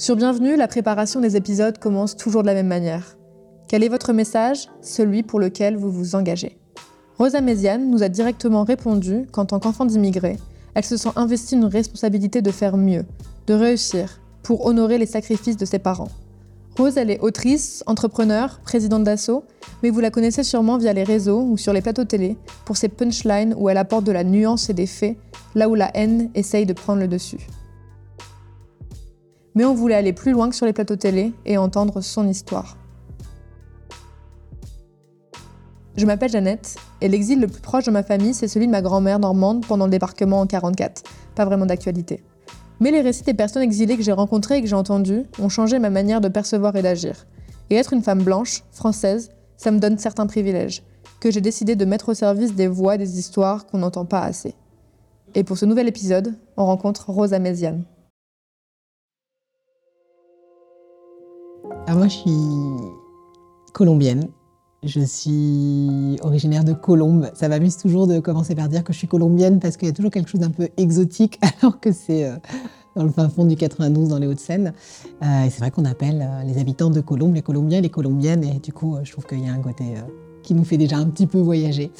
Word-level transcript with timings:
Sur 0.00 0.14
Bienvenue, 0.14 0.54
la 0.54 0.68
préparation 0.68 1.18
des 1.18 1.34
épisodes 1.34 1.76
commence 1.78 2.14
toujours 2.14 2.42
de 2.42 2.46
la 2.46 2.54
même 2.54 2.68
manière. 2.68 3.18
Quel 3.66 3.82
est 3.82 3.88
votre 3.88 4.12
message? 4.12 4.68
Celui 4.80 5.24
pour 5.24 5.40
lequel 5.40 5.76
vous 5.76 5.90
vous 5.90 6.14
engagez. 6.14 6.56
Rosa 7.18 7.40
Méziane 7.40 7.90
nous 7.90 8.04
a 8.04 8.08
directement 8.08 8.62
répondu 8.62 9.26
qu'en 9.32 9.44
tant 9.44 9.58
qu'enfant 9.58 9.86
d'immigrés, 9.86 10.36
elle 10.74 10.84
se 10.84 10.96
sent 10.96 11.08
investie 11.16 11.56
une 11.56 11.64
responsabilité 11.64 12.42
de 12.42 12.52
faire 12.52 12.76
mieux, 12.76 13.06
de 13.48 13.54
réussir, 13.54 14.20
pour 14.44 14.66
honorer 14.66 14.98
les 14.98 15.06
sacrifices 15.06 15.56
de 15.56 15.64
ses 15.64 15.80
parents. 15.80 16.10
Rose, 16.76 16.96
elle 16.96 17.10
est 17.10 17.18
autrice, 17.18 17.82
entrepreneur, 17.88 18.60
présidente 18.60 19.02
d'assaut, 19.02 19.42
mais 19.82 19.90
vous 19.90 19.98
la 19.98 20.12
connaissez 20.12 20.44
sûrement 20.44 20.78
via 20.78 20.92
les 20.92 21.02
réseaux 21.02 21.42
ou 21.42 21.56
sur 21.56 21.72
les 21.72 21.82
plateaux 21.82 22.04
télé 22.04 22.36
pour 22.66 22.76
ses 22.76 22.88
punchlines 22.88 23.52
où 23.58 23.68
elle 23.68 23.76
apporte 23.76 24.04
de 24.04 24.12
la 24.12 24.22
nuance 24.22 24.70
et 24.70 24.74
des 24.74 24.86
faits, 24.86 25.16
là 25.56 25.68
où 25.68 25.74
la 25.74 25.90
haine 25.96 26.30
essaye 26.36 26.66
de 26.66 26.72
prendre 26.72 27.00
le 27.00 27.08
dessus 27.08 27.48
mais 29.58 29.64
on 29.64 29.74
voulait 29.74 29.96
aller 29.96 30.12
plus 30.12 30.30
loin 30.30 30.48
que 30.48 30.54
sur 30.54 30.66
les 30.66 30.72
plateaux 30.72 30.94
télé 30.94 31.32
et 31.44 31.58
entendre 31.58 32.00
son 32.00 32.28
histoire. 32.28 32.76
Je 35.96 36.06
m'appelle 36.06 36.30
Jeannette, 36.30 36.76
et 37.00 37.08
l'exil 37.08 37.40
le 37.40 37.48
plus 37.48 37.60
proche 37.60 37.86
de 37.86 37.90
ma 37.90 38.04
famille, 38.04 38.34
c'est 38.34 38.46
celui 38.46 38.68
de 38.68 38.70
ma 38.70 38.82
grand-mère 38.82 39.18
normande 39.18 39.66
pendant 39.66 39.86
le 39.86 39.90
débarquement 39.90 40.38
en 40.38 40.46
44. 40.46 41.02
Pas 41.34 41.44
vraiment 41.44 41.66
d'actualité. 41.66 42.22
Mais 42.78 42.92
les 42.92 43.00
récits 43.00 43.24
des 43.24 43.34
personnes 43.34 43.62
exilées 43.62 43.96
que 43.96 44.04
j'ai 44.04 44.12
rencontrées 44.12 44.58
et 44.58 44.62
que 44.62 44.68
j'ai 44.68 44.76
entendues 44.76 45.24
ont 45.40 45.48
changé 45.48 45.80
ma 45.80 45.90
manière 45.90 46.20
de 46.20 46.28
percevoir 46.28 46.76
et 46.76 46.82
d'agir. 46.82 47.26
Et 47.70 47.74
être 47.74 47.92
une 47.92 48.04
femme 48.04 48.22
blanche, 48.22 48.62
française, 48.70 49.32
ça 49.56 49.72
me 49.72 49.80
donne 49.80 49.98
certains 49.98 50.28
privilèges, 50.28 50.84
que 51.18 51.32
j'ai 51.32 51.40
décidé 51.40 51.74
de 51.74 51.84
mettre 51.84 52.10
au 52.10 52.14
service 52.14 52.54
des 52.54 52.68
voix 52.68 52.94
et 52.94 52.98
des 52.98 53.18
histoires 53.18 53.66
qu'on 53.66 53.78
n'entend 53.78 54.04
pas 54.04 54.20
assez. 54.20 54.54
Et 55.34 55.42
pour 55.42 55.58
ce 55.58 55.66
nouvel 55.66 55.88
épisode, 55.88 56.36
on 56.56 56.64
rencontre 56.64 57.10
Rosa 57.10 57.40
Méziane. 57.40 57.82
Ah, 61.90 61.94
moi, 61.94 62.06
je 62.06 62.16
suis 62.16 63.72
colombienne. 63.72 64.28
Je 64.82 65.00
suis 65.00 66.18
originaire 66.20 66.62
de 66.62 66.74
Colombes. 66.74 67.30
Ça 67.32 67.48
m'amuse 67.48 67.78
toujours 67.78 68.06
de 68.06 68.20
commencer 68.20 68.54
par 68.54 68.68
dire 68.68 68.84
que 68.84 68.92
je 68.92 68.98
suis 68.98 69.08
colombienne 69.08 69.58
parce 69.58 69.78
qu'il 69.78 69.88
y 69.88 69.90
a 69.90 69.94
toujours 69.94 70.10
quelque 70.10 70.28
chose 70.28 70.42
d'un 70.42 70.50
peu 70.50 70.68
exotique 70.76 71.40
alors 71.62 71.80
que 71.80 71.90
c'est 71.90 72.26
euh, 72.26 72.36
dans 72.94 73.04
le 73.04 73.10
fin 73.10 73.30
fond 73.30 73.46
du 73.46 73.56
92 73.56 74.10
dans 74.10 74.18
les 74.18 74.26
Hauts-de-Seine. 74.26 74.74
Euh, 75.22 75.44
et 75.44 75.48
c'est 75.48 75.60
vrai 75.60 75.70
qu'on 75.70 75.86
appelle 75.86 76.28
euh, 76.30 76.42
les 76.42 76.58
habitants 76.58 76.90
de 76.90 77.00
Colombes 77.00 77.34
les 77.34 77.40
Colombiens, 77.40 77.80
les 77.80 77.88
Colombiennes. 77.88 78.44
Et 78.44 78.58
du 78.58 78.74
coup, 78.74 78.98
je 79.02 79.10
trouve 79.10 79.24
qu'il 79.24 79.42
y 79.42 79.48
a 79.48 79.52
un 79.54 79.62
côté 79.62 79.94
qui 80.42 80.52
nous 80.52 80.64
fait 80.64 80.76
déjà 80.76 80.98
un 80.98 81.06
petit 81.06 81.26
peu 81.26 81.38
voyager. 81.38 81.90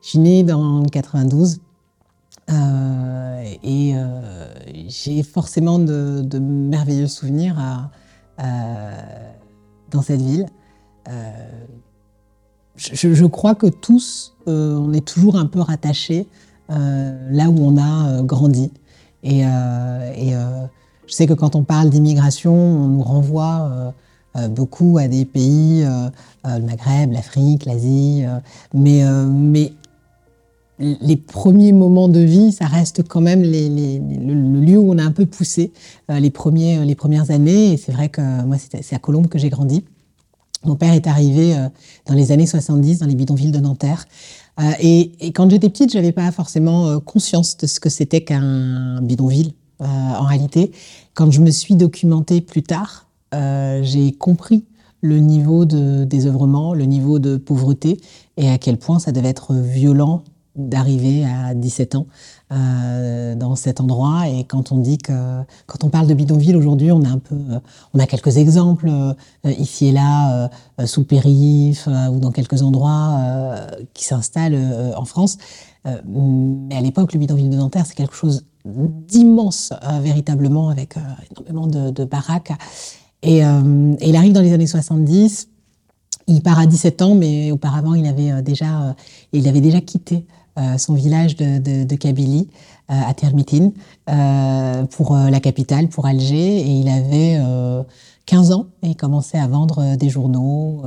Je 0.00 0.08
suis 0.08 0.18
née 0.18 0.42
dans 0.42 0.80
le 0.80 0.88
92 0.88 1.56
euh, 1.56 1.73
et 3.62 3.92
euh, 3.94 4.46
j'ai 4.88 5.22
forcément 5.22 5.78
de, 5.78 6.38
merveilleux 6.38 7.06
souvenirs 7.06 7.56
dans 8.38 10.02
cette 10.02 10.20
ville. 10.20 10.46
Euh, 11.08 11.12
je, 12.76 13.26
crois 13.26 13.54
que 13.54 13.66
tous, 13.66 14.34
on 14.46 14.92
est 14.92 15.06
toujours 15.06 15.36
un 15.36 15.46
peu 15.46 15.60
rattachés 15.60 16.26
là 16.68 17.50
où 17.50 17.56
on 17.58 17.76
a 17.76 18.22
grandi. 18.22 18.72
Et, 19.22 19.42
je 21.06 21.12
sais 21.12 21.26
que 21.26 21.34
quand 21.34 21.54
on 21.54 21.64
parle 21.64 21.90
d'immigration, 21.90 22.54
on 22.54 22.88
nous 22.88 23.02
renvoie 23.02 23.94
beaucoup 24.50 24.98
à 24.98 25.06
des 25.06 25.24
pays, 25.24 25.84
le 26.44 26.62
Maghreb, 26.62 27.12
l'Afrique, 27.12 27.66
l'Asie, 27.66 28.24
mais, 28.72 29.04
mais 29.28 29.72
les 30.78 31.16
premiers 31.16 31.72
moments 31.72 32.08
de 32.08 32.20
vie, 32.20 32.52
ça 32.52 32.66
reste 32.66 33.06
quand 33.06 33.20
même 33.20 33.42
le, 33.42 34.60
lieu 34.60 34.78
où 34.78 34.92
on 34.92 34.98
a 34.98 35.04
un 35.04 35.12
peu 35.12 35.26
poussé 35.26 35.72
euh, 36.10 36.14
euh, 36.14 36.20
les 36.20 36.30
premières 36.94 37.30
années. 37.30 37.72
Et 37.72 37.76
c'est 37.76 37.92
vrai 37.92 38.08
que 38.08 38.44
moi, 38.44 38.56
c'est 38.58 38.94
à 38.94 38.98
Colombes 38.98 39.28
que 39.28 39.38
j'ai 39.38 39.50
grandi. 39.50 39.84
Mon 40.64 40.76
père 40.76 40.94
est 40.94 41.06
arrivé 41.06 41.54
euh, 41.54 41.68
dans 42.06 42.14
les 42.14 42.32
années 42.32 42.46
70 42.46 42.98
dans 42.98 43.06
les 43.06 43.14
bidonvilles 43.14 43.52
de 43.52 43.60
Nanterre. 43.60 44.06
et, 44.80 45.12
quand 45.32 45.48
j'étais 45.50 45.68
petite, 45.68 45.92
je 45.92 45.98
n'avais 45.98 46.12
pas 46.12 46.30
forcément 46.32 46.98
conscience 47.00 47.56
de 47.56 47.66
ce 47.66 47.80
que 47.80 47.88
c'était 47.88 48.22
qu'un 48.22 49.00
bidonville 49.02 49.52
en 49.80 50.22
réalité. 50.22 50.70
Quand 51.14 51.30
je 51.30 51.40
me 51.40 51.50
suis 51.50 51.74
documentée 51.74 52.40
plus 52.40 52.62
tard, 52.62 53.08
j'ai 53.32 54.12
compris 54.12 54.64
le 55.00 55.18
niveau 55.18 55.64
de 55.64 56.04
désœuvrement, 56.04 56.72
le 56.72 56.84
niveau 56.84 57.18
de 57.18 57.36
pauvreté 57.36 58.00
et 58.36 58.48
à 58.48 58.58
quel 58.58 58.78
point 58.78 58.98
ça 59.00 59.12
devait 59.12 59.28
être 59.28 59.54
violent 59.54 60.22
d'arriver 60.56 61.24
à 61.24 61.54
17 61.54 61.96
ans 61.96 62.06
euh, 62.52 63.34
dans 63.34 63.56
cet 63.56 63.80
endroit. 63.80 64.28
Et 64.28 64.44
quand 64.44 64.70
on 64.70 64.78
dit 64.78 64.98
que, 64.98 65.42
quand 65.66 65.84
on 65.84 65.88
parle 65.88 66.06
de 66.06 66.14
bidonville 66.14 66.56
aujourd'hui, 66.56 66.92
on 66.92 67.02
a 67.02 67.08
un 67.08 67.18
peu, 67.18 67.36
on 67.92 67.98
a 67.98 68.06
quelques 68.06 68.36
exemples 68.36 68.88
euh, 68.88 69.14
ici 69.58 69.86
et 69.86 69.92
là, 69.92 70.48
euh, 70.80 70.86
sous 70.86 71.04
périph 71.04 71.88
ou 72.12 72.18
dans 72.18 72.30
quelques 72.30 72.62
endroits 72.62 73.20
qui 73.94 74.04
s'installent 74.04 74.58
en 74.96 75.04
France. 75.04 75.38
mais 75.84 76.76
à 76.76 76.80
l'époque, 76.80 77.12
le 77.12 77.18
bidonville 77.18 77.50
de 77.50 77.56
Nanterre, 77.56 77.86
c'est 77.86 77.94
quelque 77.94 78.14
chose 78.14 78.44
d'immense, 78.64 79.72
véritablement, 80.00 80.70
avec 80.70 80.94
énormément 81.30 81.66
de, 81.66 81.90
de 81.90 82.04
baraques. 82.04 82.52
Et, 83.22 83.38
il 83.38 84.16
arrive 84.16 84.32
dans 84.32 84.40
les 84.40 84.52
années 84.52 84.66
70. 84.66 85.48
Il 86.26 86.42
part 86.42 86.58
à 86.58 86.66
17 86.66 87.02
ans, 87.02 87.14
mais 87.14 87.50
auparavant, 87.50 87.94
il 87.94 88.06
avait 88.06 88.42
déjà, 88.42 88.96
il 89.32 89.46
avait 89.46 89.60
déjà 89.60 89.80
quitté 89.80 90.24
euh, 90.24 90.43
son 90.78 90.94
village 90.94 91.36
de, 91.36 91.84
de, 91.84 91.96
Kabylie, 91.96 92.48
euh, 92.90 92.94
à 93.06 93.14
Termitine, 93.14 93.72
euh, 94.08 94.84
pour 94.84 95.16
la 95.16 95.40
capitale, 95.40 95.88
pour 95.88 96.06
Alger. 96.06 96.60
Et 96.60 96.80
il 96.80 96.88
avait 96.88 97.38
15 98.26 98.52
ans 98.52 98.66
et 98.82 98.88
il 98.88 98.96
commençait 98.96 99.38
à 99.38 99.46
vendre 99.46 99.96
des 99.96 100.08
journaux, 100.08 100.82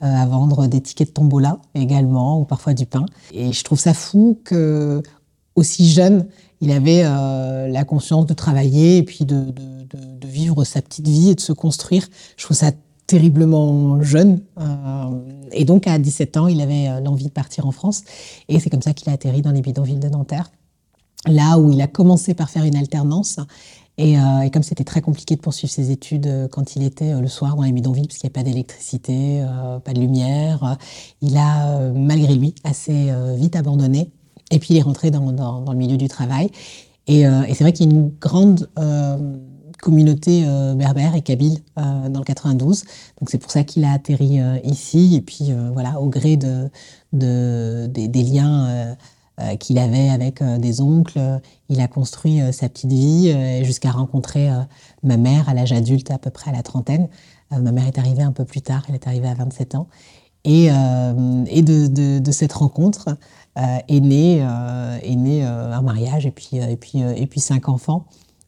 à 0.00 0.26
vendre 0.26 0.66
des 0.66 0.80
tickets 0.80 1.08
de 1.08 1.12
tombola 1.12 1.58
également, 1.74 2.40
ou 2.40 2.44
parfois 2.44 2.74
du 2.74 2.86
pain. 2.86 3.06
Et 3.32 3.52
je 3.52 3.64
trouve 3.64 3.78
ça 3.78 3.94
fou 3.94 4.38
que, 4.44 5.02
aussi 5.56 5.90
jeune, 5.90 6.26
il 6.60 6.72
avait 6.72 7.02
la 7.02 7.84
conscience 7.84 8.26
de 8.26 8.34
travailler 8.34 8.98
et 8.98 9.02
puis 9.02 9.24
de, 9.24 9.44
de, 9.44 9.96
de, 10.20 10.28
vivre 10.28 10.64
sa 10.64 10.82
petite 10.82 11.08
vie 11.08 11.30
et 11.30 11.34
de 11.34 11.40
se 11.40 11.52
construire. 11.52 12.06
Je 12.36 12.44
trouve 12.44 12.56
ça 12.56 12.72
terriblement 13.10 14.00
jeune. 14.02 14.40
Euh, 14.60 14.64
et 15.50 15.64
donc, 15.64 15.88
à 15.88 15.98
17 15.98 16.36
ans, 16.36 16.46
il 16.46 16.60
avait 16.60 16.88
euh, 16.88 17.00
l'envie 17.00 17.24
de 17.24 17.32
partir 17.32 17.66
en 17.66 17.72
France. 17.72 18.04
Et 18.48 18.60
c'est 18.60 18.70
comme 18.70 18.82
ça 18.82 18.94
qu'il 18.94 19.10
a 19.10 19.12
atterri 19.12 19.42
dans 19.42 19.50
les 19.50 19.62
bidonvilles 19.62 19.98
de 19.98 20.08
Nanterre, 20.08 20.52
là 21.26 21.58
où 21.58 21.72
il 21.72 21.80
a 21.80 21.88
commencé 21.88 22.34
par 22.34 22.50
faire 22.50 22.62
une 22.62 22.76
alternance. 22.76 23.40
Et, 23.98 24.16
euh, 24.16 24.48
comme 24.52 24.62
c'était 24.62 24.84
très 24.84 25.00
compliqué 25.00 25.34
de 25.34 25.40
poursuivre 25.40 25.72
ses 25.72 25.90
études 25.90 26.48
quand 26.52 26.76
il 26.76 26.84
était 26.84 27.20
le 27.20 27.26
soir 27.26 27.56
dans 27.56 27.64
les 27.64 27.72
bidonvilles, 27.72 28.06
parce 28.06 28.18
qu'il 28.18 28.28
n'y 28.28 28.32
a 28.32 28.38
pas 28.38 28.44
d'électricité, 28.44 29.44
pas 29.84 29.92
de 29.92 30.00
lumière, 30.00 30.78
il 31.20 31.36
a, 31.36 31.90
malgré 31.90 32.34
lui, 32.36 32.54
assez 32.62 33.10
vite 33.34 33.56
abandonné. 33.56 34.10
Et 34.52 34.60
puis, 34.60 34.74
il 34.74 34.76
est 34.78 34.82
rentré 34.82 35.10
dans, 35.10 35.64
le 35.68 35.76
milieu 35.76 35.96
du 35.96 36.06
travail. 36.06 36.50
Et 37.08 37.24
c'est 37.24 37.64
vrai 37.64 37.72
qu'il 37.72 37.90
y 37.90 37.92
a 37.92 37.98
une 37.98 38.10
grande 38.20 38.70
communauté 39.80 40.44
euh, 40.46 40.74
berbère 40.74 41.14
et 41.14 41.22
kabyle 41.22 41.58
euh, 41.78 42.08
dans 42.08 42.20
le 42.20 42.24
92. 42.24 42.84
Donc 43.18 43.30
c'est 43.30 43.38
pour 43.38 43.50
ça 43.50 43.64
qu'il 43.64 43.84
a 43.84 43.92
atterri 43.92 44.40
euh, 44.40 44.58
ici. 44.64 45.16
Et 45.16 45.20
puis 45.20 45.52
voilà, 45.72 46.00
au 46.00 46.08
gré 46.08 46.36
de, 46.36 46.70
de 47.12 47.86
des, 47.86 48.22
liens 48.22 48.96
qu'il 49.58 49.78
avait 49.78 50.10
avec 50.10 50.42
des 50.42 50.80
oncles, 50.80 51.18
il 51.68 51.80
a 51.80 51.88
construit 51.88 52.40
sa 52.52 52.68
petite 52.68 52.92
vie 52.92 53.34
jusqu'à 53.64 53.90
rencontrer 53.90 54.50
ma 55.02 55.16
mère 55.16 55.48
à 55.48 55.54
l'âge 55.54 55.72
adulte, 55.72 56.10
à 56.10 56.18
peu 56.18 56.30
près 56.30 56.50
à 56.50 56.54
la 56.54 56.62
trentaine. 56.62 57.08
ma 57.50 57.72
mère 57.72 57.86
est 57.86 57.98
arrivée 57.98 58.22
un 58.22 58.32
peu 58.32 58.44
plus 58.44 58.60
tard, 58.60 58.84
elle 58.88 58.94
est 58.94 59.06
arrivée 59.06 59.28
à 59.28 59.34
27 59.34 59.74
ans. 59.74 59.88
Et, 60.44 60.66
et 60.66 61.62
de, 61.62 61.86
de, 61.86 62.18
de, 62.18 62.32
cette 62.32 62.52
rencontre 62.52 63.16
est 63.56 64.00
né, 64.00 64.40
est 65.02 65.16
né 65.16 65.42
un 65.42 65.82
mariage 65.82 66.26
et 66.26 66.30
puis, 66.30 66.56
et, 66.56 66.76
puis, 66.76 67.00
et 67.00 67.26
puis 67.26 67.40
cinq 67.40 67.68
enfants. 67.68 68.04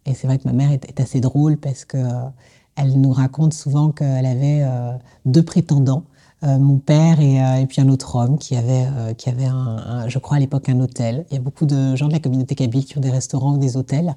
Et 0.07 0.15
c'est 0.15 0.27
vrai 0.27 0.39
que 0.39 0.45
ma 0.45 0.53
mère 0.53 0.73
est, 0.73 1.01
assez 1.01 1.21
drôle 1.21 1.57
parce 1.57 1.85
que 1.85 1.97
euh, 1.97 2.11
elle 2.77 3.01
nous 3.01 3.13
raconte 3.13 3.55
souvent 3.55 3.91
qu'elle 3.91 4.27
avait 4.27 4.63
euh, 4.63 4.93
deux 5.27 5.43
prétendants, 5.43 6.05
euh, 6.43 6.59
mon 6.59 6.79
père 6.79 7.21
et, 7.21 7.67
puis 7.67 7.81
un 7.81 7.89
autre 7.89 8.17
homme 8.17 8.39
qui 8.39 8.57
avait, 8.57 8.87
qui 9.17 9.29
avait 9.29 9.47
un, 9.47 10.09
je 10.09 10.19
crois 10.19 10.39
à 10.39 10.41
l'époque 10.41 10.69
un 10.69 10.81
hôtel. 10.81 11.25
Il 11.31 11.35
y 11.35 11.37
a 11.37 11.41
beaucoup 11.41 11.67
de 11.67 11.95
gens 11.95 12.09
de 12.09 12.13
la 12.13 12.19
communauté 12.19 12.55
kabyle 12.55 12.85
qui 12.85 12.99
ont 12.99 13.01
des 13.01 13.11
restaurants 13.11 13.55
ou 13.55 13.59
des 13.59 13.77
hôtels. 13.77 14.15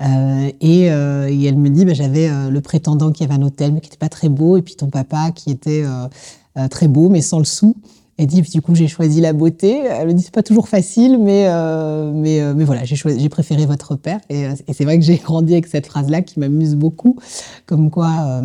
Et, 0.00 0.84
elle 0.84 1.58
me 1.58 1.68
dit, 1.68 1.84
bah, 1.84 1.92
j'avais 1.94 2.28
le 2.50 2.60
prétendant 2.60 3.12
qui 3.12 3.22
avait 3.22 3.34
un 3.34 3.42
hôtel 3.42 3.72
mais 3.72 3.80
qui 3.80 3.88
n'était 3.88 3.98
pas 3.98 4.08
très 4.08 4.28
beau, 4.28 4.56
et 4.56 4.62
puis 4.62 4.74
ton 4.74 4.88
papa 4.88 5.30
qui 5.30 5.50
était 5.50 5.84
très 6.70 6.88
beau 6.88 7.08
mais 7.08 7.20
sans 7.20 7.38
le 7.38 7.44
sou. 7.44 7.76
Elle 8.20 8.26
dit, 8.26 8.42
du 8.42 8.60
coup, 8.60 8.74
j'ai 8.74 8.86
choisi 8.86 9.22
la 9.22 9.32
beauté. 9.32 9.78
Elle 9.78 10.08
me 10.08 10.12
dit, 10.12 10.22
c'est 10.22 10.34
pas 10.34 10.42
toujours 10.42 10.68
facile, 10.68 11.18
mais, 11.18 11.46
euh, 11.48 12.12
mais, 12.14 12.42
euh, 12.42 12.52
mais 12.54 12.64
voilà, 12.64 12.84
j'ai 12.84 13.28
préféré 13.30 13.64
votre 13.64 13.96
père. 13.96 14.20
Et, 14.28 14.44
euh, 14.44 14.54
et 14.68 14.74
c'est 14.74 14.84
vrai 14.84 14.98
que 14.98 15.04
j'ai 15.06 15.16
grandi 15.24 15.54
avec 15.54 15.66
cette 15.66 15.86
phrase-là 15.86 16.20
qui 16.20 16.38
m'amuse 16.38 16.74
beaucoup, 16.74 17.16
comme 17.64 17.90
quoi 17.90 18.42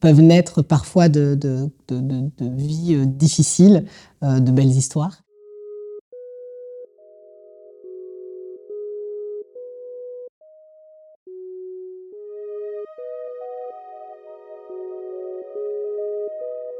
peuvent 0.00 0.20
naître 0.20 0.60
parfois 0.60 1.08
de, 1.08 1.34
de, 1.34 1.70
de, 1.88 2.00
de 2.00 2.54
vies 2.54 3.06
difficiles, 3.06 3.86
de 4.20 4.50
belles 4.50 4.66
histoires. 4.66 5.22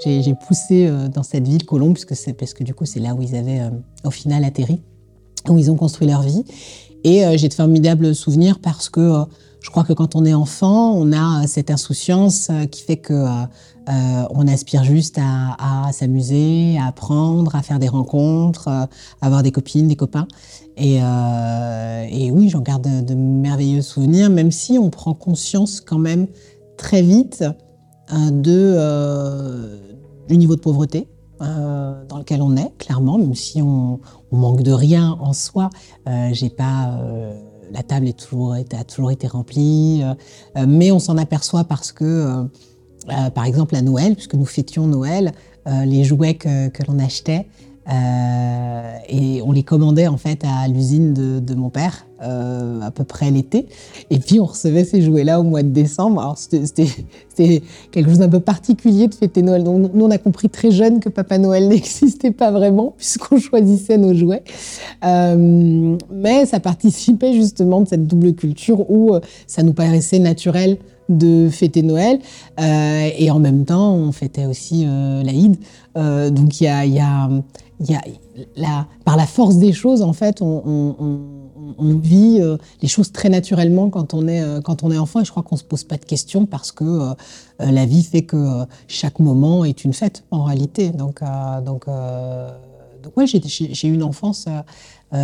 J'ai 0.06 0.34
poussé 0.34 0.90
dans 1.12 1.22
cette 1.22 1.46
ville, 1.46 1.64
Colombes, 1.64 1.94
puisque 1.94 2.14
c'est 2.14 2.32
parce 2.32 2.54
que 2.54 2.64
du 2.64 2.74
coup 2.74 2.84
c'est 2.84 3.00
là 3.00 3.14
où 3.14 3.22
ils 3.22 3.34
avaient 3.34 3.62
au 4.04 4.10
final 4.10 4.44
atterri, 4.44 4.80
où 5.48 5.58
ils 5.58 5.70
ont 5.70 5.76
construit 5.76 6.06
leur 6.06 6.22
vie. 6.22 6.44
Et 7.04 7.24
j'ai 7.36 7.48
de 7.48 7.54
formidables 7.54 8.14
souvenirs 8.14 8.58
parce 8.60 8.88
que 8.88 9.24
je 9.60 9.70
crois 9.70 9.84
que 9.84 9.92
quand 9.92 10.14
on 10.14 10.24
est 10.24 10.34
enfant, 10.34 10.92
on 10.92 11.12
a 11.12 11.46
cette 11.46 11.70
insouciance 11.70 12.50
qui 12.70 12.82
fait 12.82 12.96
que 12.96 13.24
on 13.88 14.48
aspire 14.48 14.84
juste 14.84 15.18
à, 15.20 15.90
s'amuser, 15.92 16.78
à 16.78 16.86
apprendre, 16.86 17.54
à 17.54 17.62
faire 17.62 17.78
des 17.78 17.88
rencontres, 17.88 18.68
à 18.68 18.88
avoir 19.20 19.42
des 19.42 19.52
copines, 19.52 19.88
des 19.88 19.96
copains. 19.96 20.28
Et, 20.76 21.00
oui, 22.30 22.48
j'en 22.48 22.60
garde 22.60 23.04
de, 23.04 23.14
merveilleux 23.14 23.82
souvenirs, 23.82 24.30
même 24.30 24.50
si 24.50 24.78
on 24.78 24.90
prend 24.90 25.14
conscience 25.14 25.80
quand 25.80 25.98
même 25.98 26.26
très 26.76 27.02
vite 27.02 27.44
euh, 28.12 28.30
de, 28.30 28.74
euh, 28.76 29.78
du 30.28 30.36
niveau 30.36 30.56
de 30.56 30.60
pauvreté 30.60 31.08
euh, 31.40 32.04
dans 32.06 32.18
lequel 32.18 32.42
on 32.42 32.56
est, 32.56 32.72
clairement, 32.78 33.18
même 33.18 33.34
si 33.34 33.62
on, 33.62 34.00
manque 34.32 34.62
de 34.62 34.72
rien 34.72 35.16
en 35.20 35.32
soi. 35.32 35.70
j'ai 36.32 36.50
pas 36.50 37.00
la 37.72 37.82
table 37.82 38.06
est 38.06 38.18
toujours, 38.18 38.52
a 38.52 38.84
toujours 38.84 39.10
été 39.10 39.26
remplie, 39.26 40.02
mais 40.66 40.92
on 40.92 40.98
s'en 40.98 41.16
aperçoit 41.16 41.64
parce 41.64 41.90
que, 41.90 42.44
par 43.34 43.44
exemple, 43.46 43.76
à 43.76 43.82
Noël, 43.82 44.14
puisque 44.14 44.34
nous 44.34 44.44
fêtions 44.44 44.86
Noël, 44.88 45.32
les 45.64 46.04
jouets 46.04 46.34
que 46.34 46.82
l'on 46.86 46.98
achetait 46.98 47.46
euh, 47.88 48.96
et 49.08 49.42
on 49.42 49.52
les 49.52 49.62
commandait 49.62 50.08
en 50.08 50.16
fait 50.16 50.42
à 50.44 50.66
l'usine 50.66 51.14
de, 51.14 51.54
mon 51.54 51.70
père, 51.70 52.06
euh, 52.22 52.80
à 52.80 52.90
peu 52.90 53.04
près 53.04 53.30
l'été. 53.30 53.66
Et 54.10 54.18
puis 54.18 54.40
on 54.40 54.44
recevait 54.44 54.84
ces 54.84 55.02
jouets-là 55.02 55.38
au 55.38 55.44
mois 55.44 55.62
de 55.62 55.68
décembre. 55.68 56.20
Alors 56.20 56.36
c'était 56.36 57.62
quelque 57.92 58.08
chose 58.08 58.18
d'un 58.18 58.28
peu 58.28 58.40
particulier 58.40 59.06
de 59.06 59.14
fêter 59.14 59.42
Noël. 59.42 59.62
Donc 59.62 59.92
nous 59.94 60.04
on 60.04 60.10
a 60.10 60.18
compris 60.18 60.48
très 60.48 60.72
jeune 60.72 60.98
que 60.98 61.08
Papa 61.08 61.38
Noël 61.38 61.68
n'existait 61.68 62.32
pas 62.32 62.50
vraiment 62.50 62.94
puisqu'on 62.96 63.38
choisissait 63.38 63.98
nos 63.98 64.14
jouets. 64.14 64.42
Euh, 65.04 65.96
mais 66.12 66.46
ça 66.46 66.58
participait 66.58 67.34
justement 67.34 67.82
de 67.82 67.88
cette 67.88 68.06
double 68.06 68.34
culture 68.34 68.90
où 68.90 69.12
ça 69.46 69.62
nous 69.62 69.74
paraissait 69.74 70.18
naturel 70.18 70.78
de 71.08 71.48
fêter 71.48 71.82
Noël 71.82 72.18
et 72.58 73.30
en 73.30 73.38
même 73.38 73.64
temps 73.64 73.94
on 73.94 74.10
fêtait 74.10 74.46
aussi 74.46 74.84
l'Aïd. 74.84 75.56
donc 75.94 76.60
il 76.60 76.64
y 76.64 76.98
a, 76.98 77.28
y 77.80 77.94
a 77.94 78.02
la, 78.56 78.86
par 79.04 79.16
la 79.16 79.26
force 79.26 79.56
des 79.56 79.72
choses, 79.72 80.02
en 80.02 80.12
fait, 80.12 80.40
on, 80.40 81.42
vit 81.78 82.38
euh, 82.40 82.56
les 82.80 82.88
choses 82.88 83.12
très 83.12 83.28
naturellement 83.28 83.90
quand 83.90 84.14
on 84.14 84.28
est, 84.28 84.40
euh, 84.40 84.60
quand 84.60 84.82
on 84.82 84.90
est 84.90 84.98
enfant. 84.98 85.20
Et 85.20 85.24
je 85.24 85.30
crois 85.30 85.42
qu'on 85.42 85.56
ne 85.56 85.60
se 85.60 85.64
pose 85.64 85.84
pas 85.84 85.96
de 85.96 86.04
questions 86.04 86.46
parce 86.46 86.72
que 86.72 86.84
euh, 86.84 87.14
la 87.58 87.86
vie 87.86 88.02
fait 88.02 88.22
que 88.22 88.64
chaque 88.88 89.18
moment 89.18 89.64
est 89.64 89.84
une 89.84 89.92
fête, 89.92 90.24
en 90.30 90.44
réalité. 90.44 90.90
Donc, 90.90 91.22
donc, 91.64 91.86
donc 93.02 93.16
ouais, 93.16 93.26
j'ai 93.26 93.88
eu 93.88 93.92
une 93.92 94.02
enfance 94.02 94.46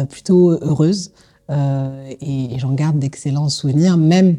plutôt 0.09 0.51
heureuse 0.51 1.13
et, 1.51 2.55
et 2.55 2.59
j'en 2.59 2.73
garde 2.73 2.99
d'excellents 2.99 3.49
souvenirs, 3.49 3.97
même 3.97 4.39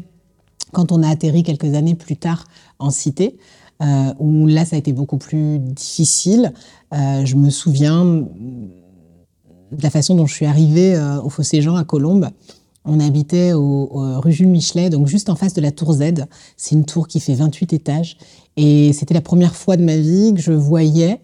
quand 0.72 0.92
on 0.92 1.02
a 1.02 1.08
atterri 1.08 1.42
quelques 1.42 1.74
années 1.74 1.94
plus 1.94 2.16
tard 2.16 2.44
en 2.78 2.90
cité. 2.90 3.38
Euh, 3.84 4.14
où 4.18 4.46
là, 4.46 4.64
ça 4.64 4.76
a 4.76 4.78
été 4.78 4.92
beaucoup 4.92 5.18
plus 5.18 5.58
difficile. 5.58 6.52
Euh, 6.94 7.24
je 7.24 7.36
me 7.36 7.50
souviens 7.50 8.04
de 8.04 9.82
la 9.82 9.90
façon 9.90 10.14
dont 10.14 10.26
je 10.26 10.34
suis 10.34 10.46
arrivée 10.46 10.94
euh, 10.94 11.20
au 11.20 11.28
Fossé 11.28 11.60
Jean 11.60 11.76
à 11.76 11.84
Colombes. 11.84 12.28
On 12.86 13.00
habitait 13.00 13.52
au, 13.54 13.88
rue 14.20 14.32
Jules 14.32 14.48
Michelet, 14.48 14.90
donc 14.90 15.06
juste 15.06 15.30
en 15.30 15.36
face 15.36 15.54
de 15.54 15.62
la 15.62 15.72
tour 15.72 15.94
Z. 15.94 16.26
C'est 16.58 16.74
une 16.74 16.84
tour 16.84 17.08
qui 17.08 17.18
fait 17.18 17.34
28 17.34 17.72
étages. 17.72 18.18
Et 18.56 18.92
c'était 18.92 19.14
la 19.14 19.22
première 19.22 19.56
fois 19.56 19.78
de 19.78 19.82
ma 19.82 19.96
vie 19.96 20.34
que 20.34 20.40
je 20.40 20.52
voyais 20.52 21.22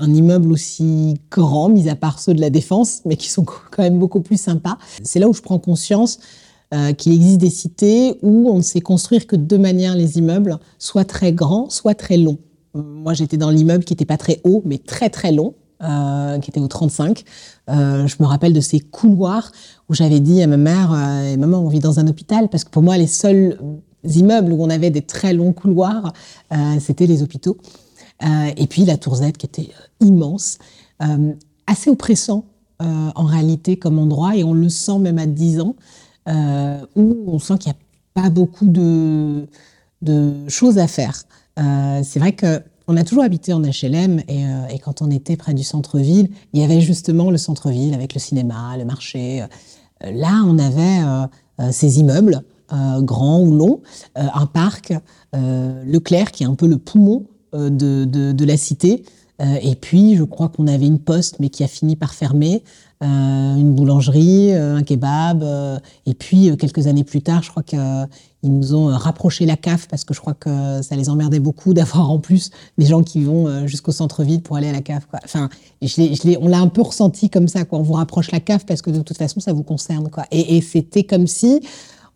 un 0.00 0.12
immeuble 0.14 0.52
aussi 0.52 1.20
grand, 1.30 1.68
mis 1.68 1.88
à 1.88 1.94
part 1.94 2.18
ceux 2.18 2.34
de 2.34 2.40
la 2.40 2.50
Défense, 2.50 3.02
mais 3.04 3.16
qui 3.16 3.28
sont 3.28 3.44
quand 3.70 3.82
même 3.82 3.98
beaucoup 3.98 4.20
plus 4.20 4.40
sympas. 4.40 4.78
C'est 5.02 5.18
là 5.18 5.28
où 5.28 5.32
je 5.32 5.42
prends 5.42 5.58
conscience 5.58 6.18
euh, 6.74 6.92
qu'il 6.92 7.14
existe 7.14 7.38
des 7.38 7.48
cités 7.48 8.18
où 8.20 8.50
on 8.50 8.58
ne 8.58 8.62
sait 8.62 8.82
construire 8.82 9.26
que 9.26 9.36
de 9.36 9.42
deux 9.42 9.56
manières 9.56 9.96
les 9.96 10.18
immeubles, 10.18 10.58
soit 10.78 11.06
très 11.06 11.32
grands, 11.32 11.70
soit 11.70 11.94
très 11.94 12.18
longs. 12.18 12.36
Moi, 12.74 13.14
j'étais 13.14 13.38
dans 13.38 13.48
l'immeuble 13.48 13.84
qui 13.84 13.94
n'était 13.94 14.04
pas 14.04 14.18
très 14.18 14.42
haut, 14.44 14.60
mais 14.66 14.76
très 14.76 15.08
très 15.08 15.32
long, 15.32 15.54
euh, 15.82 16.38
qui 16.40 16.50
était 16.50 16.60
au 16.60 16.68
35. 16.68 17.24
Euh, 17.70 18.06
je 18.06 18.16
me 18.20 18.26
rappelle 18.26 18.52
de 18.52 18.60
ces 18.60 18.80
couloirs 18.80 19.50
où 19.88 19.94
j'avais 19.94 20.20
dit 20.20 20.42
à 20.42 20.46
ma 20.46 20.58
mère, 20.58 20.90
maman, 21.38 21.60
on 21.60 21.68
vit 21.68 21.78
dans 21.78 22.00
un 22.00 22.06
hôpital, 22.06 22.50
parce 22.50 22.64
que 22.64 22.70
pour 22.70 22.82
moi, 22.82 22.98
les 22.98 23.06
seuls 23.06 23.58
immeubles 24.04 24.52
où 24.52 24.62
on 24.62 24.68
avait 24.68 24.90
des 24.90 25.00
très 25.00 25.32
longs 25.32 25.54
couloirs, 25.54 26.12
c'était 26.80 27.06
les 27.06 27.22
hôpitaux. 27.22 27.56
et 28.56 28.66
puis 28.66 28.84
la 28.84 28.98
tour 28.98 29.16
Z 29.16 29.32
qui 29.38 29.46
était 29.46 29.70
immense, 30.00 30.58
assez 31.66 31.88
oppressant 31.88 32.44
en 32.80 33.24
réalité 33.24 33.78
comme 33.78 33.98
endroit, 33.98 34.36
et 34.36 34.44
on 34.44 34.52
le 34.52 34.68
sent 34.68 34.98
même 34.98 35.18
à 35.18 35.24
10 35.24 35.60
ans. 35.60 35.74
Euh, 36.28 36.84
où 36.94 37.24
on 37.26 37.38
sent 37.38 37.54
qu'il 37.58 37.72
n'y 37.72 37.76
a 37.76 38.22
pas 38.22 38.30
beaucoup 38.30 38.68
de, 38.68 39.46
choses 40.48 40.78
à 40.78 40.86
faire. 40.86 41.22
Euh, 41.58 42.00
c'est 42.04 42.18
vrai 42.18 42.36
qu'on 42.36 42.96
a 42.96 43.04
toujours 43.04 43.24
habité 43.24 43.52
en 43.52 43.62
HLM 43.62 44.20
euh, 44.28 44.66
et, 44.68 44.78
quand 44.78 45.00
on 45.00 45.10
était 45.10 45.36
près 45.36 45.54
du 45.54 45.64
centre-ville, 45.64 46.28
il 46.52 46.60
y 46.60 46.64
avait 46.64 46.80
justement 46.80 47.30
le 47.30 47.38
centre-ville 47.38 47.94
avec 47.94 48.14
le 48.14 48.20
cinéma, 48.20 48.76
le 48.76 48.84
marché. 48.84 49.44
là, 50.02 50.42
on 50.46 50.58
avait 50.58 51.70
ces 51.72 51.98
immeubles, 51.98 52.42
grands 53.00 53.40
ou 53.40 53.54
longs, 53.54 53.80
un 54.14 54.46
parc, 54.46 54.92
Leclerc 55.32 56.30
qui 56.30 56.44
est 56.44 56.46
un 56.46 56.54
peu 56.54 56.66
le 56.66 56.78
poumon 56.78 57.24
de, 57.52 58.44
la 58.44 58.56
cité. 58.56 59.02
et 59.40 59.74
puis, 59.74 60.16
je 60.16 60.24
crois 60.24 60.48
qu'on 60.48 60.66
avait 60.66 60.86
une 60.86 61.00
poste, 61.00 61.40
mais 61.40 61.48
qui 61.48 61.64
a 61.64 61.68
fini 61.68 61.96
par 61.96 62.14
fermer. 62.14 62.62
Euh, 63.04 63.54
une 63.54 63.74
boulangerie, 63.74 64.52
euh, 64.52 64.74
un 64.74 64.82
kebab. 64.82 65.44
Euh, 65.44 65.78
et 66.04 66.14
puis, 66.14 66.56
quelques 66.56 66.88
années 66.88 67.04
plus 67.04 67.22
tard, 67.22 67.44
je 67.44 67.50
crois 67.50 67.62
qu'ils 67.62 68.08
nous 68.42 68.74
ont 68.74 68.86
rapproché 68.86 69.46
la 69.46 69.56
CAF 69.56 69.86
parce 69.86 70.02
que 70.02 70.14
je 70.14 70.20
crois 70.20 70.34
que 70.34 70.82
ça 70.82 70.96
les 70.96 71.08
emmerdait 71.08 71.38
beaucoup 71.38 71.74
d'avoir 71.74 72.10
en 72.10 72.18
plus 72.18 72.50
des 72.76 72.86
gens 72.86 73.04
qui 73.04 73.22
vont 73.22 73.68
jusqu'au 73.68 73.92
centre-ville 73.92 74.42
pour 74.42 74.56
aller 74.56 74.68
à 74.68 74.72
la 74.72 74.80
CAF. 74.80 75.06
Quoi. 75.06 75.20
Enfin, 75.24 75.48
je 75.80 76.38
on 76.40 76.48
l'a 76.48 76.58
un 76.58 76.66
peu 76.66 76.82
ressenti 76.82 77.30
comme 77.30 77.46
ça. 77.46 77.64
Quoi. 77.64 77.78
On 77.78 77.82
vous 77.82 77.94
rapproche 77.94 78.32
la 78.32 78.40
CAF 78.40 78.66
parce 78.66 78.82
que 78.82 78.90
de 78.90 79.00
toute 79.00 79.16
façon, 79.16 79.38
ça 79.38 79.52
vous 79.52 79.62
concerne. 79.62 80.10
Quoi. 80.10 80.24
Et, 80.32 80.56
et 80.56 80.60
c'était 80.60 81.04
comme 81.04 81.28
si 81.28 81.60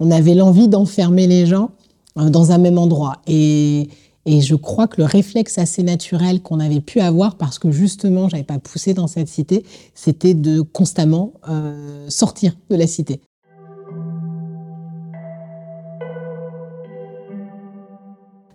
on 0.01 0.11
avait 0.11 0.35
l'envie 0.35 0.67
d'enfermer 0.67 1.29
les 1.29 1.47
gens 1.47 1.71
dans 2.17 2.51
un 2.51 2.59
même 2.59 2.79
endroit. 2.79 3.19
Et, 3.29 3.89
et 4.25 4.41
je 4.41 4.55
crois 4.55 4.87
que 4.87 5.01
le 5.01 5.05
réflexe 5.05 5.59
assez 5.59 5.83
naturel 5.83 6.43
qu'on 6.43 6.61
avait 6.61 6.81
pu 6.81 7.01
avoir, 7.01 7.37
parce 7.37 7.59
que 7.59 7.71
justement, 7.73 8.29
j'avais 8.29 8.45
pas 8.45 8.59
poussé 8.59 8.95
dans 8.95 9.09
cette 9.09 9.29
cité, 9.29 9.65
c'était 9.95 10.35
de 10.35 10.61
constamment 10.61 11.33
euh, 11.49 12.09
sortir 12.09 12.55
de 12.71 12.77
la 12.77 12.87
cité. 12.87 13.21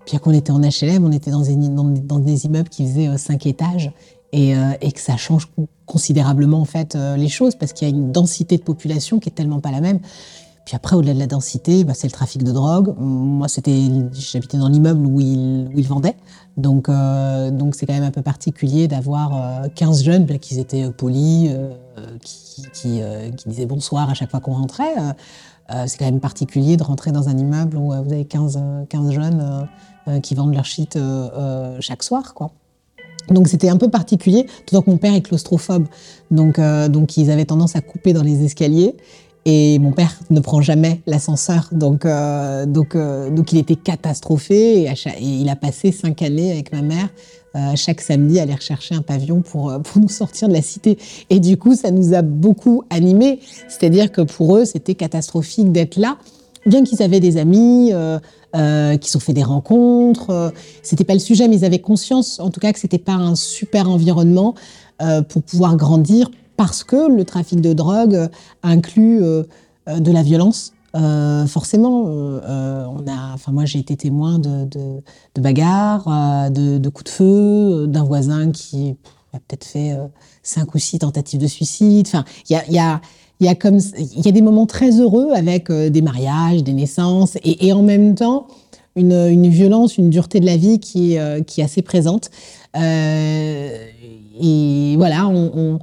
Puis 0.06 0.18
qu'on 0.20 0.32
était 0.32 0.52
en 0.52 0.62
HLM, 0.62 1.04
on 1.04 1.12
était 1.12 1.32
dans 1.32 2.20
des, 2.20 2.46
immeubles 2.46 2.70
qui 2.70 2.88
faisaient 2.88 3.18
5 3.18 3.46
euh, 3.46 3.50
étages 3.50 3.92
et, 4.32 4.56
euh, 4.56 4.72
et, 4.80 4.94
que 4.94 5.02
ça 5.02 5.18
change 5.18 5.50
considérablement 5.86 6.62
en 6.62 6.66
fait 6.66 6.96
les 6.96 7.28
choses 7.28 7.56
parce 7.56 7.74
qu'il 7.74 7.90
y 7.90 7.92
a 7.92 7.94
une 7.94 8.14
densité 8.14 8.58
de 8.58 8.64
population 8.64 9.20
qui 9.20 9.28
est 9.28 9.34
tellement 9.34 9.60
pas 9.60 9.72
la 9.72 9.82
même. 9.82 10.00
Puis 10.68 10.76
après, 10.76 10.98
au-delà 10.98 11.14
de 11.14 11.20
la 11.20 11.28
densité, 11.28 11.86
bah, 11.86 11.94
c'est 11.96 12.08
le 12.08 12.12
trafic 12.12 12.44
de 12.44 12.52
drogue. 12.52 12.94
Moi, 13.00 13.48
c'était, 13.48 13.90
j'habitais 14.12 14.58
dans 14.58 14.68
l'immeuble 14.68 15.06
où 15.06 15.22
ils, 15.22 15.70
où 15.74 15.82
vendaient. 15.84 16.18
Donc, 16.58 16.90
euh, 16.90 17.52
donc 17.52 17.74
c'est 17.74 17.86
quand 17.86 17.94
même 17.94 18.04
un 18.04 18.12
peu 18.12 18.22
particulier 18.22 18.90
d'avoir 18.90 19.62
15 19.76 20.02
euh, 20.02 20.04
jeunes, 20.04 20.26
bien 20.26 20.38
qu'ils 20.40 20.60
étaient 20.60 20.84
euh, 20.84 20.92
polis, 20.92 21.50
qui, 22.22 22.64
qui, 22.74 23.02
disaient 23.46 23.66
bonsoir 23.66 24.10
à 24.10 24.14
chaque 24.14 24.30
fois 24.30 24.42
qu'on 24.42 24.56
rentrait. 24.56 24.94
c'est 25.86 25.98
quand 25.98 26.06
même 26.06 26.20
particulier 26.20 26.76
de 26.76 26.84
rentrer 26.84 27.14
dans 27.14 27.30
un 27.30 27.38
immeuble 27.38 27.78
où 27.78 27.94
vous 27.94 28.12
avez 28.12 28.26
15, 28.26 28.60
15 28.90 29.12
jeunes 29.12 29.70
qui 30.22 30.36
vendent 30.36 30.54
leur 30.54 30.66
shit 30.66 31.00
chaque 31.80 32.04
soir, 32.04 32.34
quoi. 32.34 32.52
Donc 33.30 33.48
c'était 33.50 33.70
un 33.70 33.78
peu 33.78 33.90
particulier, 33.90 34.48
d'autant 34.70 34.82
que 34.84 34.90
mon 34.90 34.98
père 34.98 35.14
est 35.14 35.22
claustrophobe. 35.22 35.88
Donc, 36.30 36.60
donc 36.60 37.18
ils 37.18 37.32
avaient 37.32 37.46
tendance 37.46 37.76
à 37.76 37.82
couper 37.82 38.14
dans 38.14 38.24
les 38.24 38.44
escaliers. 38.44 38.96
Et 39.50 39.80
mon 39.80 39.94
père 39.94 40.14
ne 40.30 40.42
prend 40.42 40.62
jamais 40.62 41.00
l'ascenseur, 41.08 41.70
donc, 41.72 42.06
euh, 42.06 42.66
donc, 42.66 42.96
euh, 42.96 43.30
donc 43.30 43.54
il 43.54 43.60
était 43.60 43.78
catastrophé. 43.78 44.82
Et, 44.82 44.94
il 45.22 45.48
a 45.48 45.56
passé 45.56 45.94
cinq 45.94 46.22
années 46.22 46.52
avec 46.52 46.74
ma 46.74 46.82
mère 46.82 47.08
euh, 47.56 47.72
chaque 47.76 48.02
samedi 48.02 48.40
à 48.40 48.42
aller 48.44 48.56
rechercher 48.56 48.96
un 48.96 49.02
pavillon 49.02 49.40
pour, 49.40 49.74
pour 49.82 50.02
nous 50.02 50.10
sortir 50.10 50.50
de 50.50 50.54
la 50.54 50.62
cité. 50.62 50.98
Et 51.30 51.40
du 51.40 51.56
coup, 51.56 51.76
ça 51.76 51.92
nous 51.92 52.14
a 52.14 52.24
beaucoup 52.24 52.84
animés. 52.90 53.40
C'est-à-dire 53.70 54.12
que 54.12 54.20
pour 54.20 54.58
eux, 54.58 54.66
c'était 54.66 54.96
catastrophique 54.96 55.72
d'être 55.72 55.96
là, 55.96 56.18
bien 56.66 56.84
qu'ils 56.84 57.02
avaient 57.02 57.22
des 57.22 57.38
amis. 57.38 57.94
Euh, 58.56 58.98
qui 58.98 59.16
ont 59.16 59.20
fait 59.20 59.34
des 59.34 59.44
rencontres. 59.44 60.54
C'était 60.82 61.04
pas 61.04 61.14
le 61.14 61.20
sujet, 61.20 61.48
mais 61.48 61.58
ils 61.58 61.66
avaient 61.66 61.80
conscience, 61.80 62.40
en 62.40 62.50
tout 62.50 62.62
cas, 62.62 62.72
que 62.72 62.80
c'était 62.80 62.98
pas 62.98 63.12
un 63.12 63.36
super 63.36 63.90
environnement 63.90 64.56
pour 65.30 65.44
pouvoir 65.44 65.76
grandir, 65.76 66.32
parce 66.58 66.84
que 66.84 67.10
le 67.10 67.24
trafic 67.24 67.62
de 67.62 67.72
drogue 67.72 68.28
inclut 68.64 69.24
euh, 69.24 69.44
euh, 69.88 70.00
de 70.00 70.12
la 70.12 70.24
violence 70.24 70.74
forcément, 71.48 72.06
moi 73.50 73.66
j'ai 73.66 73.78
été 73.78 73.96
témoin 73.96 74.40
de, 74.40 74.68
bagarres, 75.40 76.50
de, 76.50 76.90
coups 76.90 77.04
de 77.04 77.16
feu, 77.16 77.86
d'un 77.88 78.04
voisin 78.04 78.50
qui 78.50 78.96
a 79.32 79.38
peut-être 79.38 79.66
fait 79.66 79.96
cinq 80.42 80.74
ou 80.74 80.80
six 80.80 80.98
tentatives 80.98 81.40
de 81.40 81.46
suicide. 81.46 82.08
Enfin, 82.08 82.26
il 82.50 82.60
y 82.72 82.80
a, 82.80 83.00
des 84.32 84.42
moments 84.42 84.66
très 84.66 85.00
heureux 85.00 85.30
avec 85.36 85.72
des 85.72 86.02
mariages, 86.02 86.64
des 86.64 86.74
naissances, 86.74 87.38
et, 87.44 87.72
en 87.74 87.84
même 87.84 88.16
temps 88.16 88.48
une, 88.96 89.50
violence, 89.50 90.00
une 90.00 90.10
dureté 90.10 90.40
de 90.40 90.48
la 90.48 90.58
vie 90.58 90.80
qui, 90.80 91.14
est 91.14 91.62
assez 91.62 91.84
présente. 91.84 92.32
et 92.74 94.96
voilà, 94.98 95.28
on, 95.28 95.80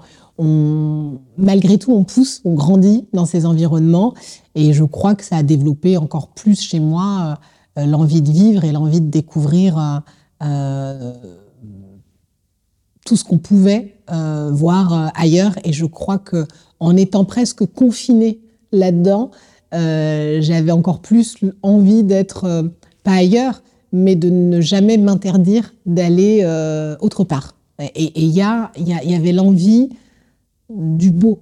malgré 1.45 1.79
tout, 1.79 1.93
on 1.93 2.05
pousse, 2.05 2.41
on 2.45 2.55
grandit 2.55 3.07
dans 3.13 3.27
ces 3.27 3.47
environnements. 3.47 4.15
Et 4.55 4.73
je 4.73 4.85
crois 4.85 5.15
que 5.15 5.25
ça 5.25 5.37
a 5.37 5.43
développé 5.43 5.97
encore 5.97 6.29
plus 6.29 6.61
chez 6.61 6.81
moi 6.81 7.39
euh, 7.79 7.87
l'envie 7.87 8.23
de 8.23 8.31
vivre 8.31 8.65
et 8.65 8.73
l'envie 8.73 9.01
de 9.01 9.11
découvrir 9.11 9.79
euh, 9.79 9.99
euh, 10.43 11.13
tout 13.05 13.17
ce 13.17 13.25
qu'on 13.25 13.39
pouvait 13.39 13.91
voir 14.51 15.11
ailleurs. 15.15 15.55
Et 15.65 15.73
je 15.73 15.87
crois 15.87 16.19
que 16.19 16.47
en 16.79 16.97
étant 16.97 17.25
presque 17.25 17.65
confiné 17.65 18.41
là-dedans, 18.73 19.31
j'avais 19.73 20.73
encore 20.73 21.01
plus 21.01 21.37
envie 21.63 22.03
d'être 22.03 22.71
pas 23.03 23.13
ailleurs, 23.13 23.63
mais 23.93 24.15
de 24.15 24.29
ne 24.29 24.61
jamais 24.61 24.99
m'interdire 24.99 25.75
d'aller 25.87 26.45
autre 27.01 27.25
part. 27.25 27.55
Et 27.79 28.13
il 28.23 28.31
y, 28.31 28.43
avait 28.43 29.33
l'envie 29.33 29.91
du 30.71 31.11
beau. 31.11 31.41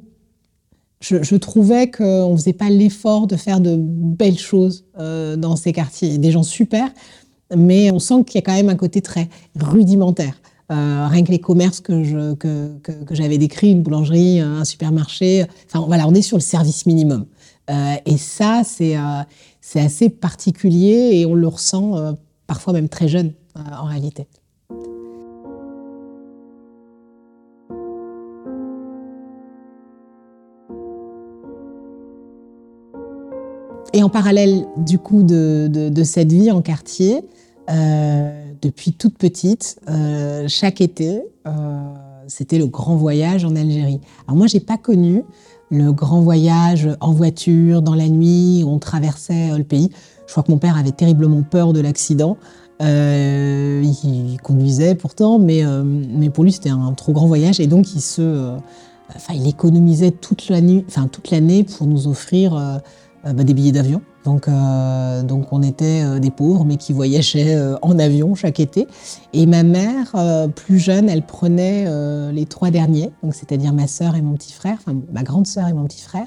Je, 1.02 1.34
trouvais 1.34 1.90
qu'on 1.90 2.30
ne 2.30 2.36
faisait 2.36 2.52
pas 2.52 2.70
l'effort 2.70 3.26
de 3.26 3.34
faire 3.34 3.60
de 3.60 3.76
belles 3.76 4.38
choses 4.38 4.84
euh, 5.00 5.34
dans 5.34 5.56
ces 5.56 5.72
quartiers. 5.72 6.16
Des 6.18 6.30
gens 6.30 6.44
super, 6.44 6.88
mais 7.56 7.90
on 7.90 7.98
sent 7.98 8.22
qu'il 8.24 8.36
y 8.36 8.38
a 8.38 8.42
quand 8.42 8.54
même 8.54 8.68
un 8.68 8.76
côté 8.76 9.02
très 9.02 9.28
rudimentaire. 9.58 10.40
Euh, 10.70 11.08
rien 11.08 11.24
que 11.24 11.32
les 11.32 11.40
commerces 11.40 11.80
que, 11.80 12.04
je, 12.04 12.34
que, 12.34 12.78
j'avais 13.10 13.36
décrits, 13.36 13.72
une 13.72 13.82
boulangerie, 13.82 14.38
un 14.38 14.64
supermarché, 14.64 15.44
enfin 15.66 15.84
on 16.06 16.14
est 16.14 16.22
sur 16.22 16.36
le 16.36 16.42
service 16.42 16.86
minimum. 16.86 17.26
Euh, 17.68 17.94
et 18.06 18.16
ça, 18.16 18.62
c'est, 18.64 18.94
c'est 19.60 19.80
assez 19.80 20.08
particulier 20.08 21.10
et 21.14 21.26
on 21.26 21.34
le 21.34 21.48
ressent 21.48 22.16
parfois 22.46 22.72
même 22.72 22.88
très 22.88 23.08
jeune 23.08 23.32
en 23.56 23.86
réalité. 23.86 24.28
Et 33.94 34.02
en 34.02 34.08
parallèle 34.08 34.66
du 34.78 34.98
coup 34.98 35.22
de, 35.22 36.02
cette 36.04 36.32
vie 36.32 36.50
en 36.50 36.62
quartier, 36.62 37.22
euh, 37.70 38.44
depuis 38.60 38.92
toute 38.92 39.18
petite, 39.18 39.78
euh, 39.88 40.46
chaque 40.48 40.80
été, 40.80 41.22
euh, 41.46 41.92
c'était 42.26 42.58
le 42.58 42.66
grand 42.66 42.96
voyage 42.96 43.44
en 43.44 43.54
Algérie. 43.54 44.00
Alors 44.26 44.36
moi, 44.36 44.46
j'ai 44.46 44.60
pas 44.60 44.78
connu 44.78 45.24
le 45.70 45.92
grand 45.92 46.22
voyage 46.22 46.88
en 47.00 47.12
voiture, 47.12 47.82
dans 47.82 47.94
la 47.94 48.08
nuit, 48.08 48.62
où 48.64 48.68
on 48.68 48.78
traversait 48.78 49.56
le 49.56 49.64
pays. 49.64 49.90
Je 50.26 50.32
crois 50.32 50.42
que 50.42 50.50
mon 50.50 50.58
père 50.58 50.76
avait 50.76 50.92
terriblement 50.92 51.42
peur 51.42 51.72
de 51.72 51.80
l'accident. 51.80 52.38
il, 52.80 54.36
conduisait 54.42 54.94
pourtant, 54.94 55.38
mais, 55.38 55.64
pour 56.32 56.44
lui, 56.44 56.52
c'était 56.52 56.70
un 56.70 56.92
trop 56.92 57.12
grand 57.12 57.26
voyage. 57.26 57.58
Et 57.60 57.66
donc, 57.66 57.86
il 57.94 59.46
économisait 59.46 60.10
toute 60.10 60.48
l'année 60.48 61.64
pour 61.64 61.86
nous 61.86 62.06
offrir 62.06 62.80
bah, 63.24 63.44
des 63.44 63.54
billets 63.54 63.72
d'avion. 63.72 64.02
Donc, 64.24 64.46
euh, 64.46 65.22
donc 65.22 65.52
on 65.52 65.62
était 65.62 66.02
euh, 66.04 66.18
des 66.18 66.30
pauvres, 66.30 66.64
mais 66.64 66.76
qui 66.76 66.92
voyageaient 66.92 67.56
en 67.82 67.98
avion 67.98 68.34
chaque 68.34 68.60
été. 68.60 68.86
Et 69.32 69.46
ma 69.46 69.62
mère, 69.62 70.14
plus 70.54 70.78
jeune, 70.78 71.08
elle 71.08 71.22
prenait 71.22 71.86
les 72.32 72.46
trois 72.46 72.70
derniers, 72.70 73.10
donc 73.22 73.34
c'est-à-dire 73.34 73.72
ma 73.72 73.86
sœur 73.86 74.16
et 74.16 74.22
mon 74.22 74.34
petit 74.34 74.52
frère, 74.52 74.76
enfin 74.78 74.96
ma 75.12 75.22
grande 75.22 75.46
sœur 75.46 75.68
et 75.68 75.72
mon 75.72 75.84
petit 75.84 76.02
frère. 76.02 76.26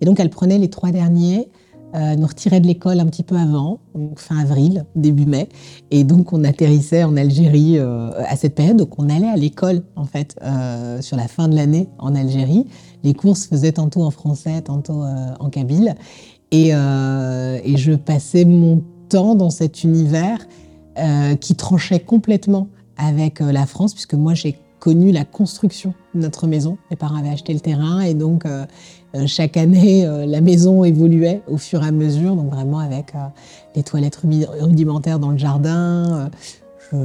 Et 0.00 0.04
donc 0.04 0.20
elle 0.20 0.30
prenait 0.30 0.58
les 0.58 0.70
trois 0.70 0.90
derniers, 0.90 1.48
nous 1.94 2.26
retirait 2.26 2.60
de 2.60 2.66
l'école 2.66 3.00
un 3.00 3.06
petit 3.06 3.22
peu 3.22 3.36
avant, 3.36 3.78
fin 4.16 4.38
avril, 4.38 4.84
début 4.96 5.26
mai. 5.26 5.48
Et 5.90 6.04
donc 6.04 6.32
on 6.32 6.44
atterrissait 6.44 7.04
en 7.04 7.16
Algérie 7.16 7.78
à 7.78 8.36
cette 8.36 8.54
période. 8.54 8.76
Donc 8.76 8.98
on 8.98 9.08
allait 9.08 9.28
à 9.28 9.36
l'école 9.36 9.82
en 9.96 10.04
fait 10.04 10.36
sur 11.00 11.16
la 11.16 11.28
fin 11.28 11.48
de 11.48 11.56
l'année 11.56 11.88
en 11.98 12.14
Algérie. 12.14 12.66
Les 13.02 13.14
cours 13.14 13.36
faisaient 13.36 13.72
tantôt 13.72 14.02
en 14.02 14.10
français, 14.10 14.62
tantôt 14.62 15.02
en 15.38 15.50
kabyle. 15.50 15.94
Euh, 16.52 17.58
et, 17.64 17.76
je 17.76 17.92
passais 17.92 18.44
mon 18.44 18.82
temps 19.08 19.34
dans 19.34 19.50
cet 19.50 19.84
univers 19.84 20.38
euh, 20.98 21.34
qui 21.36 21.54
tranchait 21.54 22.00
complètement 22.00 22.68
avec 22.96 23.40
euh, 23.40 23.50
la 23.50 23.66
France, 23.66 23.92
puisque 23.92 24.14
moi 24.14 24.34
j'ai 24.34 24.58
connu 24.78 25.10
la 25.10 25.24
construction 25.24 25.94
de 26.14 26.20
notre 26.20 26.46
maison. 26.46 26.76
Mes 26.90 26.96
parents 26.96 27.16
avaient 27.16 27.30
acheté 27.30 27.54
le 27.54 27.60
terrain 27.60 28.02
et 28.02 28.12
donc 28.12 28.44
chaque 29.24 29.56
année 29.56 30.04
la 30.26 30.42
maison 30.42 30.84
évoluait 30.84 31.40
au 31.48 31.56
fur 31.56 31.82
et 31.82 31.86
à 31.86 31.90
mesure, 31.90 32.36
donc 32.36 32.52
vraiment 32.52 32.80
avec 32.80 33.14
les 33.74 33.82
toilettes 33.82 34.20
rudimentaires 34.60 35.18
dans 35.18 35.30
le 35.30 35.38
jardin. 35.38 36.28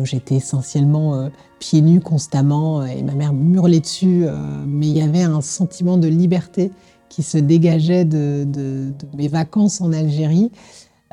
J'étais 0.03 0.35
essentiellement 0.35 1.29
pieds 1.59 1.79
nus 1.79 2.01
constamment 2.01 2.85
et 2.85 3.01
ma 3.01 3.13
mère 3.13 3.31
hurlait 3.33 3.79
dessus, 3.79 4.25
mais 4.67 4.87
il 4.87 4.97
y 4.97 5.01
avait 5.01 5.23
un 5.23 5.39
sentiment 5.39 5.95
de 5.95 6.09
liberté 6.09 6.71
qui 7.09 7.23
se 7.23 7.37
dégageait 7.37 8.05
de, 8.05 8.47
mes 9.15 9.27
vacances 9.27 9.81
en 9.81 9.91
Algérie, 9.91 10.51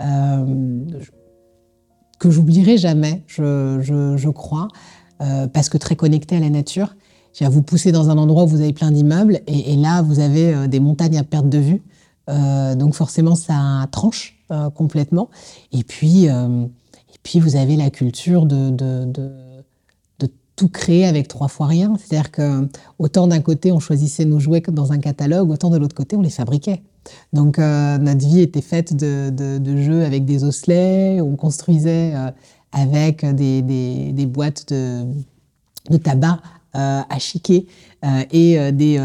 euh, 0.01 0.85
que 2.19 2.31
j'oublierai 2.31 2.79
jamais, 2.79 3.23
je, 3.27 4.29
crois, 4.31 4.69
euh, 5.23 5.47
parce 5.49 5.69
que 5.69 5.79
très 5.79 5.97
connecté 5.97 6.37
à 6.37 6.41
la 6.41 6.51
nature. 6.51 6.95
Vous 7.41 7.63
poussez 7.63 7.93
dans 7.93 8.09
un 8.09 8.17
endroit 8.17 8.45
où 8.45 8.47
vous 8.47 8.63
avez 8.63 8.73
plein 8.73 8.91
d'immeubles 8.91 9.41
et, 9.47 9.77
là, 9.77 10.01
vous 10.01 10.21
avez 10.21 10.55
euh, 10.55 10.67
des 10.69 10.81
montagnes 10.81 11.19
à 11.19 11.25
perte 11.25 11.49
de 11.49 11.59
vue. 11.59 11.83
donc 12.29 12.95
forcément, 12.95 13.35
ça 13.35 13.87
tranche 13.91 14.35
complètement. 14.75 15.29
Et 15.73 15.83
puis, 15.83 16.27
et 16.27 17.19
puis, 17.23 17.41
vous 17.41 17.57
avez 17.57 17.77
la 17.77 17.91
culture 17.91 18.47
de 18.47 18.71
tout 20.57 20.69
créer 20.69 21.07
avec 21.07 21.29
trois 21.29 21.49
fois 21.49 21.67
rien. 21.67 21.95
C'est-à-dire 21.99 22.31
que 22.31 22.69
autant 22.99 23.27
d'un 23.29 23.41
côté 23.41 23.71
on 23.73 23.79
choisissait 23.79 24.25
nos 24.25 24.41
jouets 24.41 24.63
dans 24.69 24.93
un 24.93 24.99
catalogue, 24.99 25.51
autant 25.51 25.71
de 25.71 25.77
l'autre 25.77 25.95
côté 25.95 26.17
on 26.17 26.23
les 26.23 26.31
fabriquait. 26.31 26.83
Donc 27.33 27.59
euh, 27.59 27.99
notre 27.99 28.27
vie 28.27 28.41
était 28.41 28.63
faite 28.63 28.95
de, 28.95 29.77
jeux 29.77 30.05
avec 30.05 30.25
des 30.25 30.45
osselets, 30.45 31.21
on 31.21 31.37
construisait 31.37 32.13
euh, 32.15 32.31
avec 32.73 33.25
des, 33.25 34.27
boîtes 34.27 34.73
de, 34.73 35.97
tabac 36.03 36.41
euh, 36.75 37.01
à 37.09 37.19
chiquer 37.19 37.67
et 38.31 38.73
des, 38.73 39.01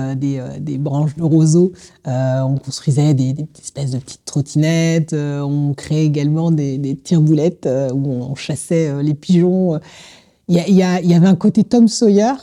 des, 0.60 0.78
branches 0.78 1.16
de 1.16 1.24
roseau. 1.24 1.74
on 2.06 2.58
construisait 2.64 3.14
des, 3.14 3.36
espèces 3.60 3.92
de 3.92 3.98
petites 3.98 4.26
trottinettes. 4.26 5.14
on 5.14 5.74
créait 5.74 6.06
également 6.06 6.52
des, 6.52 6.96
tire-boulettes 7.04 7.68
où 7.94 8.08
on 8.08 8.36
chassait 8.36 9.02
les 9.02 9.14
pigeons 9.14 9.80
il 10.52 10.76
y, 10.76 11.14
avait 11.14 11.28
un 11.28 11.36
côté 11.36 11.64
Tom 11.64 11.88
Sawyer 11.88 12.34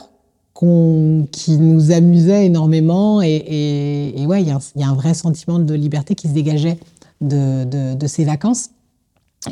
qui 1.31 1.57
nous 1.57 1.91
amusait 1.91 2.47
énormément. 2.47 3.21
Et, 3.21 4.25
ouais, 4.27 4.41
il 4.41 4.47
y, 4.47 4.83
a 4.83 4.89
un 4.89 4.95
vrai 4.95 5.13
sentiment 5.13 5.59
de 5.59 5.73
liberté 5.73 6.15
qui 6.15 6.27
se 6.27 6.33
dégageait 6.33 6.79
de, 7.21 8.07
ces 8.07 8.25
vacances. 8.25 8.69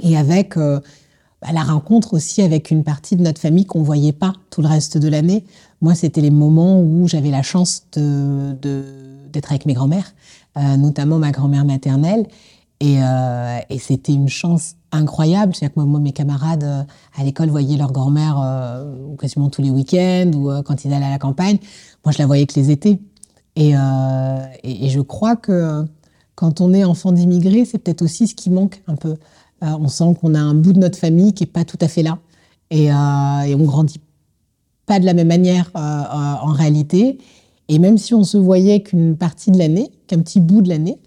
Et 0.04 0.18
avec 0.18 0.58
euh, 0.58 0.82
bah, 1.42 1.50
la 1.54 1.64
rencontre 1.64 2.14
aussi 2.14 2.42
avec 2.42 2.72
une 2.72 2.84
partie 2.84 3.16
de 3.16 3.24
notre 3.24 3.40
famille 3.40 3.66
qu'on 3.66 3.80
ne 3.80 3.86
voyait 3.86 4.12
pas 4.12 4.34
tout 4.50 4.62
le 4.62 4.68
reste 4.68 4.98
de 4.98 5.08
l'année. 5.08 5.46
Moi, 5.82 5.96
c'était 5.96 6.20
les 6.20 6.32
moments 6.32 6.82
où 6.82 7.08
j'avais 7.08 7.30
la 7.30 7.44
chance 7.44 7.84
d'être 7.94 9.52
avec 9.52 9.66
mes 9.66 9.74
grands-mères, 9.74 10.14
euh, 10.58 10.76
notamment 10.78 11.20
ma 11.20 11.32
grand-mère 11.32 11.64
maternelle. 11.64 12.26
Euh, 12.84 13.60
et, 13.70 13.80
c'était 13.80 14.14
une 14.14 14.30
chance 14.30 14.76
incroyable. 14.92 15.56
C'est-à-dire 15.56 15.76
que 15.76 15.80
moi, 15.82 16.00
mes 16.00 16.12
camarades 16.12 16.64
euh, 16.64 16.84
à 17.18 17.24
l'école 17.24 17.50
voyaient 17.50 17.78
leur 17.78 17.92
grand-mère 17.92 18.40
euh, 18.40 19.16
quasiment 19.18 19.50
tous 19.50 19.62
les 19.62 19.70
week-ends 19.70 20.32
ou 20.36 20.52
quand 20.64 20.86
ils 20.86 20.94
allaient 20.94 21.06
à 21.06 21.12
la 21.12 21.20
campagne. 21.20 21.58
Moi, 22.06 22.12
je 22.12 22.20
la 22.20 22.28
voyais 22.28 22.46
que 22.46 22.60
les 22.60 22.72
étés. 22.72 23.00
Et, 23.56 23.72
je 23.74 25.02
crois 25.02 25.36
que 25.36 25.86
quand 26.36 26.62
on 26.62 26.74
est 26.74 26.84
enfant 26.84 27.12
d'immigrés, 27.12 27.66
c'est 27.66 27.80
peut-être 27.80 28.04
aussi 28.04 28.28
ce 28.28 28.36
qui 28.36 28.52
manque 28.52 28.84
un 28.88 28.96
peu. 28.96 29.16
on 29.62 29.88
sent 29.88 30.16
qu'on 30.22 30.36
a 30.36 30.40
un 30.40 30.54
bout 30.54 30.74
de 30.74 30.80
notre 30.80 31.00
famille 31.00 31.34
qui 31.34 31.44
n'est 31.44 31.50
pas 31.50 31.66
tout 31.66 31.80
à 31.82 31.88
fait 31.88 32.04
là. 32.04 32.20
Et, 32.70 32.92
on 32.94 33.64
grandit 33.64 34.02
pas 34.86 35.00
de 35.00 35.06
la 35.06 35.16
même 35.16 35.28
manière 35.28 35.72
en 35.74 36.52
réalité. 36.52 37.18
Et 37.70 37.80
même 37.80 37.98
si 37.98 38.14
on 38.14 38.24
se 38.24 38.38
voyait 38.38 38.84
qu'une 38.84 39.18
partie 39.18 39.50
de 39.50 39.58
l'année, 39.58 39.90
qu'un 40.06 40.20
petit 40.20 40.40
bout 40.40 40.62
de 40.62 40.70
l'année, 40.70 41.00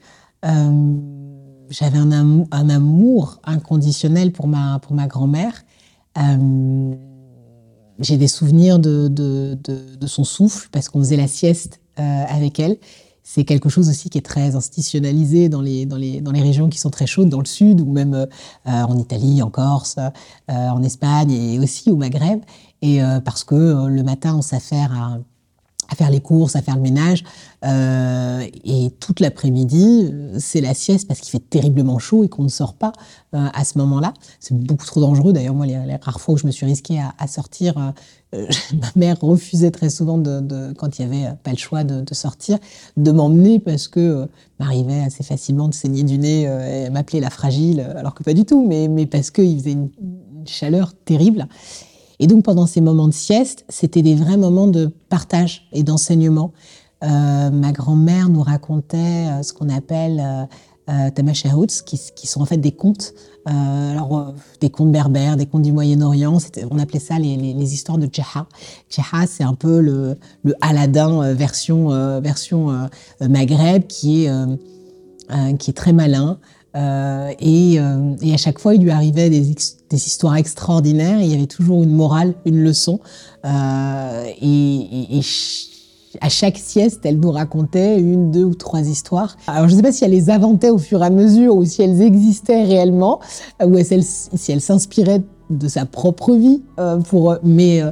j'avais 1.71 1.99
un, 1.99 2.11
amour, 2.69 3.39
inconditionnel 3.45 4.33
pour 4.33 4.49
ma, 4.49 4.79
pour 4.81 4.95
ma 4.95 5.07
grand-mère. 5.07 5.65
Euh, 6.19 6.95
j'ai 8.01 8.17
des 8.17 8.29
souvenirs 8.29 8.79
de, 8.79 9.09
de, 9.09 10.07
son 10.07 10.25
souffle 10.25 10.69
parce 10.73 10.89
qu'on 10.89 10.99
faisait 10.99 11.17
la 11.17 11.29
sieste 11.29 11.81
euh, 11.99 12.25
avec 12.29 12.59
elle. 12.59 12.79
c'est 13.23 13.45
quelque 13.45 13.69
chose 13.69 13.89
aussi 13.89 14.11
qui 14.11 14.19
est 14.19 14.23
très 14.23 14.57
institutionnalisé 14.57 15.49
dans 15.49 15.61
les, 15.61 15.87
dans, 15.87 15.97
les, 15.97 16.21
dans 16.21 16.33
les 16.33 16.43
régions 16.43 16.69
qui 16.69 16.79
sont 16.79 16.91
très 16.91 17.07
chaudes, 17.07 17.29
dans 17.29 17.41
le 17.41 17.47
sud, 17.47 17.81
ou 17.81 17.93
même 17.93 18.27
en 18.65 18.99
Italie, 18.99 19.43
en 19.43 19.51
Corse, 19.51 19.97
en 20.49 20.83
Espagne 20.83 21.31
et 21.31 21.59
aussi 21.61 21.91
au 21.91 21.97
Maghreb. 21.97 22.41
Et 22.83 23.01
parce 23.25 23.45
que 23.45 23.87
le 23.87 24.03
matin, 24.03 24.35
on 24.37 24.43
s'affaire 24.43 24.93
à 24.93 25.19
à 25.91 25.95
faire 25.95 26.11
les 26.11 26.21
courses, 26.21 26.57
à 26.57 26.63
faire 26.63 26.77
le 26.77 26.83
ménage. 26.83 27.25
Euh, 27.65 28.47
et 28.65 28.91
toute 29.01 29.21
l'après-midi, 29.21 30.09
euh, 30.11 30.37
c'est 30.39 30.61
la 30.61 30.73
sieste 30.73 31.07
parce 31.07 31.21
qu'il 31.21 31.31
fait 31.31 31.51
terriblement 31.51 31.99
chaud 31.99 32.25
et 32.25 32.29
qu'on 32.29 32.45
ne 32.45 32.49
sort 32.49 32.75
pas 32.75 32.93
euh, 33.35 33.49
à 33.53 33.65
ce 33.65 33.77
moment-là. 33.79 34.15
C'est 34.39 34.57
beaucoup 34.57 34.87
trop 34.87 35.01
dangereux. 35.01 35.33
D'ailleurs, 35.33 35.55
moi, 35.55 35.67
les, 35.67 35.97
rares 35.97 36.21
fois 36.21 36.35
où 36.35 36.39
je 36.39 36.47
me 36.47 36.53
suis 36.53 36.65
risquée 36.65 37.01
à, 37.19 37.27
sortir, 37.27 37.93
ma 38.33 38.93
mère 38.97 39.19
refusait 39.21 39.73
très 39.73 39.91
souvent, 39.91 40.17
de, 40.17 40.73
quand 40.75 40.99
il 40.99 41.09
n'y 41.09 41.17
avait 41.17 41.35
pas 41.43 41.51
le 41.51 41.59
choix 41.59 41.85
de, 41.85 42.15
sortir, 42.15 42.59
de 42.97 43.11
m'emmener 43.11 43.59
parce 43.59 43.89
que 43.89 44.29
m'arrivait 44.59 45.01
assez 45.01 45.25
facilement 45.25 45.69
de 45.69 45.75
saigner 45.75 46.05
du 46.05 46.19
nez 46.19 46.43
et 46.43 46.91
m'appeler 46.91 47.21
la 47.21 47.31
fragile, 47.31 47.81
alors 47.97 48.15
que 48.15 48.23
pas 48.23 48.35
du 48.35 48.45
tout, 48.45 48.67
mais, 48.67 48.89
mais 48.89 49.07
parce 49.07 49.31
qu'il 49.31 49.59
faisait 49.59 49.73
une 49.73 49.91
chaleur 50.47 50.93
terrible. 51.05 51.47
Et 52.21 52.27
donc 52.27 52.45
pendant 52.45 52.67
ces 52.67 52.83
moments 52.83 53.09
de 53.09 53.15
sieste, 53.15 53.65
c'était 53.69 54.03
des 54.03 54.15
vrais 54.15 54.37
moments 54.37 54.69
de 54.69 54.93
partage 55.09 55.67
et 55.73 55.83
d'enseignement. 55.83 56.53
Euh, 57.03 57.51
ma 57.51 57.73
grand-mère 57.73 58.29
nous 58.29 58.43
racontait 58.43 58.99
euh, 58.99 59.43
ce 59.43 59.55
qu'on 59.55 59.71
appelle 59.71 60.21
euh, 60.21 60.45
euh 60.91 61.11
qui, 61.87 62.27
sont 62.27 62.43
en 62.43 62.45
fait 62.45 62.59
des 62.59 62.73
contes, 62.73 63.15
alors 63.47 64.35
des 64.61 64.71
contes 64.71 64.91
berbères, 64.91 65.37
des 65.37 65.47
contes 65.47 65.63
du 65.63 65.73
Moyen-Orient. 65.73 66.39
On 66.71 66.79
appelait 66.81 66.99
ça 66.99 67.19
les, 67.19 67.73
histoires 67.75 67.97
de 67.97 68.09
Djeha. 68.13 68.49
Djeha, 68.91 69.27
c'est 69.29 69.45
un 69.45 69.55
peu 69.55 69.81
le, 69.81 70.17
le 70.43 70.55
Aladdin 70.61 71.33
version 71.33 71.91
version 72.21 72.89
Maghreb 73.21 73.87
qui 73.87 74.25
est 74.25 74.33
qui 75.59 75.71
est 75.71 75.75
très 75.75 75.93
malin. 75.93 76.41
Euh, 76.77 77.33
et, 77.41 77.81
euh, 77.81 78.15
et, 78.23 78.33
à 78.33 78.37
chaque 78.37 78.59
fois, 78.59 78.75
il 78.75 78.83
lui 78.83 78.91
arrivait 78.91 79.29
des, 79.29 79.57
histoires 79.93 80.37
extraordinaires. 80.37 81.21
il 81.21 81.29
y 81.29 81.35
avait 81.35 81.47
toujours 81.47 81.83
une 81.83 81.95
morale, 81.95 82.35
une 82.45 82.63
leçon. 82.63 83.01
Euh, 83.45 84.25
et, 84.41 85.21
à 86.21 86.29
chaque 86.29 86.59
sieste, 86.59 87.01
elle 87.05 87.21
nous 87.21 87.31
racontait 87.31 88.01
une, 88.01 88.31
deux 88.31 88.45
ou 88.45 88.55
trois 88.55 88.81
histoires. 88.81 89.37
Alors, 89.47 89.69
je 89.69 89.73
ne 89.73 89.77
sais 89.77 89.83
pas 89.83 89.93
si 89.93 90.05
elle 90.05 90.11
les 90.11 90.29
inventait 90.29 90.71
au 90.71 90.79
fur 90.79 91.03
et 91.03 91.07
à 91.07 91.11
mesure 91.11 91.55
ou 91.55 91.65
si 91.65 91.83
elles 91.83 92.03
existaient 92.03 92.65
réellement, 92.65 93.21
ou 93.65 93.77
si 93.83 94.53
elle 94.53 94.61
s'inspirait 94.61 95.23
de 95.51 95.69
sa 95.69 95.87
propre 95.87 96.35
vie. 96.35 96.63
Mais 97.45 97.83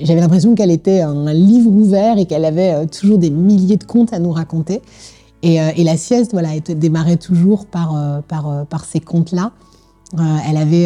j'avais 0.00 0.20
l'impression 0.20 0.56
qu'elle 0.56 0.72
était 0.72 1.02
un 1.02 1.32
livre 1.32 1.70
ouvert 1.70 2.18
et 2.18 2.26
qu'elle 2.26 2.44
avait 2.44 2.84
toujours 2.88 3.18
des 3.18 3.30
milliers 3.30 3.76
de 3.76 3.84
contes 3.84 4.12
à 4.12 4.18
nous 4.18 4.32
raconter. 4.32 4.82
Euh, 5.44 5.70
et, 5.76 5.84
la 5.84 5.96
sieste, 5.96 6.32
voilà, 6.32 6.58
démarrait 6.60 7.16
toujours 7.16 7.66
par, 7.66 7.96
euh, 7.96 8.20
euh, 8.20 8.64
par 8.64 8.84
ces 8.84 9.00
contes-là. 9.00 9.52
elle, 10.16 10.56
avait, 10.56 10.84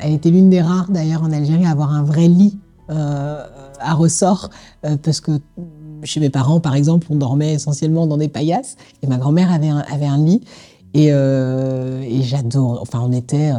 elle 0.00 0.12
était 0.12 0.30
l'une 0.30 0.50
des 0.50 0.60
rares, 0.60 0.90
d'ailleurs, 0.90 1.22
en 1.22 1.32
Algérie, 1.32 1.64
à 1.64 1.70
avoir 1.70 1.92
un 1.92 2.02
vrai 2.02 2.28
lit 2.28 2.58
à 2.88 3.94
ressort, 3.94 4.50
parce 5.02 5.20
que 5.20 5.40
chez 6.04 6.20
mes 6.20 6.28
parents, 6.28 6.60
par 6.60 6.74
exemple, 6.74 7.06
on 7.10 7.16
dormait 7.16 7.54
essentiellement 7.54 8.06
dans 8.06 8.18
des 8.18 8.28
paillasses, 8.28 8.76
et 9.02 9.06
ma 9.06 9.16
grand-mère 9.16 9.50
avait 9.50 9.70
un, 9.70 9.78
avait 9.78 10.06
un 10.06 10.18
lit. 10.18 10.42
Et, 10.92 11.06
et 11.06 12.22
j'adore. 12.22 12.80
Enfin, 12.82 13.00
on 13.02 13.12
était, 13.12 13.52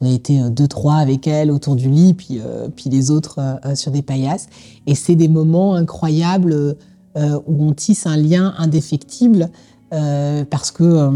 on 0.00 0.12
était 0.12 0.50
deux, 0.50 0.68
trois 0.68 0.96
avec 0.96 1.26
elle 1.26 1.50
autour 1.50 1.76
du 1.76 1.88
lit, 1.88 2.12
puis, 2.12 2.40
puis 2.74 2.90
les 2.90 3.10
autres 3.10 3.40
sur 3.74 3.92
des 3.92 4.02
paillasses. 4.02 4.48
Et 4.86 4.94
c'est 4.94 5.14
des 5.14 5.28
moments 5.28 5.74
incroyables 5.74 6.76
euh, 7.16 7.40
où 7.46 7.64
on 7.64 7.72
tisse 7.72 8.06
un 8.06 8.16
lien 8.18 8.52
indéfectible 8.58 9.48
euh, 9.94 10.44
parce 10.44 10.70
que 10.70 10.84
euh, 10.84 11.10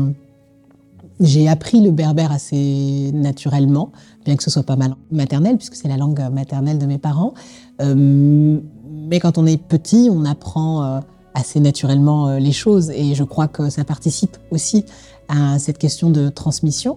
j'ai 1.20 1.46
appris 1.46 1.82
le 1.82 1.90
berbère 1.90 2.32
assez 2.32 3.10
naturellement, 3.12 3.92
bien 4.24 4.34
que 4.36 4.42
ce 4.42 4.48
soit 4.48 4.62
pas 4.62 4.76
mal 4.76 4.94
maternel, 5.10 5.58
puisque 5.58 5.74
c'est 5.74 5.88
la 5.88 5.98
langue 5.98 6.22
maternelle 6.32 6.78
de 6.78 6.86
mes 6.86 6.96
parents. 6.96 7.34
mais 7.78 9.20
quand 9.20 9.36
on 9.36 9.44
est 9.44 9.58
petit, 9.58 10.08
on 10.10 10.24
apprend 10.24 11.02
assez 11.34 11.60
naturellement 11.60 12.38
les 12.38 12.52
choses, 12.52 12.88
et 12.88 13.14
je 13.14 13.24
crois 13.24 13.48
que 13.48 13.68
ça 13.68 13.84
participe 13.84 14.38
aussi 14.50 14.86
à 15.28 15.58
cette 15.58 15.76
question 15.76 16.08
de 16.08 16.30
transmission. 16.30 16.96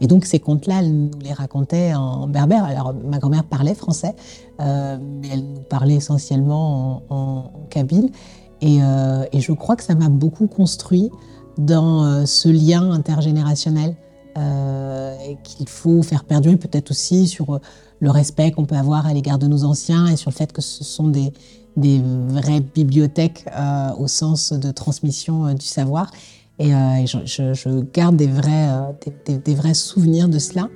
Et 0.00 0.06
donc 0.06 0.24
ces 0.24 0.38
contes-là, 0.38 0.78
elle 0.78 0.94
nous 0.94 1.10
les 1.20 1.32
racontait 1.32 1.94
en 1.94 2.28
berbère. 2.28 2.62
Alors 2.62 2.94
ma 2.94 3.18
grand-mère 3.18 3.42
parlait 3.42 3.74
français, 3.74 4.14
mais 4.60 5.28
elle 5.32 5.42
nous 5.42 5.62
parlait 5.68 5.96
essentiellement 5.96 7.02
en, 7.10 7.16
en 7.16 7.50
kabyle. 7.70 8.12
Euh, 8.64 9.24
et, 9.32 9.40
je 9.40 9.52
crois 9.52 9.76
que 9.76 9.82
ça 9.82 9.94
m'a 9.94 10.08
beaucoup 10.08 10.46
construit 10.46 11.10
dans 11.58 12.04
euh, 12.04 12.26
ce 12.26 12.48
lien 12.48 12.90
intergénérationnel 12.90 13.96
euh, 14.38 15.16
qu'il 15.42 15.68
faut 15.68 16.02
faire 16.02 16.24
perdurer, 16.24 16.56
peut-être 16.56 16.90
aussi 16.90 17.28
sur 17.28 17.60
le 18.00 18.10
respect 18.10 18.50
qu'on 18.50 18.64
peut 18.64 18.76
avoir 18.76 19.06
à 19.06 19.12
l'égard 19.12 19.38
de 19.38 19.46
nos 19.46 19.64
anciens 19.64 20.06
et 20.08 20.16
sur 20.16 20.30
le 20.30 20.34
fait 20.34 20.52
que 20.52 20.62
ce 20.62 20.82
sont 20.82 21.08
des, 21.08 21.32
vraies 21.76 22.60
bibliothèques 22.60 23.46
au 23.98 24.08
sens 24.08 24.52
de 24.52 24.70
transmission 24.70 25.54
du 25.54 25.66
savoir. 25.66 26.10
Et, 26.58 26.70
je, 26.70 27.80
garde 27.92 28.16
des 28.16 28.26
vrais, 28.26 28.68
des, 29.26 29.54
vrais 29.54 29.74
souvenirs 29.74 30.28
de 30.28 30.38
cela. 30.38 30.68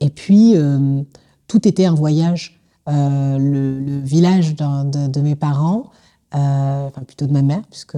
Et 0.00 0.10
puis, 0.10 0.56
tout 1.46 1.66
était 1.66 1.86
un 1.86 1.94
voyage. 1.94 2.60
Euh, 2.88 3.38
le, 3.38 3.98
village 4.00 4.54
de, 4.54 5.20
mes 5.20 5.34
parents, 5.34 5.90
euh, 6.34 6.86
enfin 6.86 7.02
plutôt 7.02 7.26
de 7.26 7.32
ma 7.32 7.42
mère, 7.42 7.62
puisque 7.68 7.96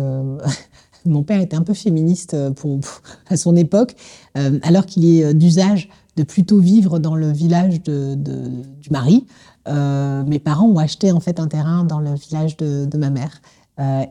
mon 1.05 1.23
père 1.23 1.41
était 1.41 1.57
un 1.57 1.63
peu 1.63 1.75
féministe 1.75 2.35
pour, 2.55 2.81
à 3.29 3.37
son 3.37 3.55
époque, 3.57 3.95
euh, 4.39 4.59
alors 4.63 4.87
qu'il 4.87 5.05
est 5.05 5.35
d'usage 5.35 5.91
de 6.17 6.23
plutôt 6.23 6.59
vivre 6.59 6.99
dans 6.99 7.15
le 7.15 7.31
village 7.31 7.83
de, 7.83 8.15
du 8.15 8.91
mari. 8.91 9.27
mes 9.67 10.39
parents 10.39 10.67
ont 10.67 10.79
acheté 10.79 11.13
en 11.13 11.21
fait 11.21 11.39
un 11.39 11.49
terrain 11.49 11.85
dans 11.85 12.01
le 12.01 12.15
village 12.15 12.57
de, 12.57 12.97
ma 12.97 13.11
mère, 13.11 13.41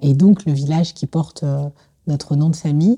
et 0.02 0.13
donc 0.13 0.45
le 0.45 0.54
village 0.54 0.93
qui 0.93 1.08
porte 1.08 1.43
notre 2.06 2.36
nom 2.36 2.50
de 2.50 2.56
famille 2.56 2.97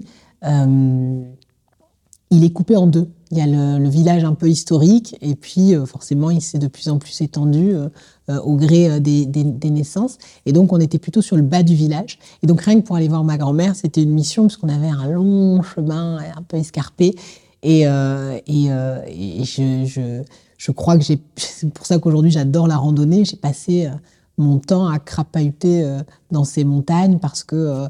il 2.31 2.43
est 2.43 2.51
coupé 2.51 2.75
en 2.75 2.87
deux. 2.87 3.09
Il 3.31 3.37
y 3.37 3.41
a 3.41 3.45
le, 3.45 3.87
village 3.89 4.23
un 4.23 4.33
peu 4.33 4.49
historique 4.49 5.15
et 5.21 5.35
puis 5.35 5.75
euh, 5.75 5.85
forcément 5.85 6.31
il 6.31 6.41
s'est 6.41 6.57
de 6.57 6.67
plus 6.67 6.89
en 6.89 6.97
plus 6.97 7.21
étendu 7.21 7.75
euh, 7.75 7.89
euh, 8.29 8.39
au 8.39 8.55
gré 8.55 8.99
des, 8.99 9.25
naissances. 9.69 10.17
Et 10.47 10.51
donc 10.51 10.73
on 10.73 10.79
était 10.79 10.97
plutôt 10.97 11.21
sur 11.21 11.35
le 11.35 11.43
bas 11.43 11.61
du 11.61 11.75
village. 11.75 12.17
Et 12.41 12.47
donc 12.47 12.61
rien 12.61 12.81
que 12.81 12.85
pour 12.85 12.95
aller 12.95 13.07
voir 13.07 13.23
ma 13.23 13.37
grand-mère, 13.37 13.75
c'était 13.75 14.01
une 14.01 14.13
mission 14.13 14.43
parce 14.43 14.57
qu'on 14.57 14.69
avait 14.69 14.87
un 14.87 15.07
long 15.07 15.61
chemin 15.61 16.17
un 16.17 16.41
peu 16.41 16.57
escarpé. 16.57 17.15
Et, 17.61 17.81
et, 17.81 19.43
je, 19.43 20.23
je, 20.57 20.71
crois 20.71 20.97
que 20.97 21.03
j'ai... 21.03 21.19
C'est 21.35 21.71
pour 21.71 21.85
ça 21.85 21.99
qu'aujourd'hui 21.99 22.31
j'adore 22.31 22.67
la 22.67 22.77
randonnée. 22.77 23.25
J'ai 23.25 23.37
passé 23.37 23.89
mon 24.37 24.57
temps 24.57 24.87
à 24.87 24.97
crapahuter 24.97 25.99
dans 26.31 26.45
ces 26.45 26.63
montagnes 26.63 27.19
parce 27.19 27.43
que 27.43 27.87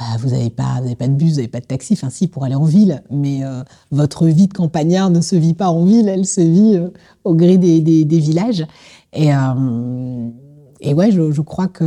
bah, 0.00 0.16
vous 0.18 0.30
n'avez 0.30 0.48
pas, 0.48 0.80
pas 0.98 1.08
de 1.08 1.12
bus, 1.12 1.32
vous 1.32 1.36
n'avez 1.36 1.48
pas 1.48 1.60
de 1.60 1.66
taxi, 1.66 1.92
enfin 1.92 2.08
si, 2.08 2.26
pour 2.26 2.44
aller 2.44 2.54
en 2.54 2.64
ville, 2.64 3.02
mais 3.10 3.44
euh, 3.44 3.62
votre 3.90 4.26
vie 4.28 4.46
de 4.46 4.54
campagnard 4.54 5.10
ne 5.10 5.20
se 5.20 5.36
vit 5.36 5.52
pas 5.52 5.68
en 5.68 5.84
ville, 5.84 6.08
elle 6.08 6.24
se 6.24 6.40
vit 6.40 6.76
euh, 6.76 6.88
au 7.24 7.34
gré 7.34 7.58
des, 7.58 8.04
villages. 8.04 8.66
Et, 9.12 9.34
euh, 9.34 10.30
et 10.80 10.94
ouais, 10.94 11.10
je, 11.10 11.40
crois 11.42 11.68
que 11.68 11.84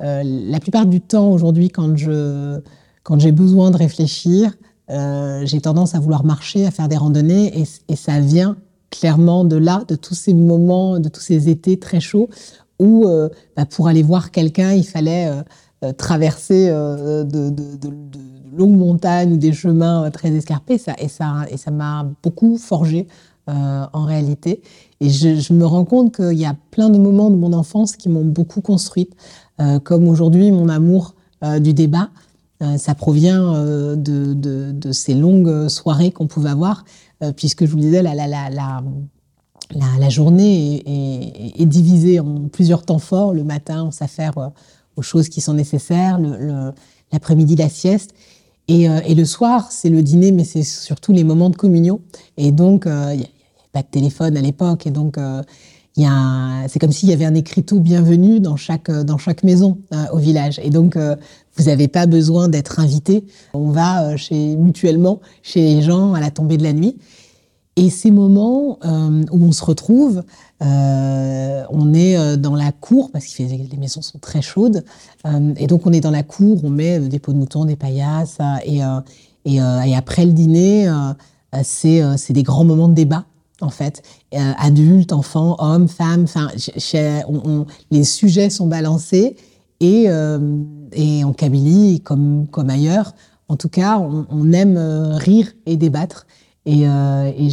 la 0.00 0.60
plupart 0.60 0.86
du 0.86 1.02
temps 1.02 1.30
aujourd'hui, 1.30 1.68
quand 1.68 1.94
quand 3.02 3.18
j'ai 3.18 3.32
besoin 3.32 3.70
de 3.72 3.76
réfléchir, 3.76 4.56
j'ai 4.88 5.60
tendance 5.60 5.94
à 5.94 6.00
vouloir 6.00 6.24
marcher, 6.24 6.64
à 6.64 6.70
faire 6.70 6.88
des 6.88 6.96
randonnées, 6.96 7.62
et, 7.88 7.96
ça 7.96 8.20
vient 8.20 8.56
clairement 8.90 9.44
de 9.44 9.56
là, 9.56 9.84
de 9.86 9.96
tous 9.96 10.14
ces 10.14 10.32
moments, 10.32 10.98
de 10.98 11.10
tous 11.10 11.20
ces 11.20 11.50
étés 11.50 11.78
très 11.78 12.00
chauds 12.00 12.30
où 12.78 13.06
bah, 13.54 13.66
pour 13.66 13.88
aller 13.88 14.02
voir 14.02 14.30
quelqu'un, 14.30 14.72
il 14.72 14.86
fallait 14.86 15.30
traverser 15.96 16.68
euh, 16.70 17.24
de, 17.24 17.54
longues 18.56 18.76
montagnes 18.76 19.34
ou 19.34 19.36
des 19.36 19.52
chemins 19.52 20.04
euh, 20.04 20.10
très 20.10 20.30
escarpés. 20.30 20.78
Ça, 20.78 20.94
et 20.98 21.08
ça 21.08 21.44
et 21.50 21.56
ça 21.56 21.70
m'a 21.70 22.08
beaucoup 22.22 22.58
forgé 22.58 23.06
en 23.50 24.04
réalité. 24.04 24.60
Et 25.00 25.08
je, 25.08 25.54
me 25.54 25.64
rends 25.64 25.86
compte 25.86 26.14
qu'il 26.14 26.38
y 26.38 26.44
a 26.44 26.54
plein 26.70 26.90
de 26.90 26.98
moments 26.98 27.30
de 27.30 27.36
mon 27.36 27.54
enfance 27.54 27.96
qui 27.96 28.10
m'ont 28.10 28.26
beaucoup 28.26 28.60
construite, 28.60 29.16
comme 29.84 30.06
aujourd'hui 30.06 30.50
mon 30.50 30.68
amour 30.68 31.14
du 31.58 31.72
débat. 31.72 32.10
ça 32.76 32.94
provient 32.94 33.54
de, 33.96 34.92
ces 34.92 35.14
longues 35.14 35.68
soirées 35.68 36.10
qu'on 36.10 36.26
pouvait 36.26 36.50
avoir, 36.50 36.84
puisque 37.36 37.64
je 37.64 37.70
vous 37.70 37.78
disais, 37.78 38.02
la, 38.02 38.14
la, 38.14 38.26
la, 38.26 38.50
la 38.50 38.82
la, 39.98 40.08
journée 40.10 40.82
est, 40.86 41.62
est, 41.62 41.66
divisée 41.66 42.20
en 42.20 42.48
plusieurs 42.48 42.84
temps 42.84 42.98
forts. 42.98 43.32
Le 43.32 43.44
matin, 43.44 43.84
on 43.84 43.90
s'affaire 43.90 44.50
aux 44.98 45.02
choses 45.02 45.28
qui 45.28 45.40
sont 45.40 45.54
nécessaires, 45.54 46.18
l'après-midi 47.12 47.56
la 47.56 47.68
sieste. 47.68 48.12
Et, 48.66 48.88
euh, 48.88 49.00
et 49.06 49.14
le 49.14 49.24
soir, 49.24 49.72
c'est 49.72 49.88
le 49.88 50.02
dîner, 50.02 50.30
mais 50.30 50.44
c'est 50.44 50.62
surtout 50.62 51.12
les 51.12 51.24
moments 51.24 51.48
de 51.48 51.56
communion. 51.56 52.00
Et 52.36 52.52
donc, 52.52 52.86
euh, 52.86 53.12
il 53.14 53.20
n'y 53.20 53.24
avait 53.24 53.72
pas 53.72 53.82
de 53.82 53.88
téléphone 53.88 54.36
à 54.36 54.42
l'époque, 54.42 54.86
et 54.86 54.90
donc 54.90 55.16
euh, 55.16 55.42
c'est 55.96 56.78
comme 56.78 56.92
s'il 56.92 57.08
y 57.08 57.12
avait 57.12 57.24
un 57.24 57.34
écriteau 57.34 57.80
bienvenu 57.80 58.40
dans 58.40 58.56
chaque, 58.56 58.90
dans 58.90 59.18
chaque 59.18 59.42
maison 59.42 59.78
au 60.12 60.18
village. 60.18 60.60
Et 60.62 60.70
donc, 60.70 60.96
vous 60.96 61.64
n'avez 61.64 61.88
pas 61.88 62.06
besoin 62.06 62.48
d'être 62.48 62.78
invité. 62.78 63.24
On 63.52 63.70
va 63.70 64.16
chez, 64.16 64.54
mutuellement 64.54 65.18
chez 65.42 65.60
les 65.60 65.82
gens 65.82 66.14
à 66.14 66.20
la 66.20 66.30
tombée 66.30 66.56
de 66.56 66.62
la 66.62 66.72
nuit. 66.72 66.98
Et 67.78 67.90
ces 67.90 68.10
moments 68.10 68.78
où 68.82 69.44
on 69.44 69.52
se 69.52 69.64
retrouve, 69.64 70.24
euh, 70.64 71.62
on 71.70 71.94
est 71.94 72.18
euh, 72.18 72.36
dans 72.36 72.56
la 72.56 72.72
cour, 72.72 73.12
parce 73.12 73.26
que 73.26 73.44
les 73.44 73.76
maisons 73.78 74.02
sont 74.02 74.18
très 74.18 74.42
chaudes, 74.42 74.84
euh, 75.26 75.54
et 75.56 75.68
donc 75.68 75.86
on 75.86 75.92
est 75.92 76.00
dans 76.00 76.10
la 76.10 76.24
cour, 76.24 76.64
on 76.64 76.70
met 76.70 76.98
des 76.98 77.20
pots 77.20 77.32
de 77.32 77.38
mouton, 77.38 77.64
des 77.64 77.76
paillasses, 77.76 78.38
et, 78.66 78.82
après 79.94 80.26
le 80.26 80.32
dîner, 80.32 80.92
c'est 81.62 82.32
des 82.32 82.42
grands 82.42 82.64
moments 82.64 82.88
de 82.88 82.94
débat 82.94 83.24
en 83.60 83.70
fait. 83.70 84.02
adultes, 84.32 85.12
enfants, 85.12 85.56
hommes, 85.60 85.88
femmes, 85.88 86.24
enfin, 86.24 86.48
les 87.90 88.04
sujets 88.04 88.50
sont 88.50 88.66
balancés 88.66 89.36
et, 89.78 90.10
en 90.10 91.32
Kabylie, 91.32 92.00
comme 92.00 92.48
ailleurs, 92.68 93.14
en 93.48 93.56
tout 93.56 93.68
cas, 93.68 93.98
on, 93.98 94.52
aime 94.52 94.76
rire 95.14 95.52
et 95.66 95.76
débattre. 95.76 96.26
Et, 96.70 96.82
et 96.82 97.48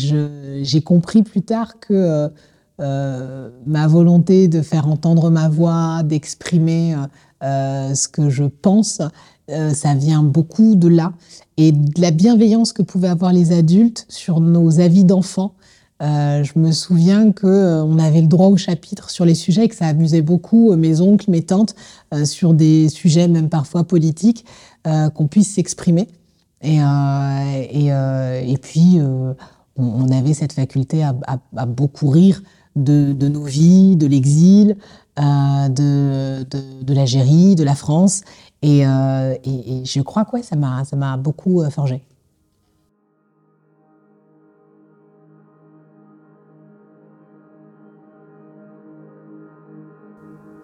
j'ai 0.64 0.82
compris 0.82 1.24
plus 1.24 1.42
tard 1.42 1.80
que 1.80 2.30
euh, 2.82 3.50
ma 3.66 3.88
volonté 3.88 4.50
de 4.50 4.62
faire 4.62 4.88
entendre 4.88 5.30
ma 5.30 5.48
voix, 5.48 6.04
d'exprimer 6.04 6.94
euh, 6.94 6.98
euh, 7.44 7.96
ce 7.96 8.10
que 8.10 8.30
je 8.30 8.44
pense, 8.44 9.02
ça 9.48 9.94
vient 9.94 10.24
beaucoup 10.24 10.76
de 10.76 10.88
là. 10.88 11.14
Et 11.58 11.72
de 11.72 12.02
la 12.02 12.10
bienveillance 12.10 12.74
que 12.74 12.82
pouvaient 12.82 13.10
avoir 13.10 13.32
les 13.32 13.52
adultes 13.52 14.06
sur 14.10 14.40
nos 14.42 14.80
avis 14.80 15.04
d'enfants. 15.04 15.54
je 16.02 16.60
me 16.60 16.72
souviens 16.72 17.32
que 17.32 17.82
on 17.84 18.00
avait 18.00 18.22
le 18.22 18.28
droit 18.28 18.48
au 18.48 18.58
chapitre 18.58 19.12
sur 19.12 19.24
les 19.24 19.36
sujets 19.36 19.66
et 19.66 19.68
que 19.68 19.76
ça 19.76 19.86
amusait 19.86 20.24
beaucoup 20.24 20.76
mes 20.76 21.00
oncles, 21.00 21.30
mes 21.30 21.44
tantes, 21.44 21.76
sur 22.24 22.56
des 22.56 22.90
sujets 22.90 23.28
même 23.28 23.50
parfois 23.50 23.84
politiques, 23.84 24.46
qu'on 24.84 25.28
puisse 25.28 25.54
s'exprimer. 25.54 26.08
Et, 26.66 26.80
et, 26.80 27.88
et, 28.52 28.58
puis, 28.58 29.00
on, 29.78 30.12
avait 30.12 30.34
cette 30.34 30.54
faculté 30.54 31.04
à, 31.04 31.16
à 31.56 31.66
beaucoup 31.66 32.10
rire 32.10 32.42
de, 32.76 33.28
nos 33.28 33.44
vies, 33.44 33.96
de 33.96 34.08
l'exil, 34.08 34.78
euh, 35.20 35.70
de, 35.70 36.44
de, 36.84 36.94
l'Algérie, 36.94 37.56
de 37.56 37.64
la 37.64 37.76
France. 37.76 38.22
Euh, 38.64 39.36
et, 39.44 39.84
je 39.86 40.02
crois 40.02 40.26
que 40.26 40.42
ça 40.42 40.56
m'a 40.56 41.18
beaucoup 41.18 41.62
euh, 41.62 41.70
forgé. 41.70 42.02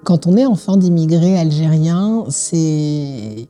Quand 0.03 0.25
on 0.25 0.35
est 0.35 0.45
enfant 0.45 0.77
d'immigrés 0.77 1.37
algériens, 1.37 2.25
c'est 2.29 3.47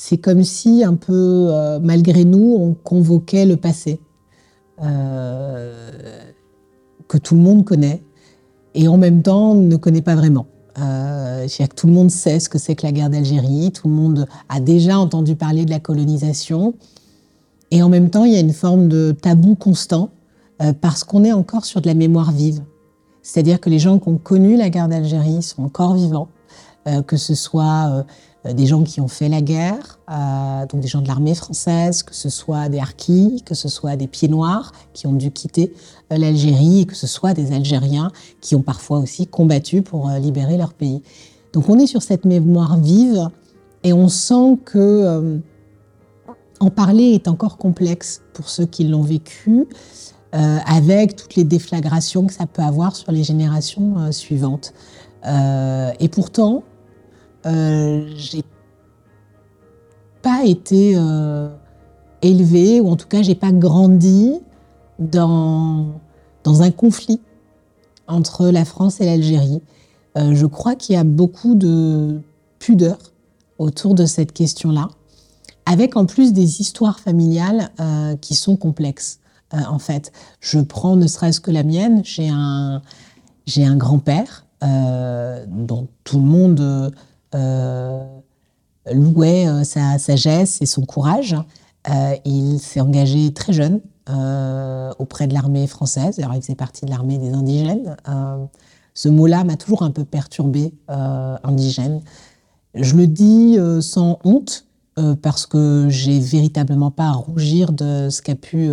c'est 0.00 0.18
comme 0.18 0.44
si 0.44 0.84
un 0.84 0.94
peu 0.94 1.50
malgré 1.82 2.24
nous 2.24 2.56
on 2.56 2.72
convoquait 2.74 3.46
le 3.46 3.56
passé 3.56 4.00
que 7.08 7.18
tout 7.18 7.34
le 7.34 7.40
monde 7.40 7.64
connaît 7.64 8.02
et 8.74 8.86
en 8.86 8.96
même 8.96 9.22
temps 9.22 9.56
ne 9.56 9.74
connaît 9.74 10.02
pas 10.02 10.14
vraiment. 10.14 10.46
Euh, 10.78 11.48
tout 11.74 11.88
le 11.88 11.92
monde 11.92 12.12
sait 12.12 12.38
ce 12.38 12.48
que 12.48 12.58
c'est 12.58 12.76
que 12.76 12.86
la 12.86 12.92
guerre 12.92 13.10
d'Algérie, 13.10 13.72
tout 13.72 13.88
le 13.88 13.94
monde 13.94 14.28
a 14.48 14.60
déjà 14.60 14.98
entendu 14.98 15.34
parler 15.34 15.64
de 15.64 15.70
la 15.70 15.80
colonisation, 15.80 16.74
et 17.72 17.82
en 17.82 17.88
même 17.88 18.10
temps 18.10 18.24
il 18.24 18.32
y 18.32 18.36
a 18.36 18.40
une 18.40 18.52
forme 18.52 18.88
de 18.88 19.10
tabou 19.20 19.56
constant 19.56 20.10
euh, 20.62 20.72
parce 20.72 21.02
qu'on 21.02 21.24
est 21.24 21.32
encore 21.32 21.64
sur 21.64 21.80
de 21.80 21.88
la 21.88 21.94
mémoire 21.94 22.30
vive. 22.30 22.62
C'est-à-dire 23.22 23.60
que 23.60 23.70
les 23.70 23.80
gens 23.80 23.98
qui 23.98 24.08
ont 24.08 24.18
connu 24.18 24.56
la 24.56 24.70
guerre 24.70 24.88
d'Algérie 24.88 25.42
sont 25.42 25.64
encore 25.64 25.94
vivants, 25.94 26.28
euh, 26.86 27.02
que 27.02 27.16
ce 27.16 27.34
soit 27.34 27.88
euh, 27.90 27.98
euh, 27.98 28.02
des 28.44 28.66
gens 28.66 28.84
qui 28.84 29.00
ont 29.00 29.08
fait 29.08 29.28
la 29.28 29.40
guerre, 29.40 29.98
euh, 30.10 30.66
donc 30.66 30.80
des 30.80 30.88
gens 30.88 31.00
de 31.00 31.08
l'armée 31.08 31.34
française, 31.34 32.02
que 32.02 32.14
ce 32.14 32.28
soit 32.28 32.68
des 32.68 32.78
harkis, 32.78 33.42
que 33.44 33.54
ce 33.54 33.68
soit 33.68 33.96
des 33.96 34.06
pieds 34.06 34.28
noirs 34.28 34.72
qui 34.92 35.06
ont 35.06 35.12
dû 35.12 35.30
quitter 35.30 35.72
euh, 36.12 36.18
l'Algérie, 36.18 36.82
et 36.82 36.86
que 36.86 36.94
ce 36.94 37.06
soit 37.06 37.34
des 37.34 37.52
Algériens 37.52 38.12
qui 38.40 38.54
ont 38.54 38.62
parfois 38.62 38.98
aussi 38.98 39.26
combattu 39.26 39.82
pour 39.82 40.08
libérer 40.10 40.56
leur 40.56 40.72
pays. 40.72 41.02
Donc 41.52 41.68
on 41.68 41.78
est 41.78 41.86
sur 41.86 42.02
cette 42.02 42.24
mémoire 42.24 42.78
vive 42.78 43.28
et 43.82 43.92
on 43.92 44.08
sent 44.08 44.58
que 44.64 45.40
en 46.60 46.70
parler 46.70 47.14
est 47.14 47.28
encore 47.28 47.56
complexe 47.56 48.22
pour 48.34 48.48
ceux 48.48 48.66
qui 48.66 48.84
l'ont 48.84 49.02
vécu, 49.02 49.66
avec 50.32 51.16
toutes 51.16 51.36
les 51.36 51.44
déflagrations 51.44 52.26
que 52.26 52.34
ça 52.34 52.46
peut 52.46 52.62
avoir 52.62 52.96
sur 52.96 53.12
les 53.12 53.24
générations 53.24 54.12
suivantes. 54.12 54.74
et 55.24 56.08
pourtant, 56.10 56.64
euh, 56.77 56.77
j'ai 58.16 58.42
pas 60.22 60.44
été 60.44 60.94
euh, 60.96 61.48
élevée, 62.22 62.80
ou 62.80 62.88
en 62.88 62.96
tout 62.96 63.08
cas, 63.08 63.22
j'ai 63.22 63.34
pas 63.34 63.52
grandi 63.52 64.34
dans, 64.98 66.00
dans 66.44 66.62
un 66.62 66.70
conflit 66.70 67.20
entre 68.06 68.48
la 68.48 68.64
France 68.64 69.00
et 69.00 69.06
l'Algérie. 69.06 69.62
Euh, 70.16 70.34
je 70.34 70.46
crois 70.46 70.74
qu'il 70.74 70.94
y 70.94 70.98
a 70.98 71.04
beaucoup 71.04 71.54
de 71.54 72.20
pudeur 72.58 72.98
autour 73.58 73.94
de 73.94 74.06
cette 74.06 74.32
question-là, 74.32 74.88
avec 75.66 75.96
en 75.96 76.06
plus 76.06 76.32
des 76.32 76.60
histoires 76.60 77.00
familiales 77.00 77.70
qui 78.20 78.34
sont 78.34 78.56
complexes. 78.56 79.18
en 79.52 79.78
fait, 79.78 80.12
je 80.40 80.60
prends 80.60 80.96
ne 80.96 81.06
serait-ce 81.06 81.40
que 81.40 81.50
la 81.50 81.64
mienne. 81.64 82.02
J'ai 82.04 82.28
un, 82.30 82.82
j'ai 83.46 83.64
un 83.64 83.76
grand-père 83.76 84.46
dont 84.62 85.88
tout 86.04 86.18
le 86.18 86.24
monde 86.24 86.60
euh, 86.60 86.90
louait 88.92 89.46
euh, 89.46 89.64
sa 89.64 89.98
sagesse 89.98 90.60
et 90.60 90.66
son 90.66 90.84
courage. 90.84 91.36
Euh, 91.88 92.14
il 92.24 92.58
s'est 92.58 92.80
engagé 92.80 93.32
très 93.32 93.52
jeune 93.52 93.80
auprès 94.98 95.26
de 95.26 95.34
l'armée 95.34 95.66
française. 95.66 96.18
Alors, 96.18 96.34
il 96.34 96.40
faisait 96.40 96.54
partie 96.54 96.86
de 96.86 96.90
l'armée 96.90 97.18
des 97.18 97.34
indigènes. 97.34 97.94
ce 98.94 99.08
mot-là 99.10 99.44
m'a 99.44 99.56
toujours 99.56 99.82
un 99.82 99.90
peu 99.90 100.06
perturbé, 100.06 100.72
indigène. 100.88 102.00
Je 102.72 102.96
le 102.96 103.06
dis 103.06 103.58
sans 103.82 104.18
honte, 104.24 104.64
parce 105.20 105.44
que 105.44 105.88
j'ai 105.90 106.20
véritablement 106.20 106.90
pas 106.90 107.08
à 107.08 107.12
rougir 107.12 107.70
de 107.70 108.08
ce 108.10 108.22
qu'a 108.22 108.34
pu 108.34 108.70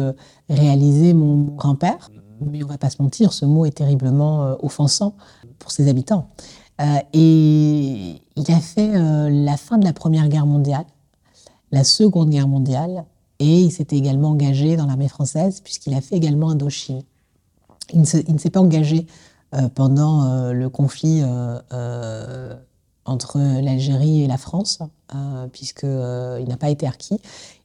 réaliser 0.49 1.13
mon 1.13 1.53
grand-père. 1.53 2.11
Mais 2.39 2.63
on 2.63 2.67
va 2.67 2.77
pas 2.77 2.89
se 2.89 3.01
mentir, 3.01 3.33
ce 3.33 3.43
mot 3.43 3.65
est 3.65 3.75
terriblement 3.75 4.55
offensant 4.63 5.15
pour 5.59 5.71
ses 5.71 5.89
habitants. 5.89 6.29
Euh, 6.81 6.97
et 7.13 8.21
il 8.35 8.51
a 8.51 8.59
fait 8.59 8.95
euh, 8.95 9.29
la 9.29 9.57
fin 9.57 9.77
de 9.77 9.85
la 9.85 9.93
Première 9.93 10.27
Guerre 10.27 10.45
mondiale, 10.45 10.85
la 11.71 11.83
Seconde 11.83 12.29
Guerre 12.29 12.47
mondiale, 12.47 13.05
et 13.39 13.61
il 13.61 13.71
s'était 13.71 13.97
également 13.97 14.29
engagé 14.29 14.77
dans 14.77 14.85
l'armée 14.85 15.07
française, 15.07 15.61
puisqu'il 15.61 15.93
a 15.93 16.01
fait 16.01 16.15
également 16.15 16.49
Indochine. 16.49 17.03
Il 17.93 18.01
ne 18.01 18.05
s'est 18.05 18.49
pas 18.49 18.61
engagé 18.61 19.07
euh, 19.53 19.69
pendant 19.69 20.51
le 20.51 20.69
conflit 20.69 21.21
entre 23.05 23.39
l'Algérie 23.39 24.23
et 24.23 24.27
la 24.27 24.37
France, 24.37 24.79
puisqu'il 25.51 26.47
n'a 26.47 26.57
pas 26.57 26.69
été 26.69 26.87
harki. 26.87 27.19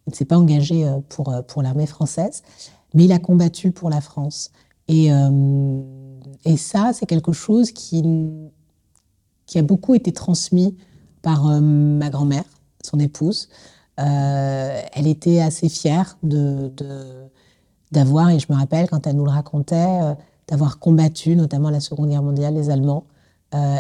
Il 0.07 0.11
ne 0.11 0.15
s'est 0.15 0.25
pas 0.25 0.37
engagé 0.37 0.91
pour, 1.09 1.33
pour 1.47 1.63
l'armée 1.63 1.87
française, 1.87 2.43
mais 2.95 3.05
il 3.05 3.13
a 3.13 3.19
combattu 3.19 3.71
pour 3.71 3.91
la 3.91 4.01
France. 4.01 4.51
Et, 4.89 5.09
et 6.45 6.57
ça, 6.57 6.93
c'est 6.93 7.07
quelque 7.07 7.33
chose 7.33 7.71
qui 7.71 8.03
qui 9.51 9.59
a 9.59 9.63
beaucoup 9.63 9.97
été 9.97 10.13
transmis 10.13 10.77
par 11.23 11.49
euh, 11.49 11.61
ma 11.61 12.09
grand-mère, 12.09 12.45
son 12.85 13.01
épouse. 13.01 13.49
Euh, 13.99 14.81
elle 14.93 15.09
était 15.09 15.41
assez 15.41 15.69
fière 15.69 16.17
d'avoir, 17.91 18.31
et 18.31 18.39
je 18.39 18.47
me 18.49 18.57
rappelle 18.57 18.89
quand 18.89 19.09
elle 19.09 19.17
nous 19.17 19.25
le 19.25 19.33
racontait, 19.33 19.75
euh, 20.03 20.15
d'avoir 20.47 20.79
combattu 20.79 21.35
notamment 21.35 21.71
la 21.71 21.81
Seconde 21.81 22.11
Guerre 22.11 22.23
mondiale, 22.23 22.55
les 22.55 22.71
Allemands, 22.71 23.05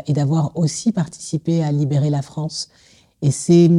et 0.06 0.12
d'avoir 0.12 0.56
aussi 0.56 0.90
participé 0.90 1.62
à 1.62 1.70
libérer 1.70 2.10
la 2.10 2.22
France. 2.22 2.70
Et 3.22 3.30
c'est 3.30 3.70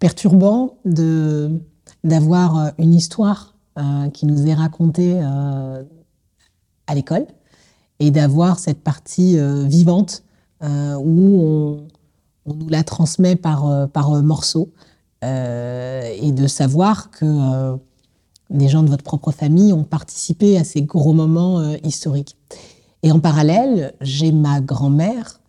perturbant 0.00 0.78
de, 0.84 1.60
d'avoir 2.02 2.72
une 2.78 2.92
histoire 2.92 3.54
qui 4.12 4.26
nous 4.26 4.48
est 4.48 4.54
racontée 4.54 5.20
à 5.20 6.94
l'école 6.94 7.26
et 8.00 8.10
d'avoir 8.10 8.58
cette 8.58 8.82
partie 8.82 9.38
vivante 9.64 10.24
où 10.62 11.80
on, 12.46 12.52
nous 12.54 12.68
la 12.68 12.84
transmet 12.84 13.36
par, 13.36 13.68
euh, 13.68 13.86
par 13.86 14.12
euh, 14.12 14.22
morceaux, 14.22 14.70
et 15.24 16.32
de 16.32 16.48
savoir 16.48 17.12
que 17.12 17.76
des 18.50 18.68
gens 18.68 18.82
de 18.82 18.88
votre 18.88 19.04
propre 19.04 19.30
famille 19.30 19.72
ont 19.72 19.84
participé 19.84 20.58
à 20.58 20.64
ces 20.64 20.82
gros 20.82 21.12
moments 21.12 21.62
historiques. 21.84 22.36
Et 23.04 23.12
en 23.12 23.20
parallèle, 23.20 23.94
j'ai 24.00 24.32
ma 24.32 24.60
grand-mère 24.60 25.40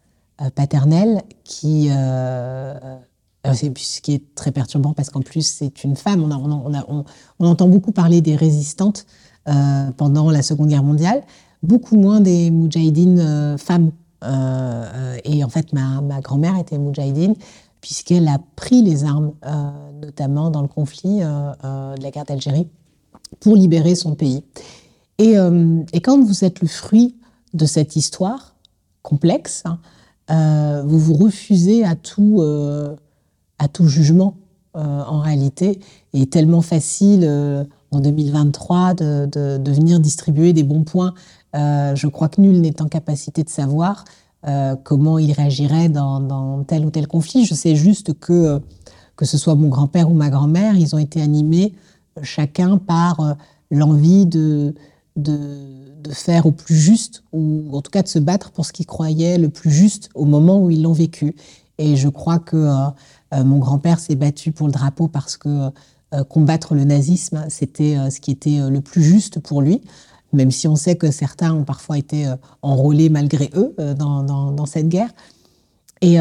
paternelle 0.53 1.23
qui, 1.43 1.87
ce 1.87 3.99
qui 4.01 4.13
est 4.13 4.35
très 4.35 4.51
perturbant 4.51 4.93
parce 4.93 5.09
qu'en 5.09 5.21
plus 5.21 5.41
c'est 5.41 5.83
une 5.83 5.95
femme. 5.95 6.31
On, 7.39 7.47
entend 7.47 7.67
beaucoup 7.67 7.93
parler 7.93 8.21
des 8.21 8.35
résistantes 8.35 9.07
pendant 9.97 10.29
la 10.29 10.43
Seconde 10.43 10.67
Guerre 10.67 10.83
mondiale. 10.83 11.23
beaucoup 11.63 11.95
moins 11.95 12.21
des 12.21 12.51
moudjahidines 12.51 13.57
femmes. 13.57 13.89
Et 14.23 15.43
en 15.43 15.49
fait, 15.49 15.73
ma, 15.73 16.21
grand-mère 16.21 16.57
était 16.57 16.77
moudjahidine 16.77 17.35
puisqu'elle 17.81 18.27
a 18.29 18.39
pris 18.55 18.81
les 18.81 19.03
armes, 19.03 19.33
notamment 20.01 20.49
dans 20.49 20.61
le 20.61 20.69
conflit 20.69 21.19
de 21.19 22.01
la 22.01 22.11
guerre 22.11 22.23
d'Algérie, 22.23 22.67
pour 23.41 23.55
libérer 23.55 23.95
son 23.95 24.15
pays. 24.15 24.43
Et, 25.17 25.35
quand 26.01 26.23
vous 26.23 26.45
êtes 26.45 26.61
le 26.61 26.67
fruit 26.67 27.15
de 27.53 27.65
cette 27.65 27.95
histoire 27.95 28.55
complexe, 29.01 29.63
hein, 29.65 30.81
vous 30.85 30.99
vous 30.99 31.15
refusez 31.15 31.83
à 31.83 31.95
tout, 31.95 32.39
jugement 33.87 34.35
euh, 34.75 35.03
en 35.03 35.19
réalité, 35.19 35.79
est 36.13 36.33
tellement 36.33 36.63
facile 36.63 37.25
euh, 37.25 37.63
en 37.91 37.99
2023 37.99 38.95
de, 38.95 39.27
de, 39.27 39.71
venir 39.71 39.99
distribuer 39.99 40.51
des 40.51 40.63
bons 40.63 40.83
points. 40.83 41.13
Euh, 41.55 41.95
je 41.95 42.07
crois 42.07 42.29
que 42.29 42.41
nul 42.41 42.61
n'est 42.61 42.81
en 42.81 42.87
capacité 42.87 43.43
de 43.43 43.49
savoir 43.49 44.05
comment 44.83 45.19
il 45.19 45.31
réagirait 45.31 45.87
dans, 45.87 46.65
tel 46.67 46.85
ou 46.85 46.89
tel 46.89 47.07
conflit. 47.07 47.45
Je 47.45 47.53
sais 47.53 47.77
juste 47.77 48.13
que, 48.19 48.61
que 49.15 49.23
ce 49.23 49.37
soit 49.37 49.55
mon 49.55 49.69
grand-père 49.69 50.11
ou 50.11 50.13
ma 50.13 50.29
grand-mère, 50.29 50.75
ils 50.75 50.93
ont 50.95 50.97
été 50.97 51.21
animés 51.21 51.73
chacun 52.23 52.77
par 52.77 53.37
l'envie 53.71 54.25
de, 54.25 54.75
de, 55.15 56.11
faire 56.11 56.45
au 56.45 56.51
plus 56.51 56.75
juste, 56.75 57.23
ou 57.31 57.69
en 57.71 57.81
tout 57.81 57.89
cas 57.89 58.03
de 58.03 58.09
se 58.09 58.19
battre 58.19 58.51
pour 58.51 58.65
ce 58.65 58.73
qu'ils 58.73 58.85
croyaient 58.85 59.37
le 59.37 59.47
plus 59.47 59.71
juste 59.71 60.09
au 60.13 60.25
moment 60.25 60.61
où 60.61 60.69
ils 60.69 60.81
l'ont 60.81 60.91
vécu. 60.91 61.35
Et 61.77 61.95
je 61.95 62.09
crois 62.09 62.39
que 62.39 62.57
euh, 63.33 63.43
mon 63.43 63.57
grand-père 63.57 63.99
s'est 63.99 64.15
battu 64.15 64.51
pour 64.51 64.67
le 64.67 64.73
drapeau 64.73 65.07
parce 65.07 65.37
que 65.37 65.69
euh, 66.13 66.23
combattre 66.23 66.75
le 66.75 66.83
nazisme, 66.83 67.45
c'était 67.49 67.97
euh, 67.97 68.09
ce 68.09 68.19
qui 68.19 68.31
était 68.31 68.69
le 68.69 68.81
plus 68.81 69.03
juste 69.03 69.39
pour 69.39 69.61
lui, 69.61 69.81
même 70.33 70.51
si 70.51 70.67
on 70.67 70.75
sait 70.75 70.95
que 70.95 71.11
certains 71.11 71.53
ont 71.53 71.63
parfois 71.63 71.97
été 71.97 72.31
enrôlés 72.61 73.09
malgré 73.09 73.49
eux 73.55 73.75
dans, 73.95 74.65
cette 74.65 74.89
guerre. 74.89 75.09
Et, 76.01 76.17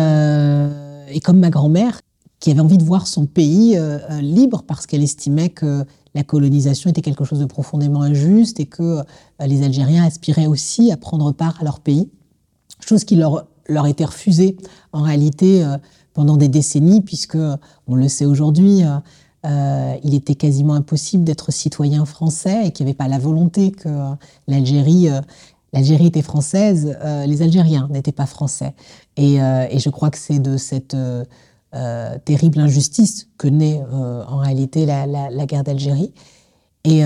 comme 1.20 1.38
ma 1.38 1.51
grand-mère, 1.51 2.01
qui 2.40 2.51
avait 2.51 2.61
envie 2.61 2.79
de 2.79 2.85
voir 2.85 3.07
son 3.07 3.27
pays 3.27 3.79
libre 4.20 4.64
parce 4.66 4.87
qu'elle 4.87 5.03
estimait 5.03 5.48
que 5.48 5.85
la 6.14 6.25
colonisation 6.25 6.90
était 6.90 7.03
quelque 7.03 7.25
chose 7.25 7.38
de 7.38 7.46
profondément 7.46 8.03
injuste 8.03 8.61
et 8.61 8.66
que 8.66 9.03
les 9.40 9.62
Algériens 9.62 10.05
aspiraient 10.05 10.46
aussi 10.46 10.92
à 10.92 10.96
prendre 10.96 11.33
part 11.33 11.61
à 11.61 11.64
leur 11.64 11.81
pays, 11.81 12.11
chose 12.81 13.05
qui 13.05 13.16
leur, 13.16 13.46
leur 13.68 13.87
était 13.87 14.05
refusée 14.05 14.57
en 14.92 15.03
réalité 15.03 15.64
pendant 16.14 16.37
des 16.37 16.48
décennies, 16.48 17.01
puisque, 17.01 17.38
on 17.87 17.94
le 17.94 18.09
sait 18.09 18.27
aujourd'hui, 18.27 18.83
euh, 19.44 19.48
euh, 19.92 19.96
il 20.05 20.14
était 20.14 20.35
quasiment 20.35 20.74
impossible 20.74 21.24
d'être 21.24 21.52
citoyen 21.52 22.05
français 22.05 22.66
et 22.66 22.72
qu'il 22.72 22.87
n'y 22.87 22.90
avait 22.90 22.96
pas 22.96 23.09
la 23.09 23.18
volonté 23.18 23.72
que 23.72 23.88
l'Algérie, 24.46 25.09
euh, 25.09 25.20
l'Algérie 25.72 26.07
était 26.07 26.22
française, 26.22 26.96
les 27.26 27.42
Algériens 27.42 27.88
n'étaient 27.90 28.12
pas 28.12 28.26
français. 28.26 28.74
Et, 29.16 29.38
je 29.38 29.88
crois 29.90 30.11
que 30.11 30.18
c'est 30.18 30.38
de 30.38 30.57
cette 30.57 30.96
terrible 32.24 32.61
injustice 32.61 33.28
que 33.38 33.48
naît 33.48 33.83
en 33.90 34.37
réalité 34.37 34.85
la, 34.85 35.46
guerre 35.46 35.64
d'Algérie. 35.64 36.12
Et, 36.85 37.02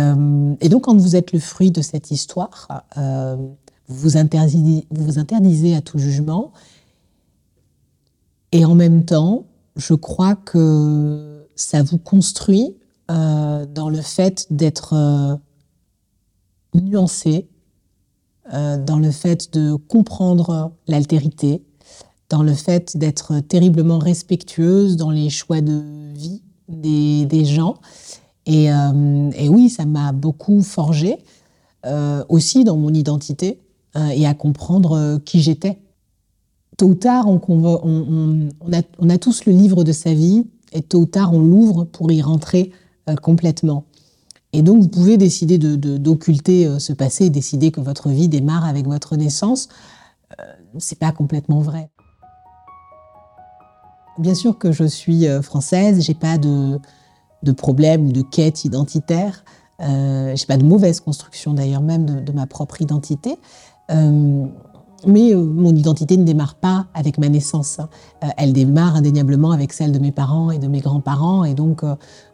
donc, 0.69 0.83
quand 0.85 0.97
vous 0.97 1.15
êtes 1.15 1.33
le 1.33 1.39
fruit 1.39 1.71
de 1.71 1.81
cette 1.81 2.11
histoire, 2.11 2.67
vous 2.97 4.09
vous 4.11 4.17
interdisez 4.17 5.77
à 5.77 5.81
tout 5.81 5.99
jugement 5.99 6.51
et 8.51 8.65
en 8.65 8.75
même 8.75 9.05
temps, 9.05 9.45
je 9.77 9.95
crois 9.95 10.35
que 10.35 11.36
ça 11.57 11.83
vous 11.83 11.99
construit 11.99 12.77
euh, 13.11 13.67
dans 13.67 13.89
le 13.89 14.01
fait 14.01 14.47
d'être 14.51 14.95
euh, 14.95 15.37
nuancé, 16.75 17.49
euh, 18.53 18.77
dans 18.77 18.99
le 18.99 19.11
fait 19.11 19.53
de 19.53 19.75
comprendre 19.75 20.73
l'altérité, 20.87 21.63
dans 22.29 22.43
le 22.43 22.55
fait 22.55 22.97
d'être 22.97 23.41
terriblement 23.41 23.99
respectueuse 23.99 24.97
dans 24.97 25.11
les 25.11 25.31
choix 25.31 25.61
de 25.61 25.83
vie 26.15 26.43
des, 26.69 27.45
gens. 27.45 27.77
Et, 28.47 28.65
et, 28.67 29.49
oui, 29.49 29.71
ça 29.71 29.85
m'a 29.85 30.11
beaucoup 30.11 30.63
forgé 30.63 31.19
aussi 32.29 32.65
dans 32.65 32.77
mon 32.77 32.93
identité 32.93 33.61
et 33.95 34.27
à 34.27 34.35
comprendre 34.35 35.19
qui 35.25 35.41
j'étais 35.41 35.79
tôt 36.77 36.89
ou 36.89 36.95
tard, 36.95 37.27
on, 37.29 38.49
a, 38.73 39.19
tous 39.19 39.45
le 39.47 39.53
livre 39.53 39.85
de 39.85 39.93
sa 39.93 40.13
vie, 40.13 40.47
et 40.73 40.83
tôt 40.83 41.01
ou 41.01 41.07
tard, 41.07 41.33
on 41.33 41.41
l'ouvre 41.41 41.85
pour 41.85 42.11
y 42.13 42.23
rentrer 42.23 42.73
euh, 43.09 43.15
complètement. 43.17 43.85
Et 44.53 44.63
donc, 44.63 44.83
vous 44.83 44.89
pouvez 44.89 45.17
décider 45.17 45.59
d'occulter 45.59 46.65
de, 46.65 46.71
euh, 46.71 46.79
ce 46.79 46.93
passé, 46.93 47.31
décider 47.31 47.71
que 47.71 47.81
votre 47.81 48.09
vie 48.09 48.29
démarre 48.29 48.65
avec 48.65 48.87
votre 48.87 49.17
naissance. 49.17 49.69
Ce 50.31 50.43
euh, 50.43 50.79
c'est 50.79 50.99
pas 50.99 51.13
complètement 51.13 51.61
vrai. 51.61 51.91
Bien 54.19 54.35
sûr 54.35 54.59
que 54.59 54.73
je 54.73 54.85
suis 54.85 55.27
française, 55.43 56.01
j'ai 56.01 56.15
pas 56.15 56.39
de, 56.39 56.79
de 57.43 57.53
problème 57.53 58.07
ou 58.07 58.13
de 58.13 58.23
quête 58.23 58.65
identitaire. 58.65 59.45
Euh, 59.83 60.35
j'ai 60.35 60.47
pas 60.47 60.57
de 60.57 60.65
mauvaise 60.65 61.01
construction 61.01 61.53
d'ailleurs 61.53 61.83
même 61.83 62.25
de, 62.25 62.33
ma 62.33 62.47
propre 62.47 62.81
identité. 62.81 63.39
Mais 65.05 65.35
euh, 65.35 65.43
mon 65.43 65.75
identité 65.75 66.17
ne 66.17 66.25
démarre 66.25 66.55
pas 66.55 66.87
avec 66.95 67.19
ma 67.19 67.29
naissance. 67.29 67.79
Hein. 67.79 67.89
Euh, 68.25 68.29
elle 68.39 68.53
démarre 68.53 68.97
indéniablement 68.97 69.51
avec 69.51 69.73
celle 69.73 69.93
de 69.93 69.99
mes 69.99 70.13
parents 70.13 70.51
et 70.51 70.59
de 70.59 70.69
mes 70.69 70.81
grands-parents. 70.81 71.45
Et 71.45 71.55
donc, 71.55 71.83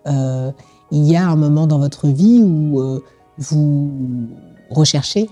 euh, 0.06 0.52
il 0.90 1.04
y 1.04 1.16
a 1.16 1.26
un 1.28 1.36
moment 1.36 1.66
dans 1.66 1.78
votre 1.78 2.06
vie 2.06 2.42
où 2.42 3.00
vous 3.38 3.90
recherchez 4.70 5.28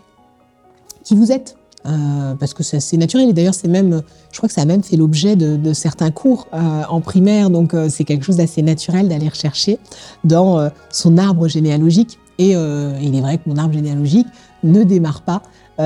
qui 1.05 1.15
vous 1.15 1.33
êtes. 1.33 1.57
parce 1.85 2.55
que 2.55 2.63
c'est 2.63 2.97
naturel. 2.97 3.29
Et 3.29 3.33
d'ailleurs, 3.33 3.55
c'est 3.55 3.69
même, 3.69 4.03
je 4.33 4.37
crois 4.39 4.49
que 4.49 4.55
ça 4.55 4.63
a 4.63 4.65
même 4.65 4.83
fait 4.83 4.97
l'objet 4.97 5.37
de, 5.37 5.73
certains 5.75 6.11
cours 6.11 6.47
en 6.53 7.01
primaire. 7.03 7.51
Donc, 7.51 7.75
c'est 7.91 8.05
quelque 8.05 8.25
chose 8.25 8.37
d'assez 8.37 8.63
naturel 8.63 9.09
d'aller 9.09 9.29
rechercher 9.29 9.79
dans 10.25 10.71
son 10.91 11.19
arbre 11.19 11.47
généalogique. 11.47 12.19
Et 12.39 12.53
il 12.53 13.15
est 13.15 13.21
vrai 13.21 13.37
que 13.37 13.49
mon 13.49 13.57
arbre 13.57 13.75
généalogique 13.75 14.29
ne 14.63 14.83
démarre 14.83 15.21
pas 15.21 15.43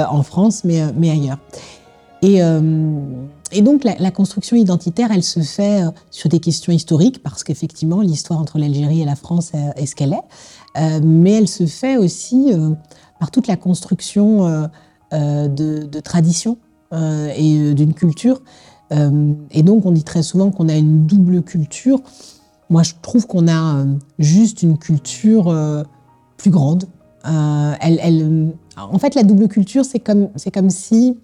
en 0.09 0.23
France, 0.23 0.65
mais, 0.65 0.83
euh, 0.83 0.91
ailleurs. 1.03 1.39
Et, 2.23 2.43
euh, 2.43 2.61
donc 3.63 3.85
la, 3.85 4.11
construction 4.11 4.57
identitaire, 4.57 5.11
elle 5.13 5.23
se 5.23 5.41
fait 5.41 5.83
sur 6.11 6.29
des 6.29 6.41
questions 6.41 6.73
historiques, 6.73 7.23
parce 7.23 7.45
qu'effectivement, 7.45 8.01
l'histoire 8.01 8.41
entre 8.41 8.59
l'Algérie 8.59 9.03
et 9.03 9.05
la 9.05 9.15
France 9.15 9.53
est 9.77 9.87
ce 9.87 9.95
qu'elle 9.95 10.13
est, 10.13 11.01
mais 11.05 11.35
elle 11.35 11.47
se 11.47 11.67
fait 11.67 11.97
aussi 11.97 12.51
par 13.21 13.31
toute 13.31 13.47
la 13.47 13.57
construction 13.57 14.69
de, 15.13 16.01
traditions 16.01 16.59
et 16.93 17.75
d'une 17.75 17.95
culture. 17.95 18.43
et 18.91 19.63
donc 19.63 19.87
on 19.87 19.93
dit 19.93 20.03
très 20.03 20.25
souvent 20.25 20.51
qu'on 20.51 20.69
a 20.69 20.75
une 20.77 21.07
double 21.07 21.43
culture. 21.43 22.01
Moi, 22.71 22.83
je 22.83 22.95
trouve 23.03 23.29
qu'on 23.29 23.47
a 23.47 23.85
juste 24.19 24.65
une 24.65 24.79
culture 24.79 25.55
plus 26.39 26.51
grande. 26.51 26.87
elle, 27.23 28.53
en 28.77 28.99
fait, 28.99 29.15
la 29.15 29.23
double 29.23 29.49
culture, 29.49 29.85
c'est 29.85 30.01
comme, 30.01 30.29
comme 30.53 30.71
si 30.71 31.17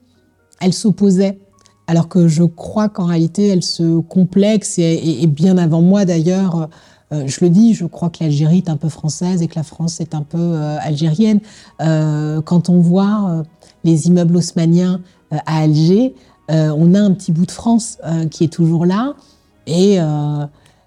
elle 0.61 0.73
s'opposait, 0.73 1.39
alors 1.87 2.09
que 2.09 2.29
je 2.29 2.45
crois 2.45 2.89
qu'en 2.89 3.07
réalité, 3.07 3.49
elle 3.49 3.63
se 3.63 3.99
complexe, 4.01 4.79
et, 4.79 5.27
bien 5.27 5.59
avant 5.59 5.83
moi 5.83 6.05
d'ailleurs, 6.05 6.69
euh, 7.13 7.25
je 7.27 7.45
le 7.45 7.51
dis, 7.51 7.75
je 7.75 7.87
crois 7.87 8.11
que 8.11 8.23
l'Algérie 8.23 8.59
est 8.59 8.71
un 8.71 8.77
peu 8.77 8.89
française 8.89 9.43
et 9.43 9.49
que 9.49 9.57
la 9.57 9.65
France 9.65 10.01
est 10.01 10.15
un 10.15 10.23
peu 10.23 10.39
euh, 10.39 10.79
algérienne. 10.81 11.41
Euh, 11.81 12.41
quand 12.43 12.69
on 12.69 12.79
voit 12.79 13.43
les 13.83 14.07
immeubles 14.07 14.37
haussmanniens 14.37 15.01
à 15.33 15.63
Alger, 15.63 16.15
on 16.49 16.95
a 16.95 17.01
un 17.01 17.13
petit 17.13 17.33
bout 17.33 17.47
de 17.47 17.51
France 17.51 17.99
qui 18.31 18.45
est 18.45 18.53
toujours 18.53 18.85
là, 18.87 19.15
et 19.67 19.99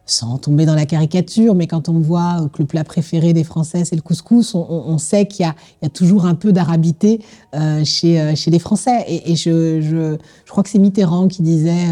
sans 0.05 0.37
tomber 0.37 0.65
dans 0.65 0.75
la 0.75 0.85
caricature, 0.85 1.55
mais 1.55 1.67
quand 1.67 1.87
on 1.87 1.99
voit 1.99 2.49
que 2.51 2.61
le 2.61 2.67
plat 2.67 2.83
préféré 2.83 3.33
des 3.33 3.43
Français, 3.43 3.85
c'est 3.85 3.95
le 3.95 4.01
couscous, 4.01 4.53
on, 4.53 4.97
sait 4.97 5.27
qu'il 5.27 5.45
y, 5.45 5.85
a 5.85 5.89
toujours 5.89 6.25
un 6.25 6.35
peu 6.35 6.51
d'arabité 6.51 7.21
euh, 7.55 7.83
chez, 7.85 8.19
euh, 8.19 8.35
chez 8.35 8.51
les 8.51 8.59
Français. 8.59 9.05
Et, 9.07 9.35
je, 9.35 9.81
je, 9.81 10.17
crois 10.49 10.63
que 10.63 10.69
c'est 10.69 10.79
Mitterrand 10.79 11.27
qui 11.27 11.41
disait 11.41 11.87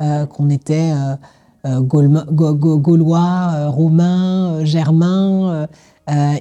euh, 0.00 0.26
qu'on 0.26 0.48
était 0.48 0.92
gaulois, 1.64 3.68
romains, 3.68 4.64
germains, 4.64 5.68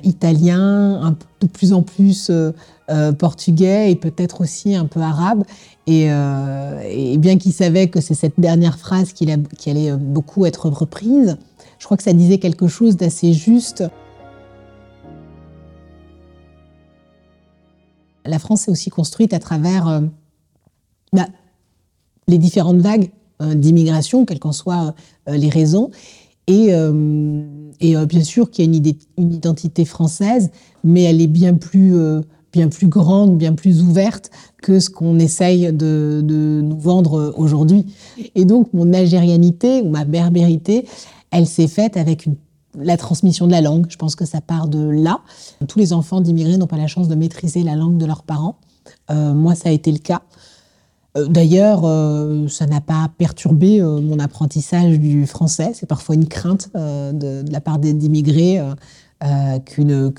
italiens, 0.04 1.16
de 1.42 1.48
plus 1.48 1.74
en 1.74 1.84
plus 1.84 2.32
portugais 3.20 3.92
et 3.92 3.96
peut-être 3.96 4.42
aussi 4.42 4.76
un 4.76 4.86
peu 4.86 5.00
arabe. 5.00 5.44
Euh, 5.90 6.82
et, 6.86 7.18
bien 7.18 7.38
qu'il 7.38 7.54
savait 7.54 7.88
que 7.88 8.02
c'est 8.02 8.14
cette 8.14 8.40
dernière 8.40 8.78
phrase 8.78 9.14
qui, 9.14 9.30
allait 9.32 9.98
beaucoup 9.98 10.46
être 10.46 10.70
reprise, 10.70 11.38
je 11.80 11.86
crois 11.86 11.98
que 11.98 12.04
ça 12.04 12.14
disait 12.14 12.38
quelque 12.38 12.68
chose 12.68 12.96
d'assez 12.96 13.34
juste. 13.34 13.84
La 18.26 18.38
France 18.38 18.62
s'est 18.62 18.72
aussi 18.72 18.90
construite 18.90 19.34
à 19.34 19.40
travers 19.40 19.88
euh, 19.88 20.02
bah, 21.14 21.28
les 22.28 22.38
différentes 22.38 22.80
vagues 22.80 23.10
euh, 23.42 23.56
d'immigration, 23.56 24.26
quelles 24.26 24.40
qu'en 24.40 24.52
soient 24.52 24.94
les 25.28 25.50
raisons. 25.50 25.90
Et, 26.48 26.72
bien 27.80 28.24
sûr 28.24 28.50
qu'il 28.52 28.66
y 28.66 28.68
a 28.68 28.78
une, 28.78 28.94
une, 29.18 29.34
identité 29.34 29.86
française, 29.86 30.50
mais 30.84 31.04
elle 31.04 31.22
est 31.22 31.28
bien 31.28 31.54
plus 31.54 31.94
bien 32.52 32.68
plus 32.68 32.88
grande, 32.88 33.38
bien 33.38 33.54
plus 33.54 33.82
ouverte 33.82 34.32
que 34.62 34.80
ce 34.80 34.90
qu'on 34.90 35.20
essaye 35.20 35.72
de, 35.72 36.22
nous 36.64 36.80
vendre 36.80 37.34
aujourd'hui. 37.38 37.86
Et 38.36 38.46
donc 38.46 38.74
mon 38.74 38.94
algérianité 38.94 39.82
ou 39.82 39.90
ma 39.90 40.06
berbérité, 40.06 40.86
elle 41.32 41.46
s'est 41.46 41.68
faite 41.68 41.98
avec 41.98 42.28
la 42.78 42.98
transmission 42.98 43.48
de 43.48 43.52
la 43.52 43.62
langue. 43.62 43.88
Je 43.90 43.98
pense 43.98 44.16
que 44.16 44.26
ça 44.26 44.42
part 44.42 44.68
de 44.68 44.80
là. 44.80 45.22
Tous 45.68 45.80
les 45.80 45.94
enfants 45.94 46.22
d'immigrés 46.22 46.58
n'ont 46.58 46.68
pas 46.68 46.78
la 46.78 46.88
chance 46.88 47.08
de 47.08 47.16
maîtriser 47.16 47.64
la 47.64 47.76
langue 47.76 47.98
de 47.98 48.06
leurs 48.06 48.24
parents. 48.24 48.56
Euh, 49.12 49.34
moi, 49.34 49.56
ça 49.56 49.70
a 49.70 49.72
été 49.72 49.92
le 49.92 50.00
cas. 50.00 50.22
Euh, 51.20 51.28
d'ailleurs, 51.28 51.82
euh, 51.84 52.48
ça 52.48 52.66
n'a 52.66 52.82
pas 52.82 53.10
perturbé 53.18 53.82
mon 53.82 54.20
apprentissage 54.20 55.00
du 55.00 55.26
français. 55.26 55.72
C'est 55.74 55.88
parfois 55.88 56.16
une 56.16 56.28
crainte 56.28 56.70
de, 56.74 57.44
la 57.52 57.62
part 57.62 57.80
d'immigrés 57.80 58.60
qu'une 59.66 60.14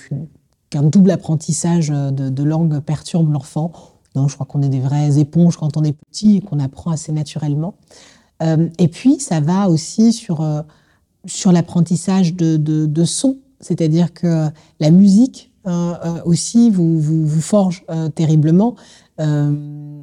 qu'un 0.71 0.83
double 0.85 1.11
apprentissage 1.11 1.89
de, 1.89 2.43
langue 2.43 2.81
perturbe 2.81 3.33
l'enfant. 3.33 3.73
Non, 4.15 4.29
je 4.29 4.35
crois 4.35 4.47
qu'on 4.47 4.63
est 4.63 4.69
des 4.69 4.81
vraies 4.81 5.19
éponges 5.19 5.57
quand 5.57 5.77
on 5.77 5.85
est 5.85 5.97
petit 6.11 6.37
et 6.37 6.41
qu'on 6.41 6.59
apprend 6.61 6.91
assez 6.91 7.13
naturellement. 7.13 7.75
Euh, 8.43 8.69
et 8.79 8.89
puis, 8.89 9.21
ça 9.21 9.41
va 9.41 9.69
aussi 9.69 10.13
sur, 10.13 10.41
euh, 10.41 10.63
sur 11.27 11.53
l'apprentissage 11.53 12.35
de, 12.35 12.57
de, 12.57 13.05
son, 13.05 13.39
c'est-à-dire 13.61 14.13
que 14.13 14.49
la 14.81 14.91
musique 14.91 15.53
euh, 15.67 15.95
aussi 16.25 16.71
vous, 16.71 16.99
vous 16.99 17.41
forge 17.41 17.85
terriblement. 18.15 18.77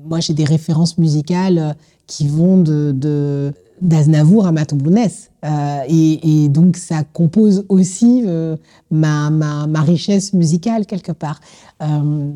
Moi, 0.06 0.20
j'ai 0.20 0.34
des 0.34 0.46
références 0.46 0.98
musicales 0.98 1.76
qui 2.08 2.28
vont 2.28 2.62
de, 2.62 3.54
d'Aznavour 3.82 4.48
à 4.48 4.52
Matombounès. 4.52 5.30
Euh, 5.46 5.80
et, 5.88 6.50
donc 6.50 6.78
ça 6.78 7.04
compose 7.04 7.66
aussi 7.70 8.24
euh, 8.26 8.58
ma, 8.90 9.30
ma, 9.30 9.68
ma, 9.68 9.82
richesse 9.82 10.34
musicale 10.34 10.86
quelque 10.86 11.12
part. 11.12 11.40
Euh, 11.82 12.32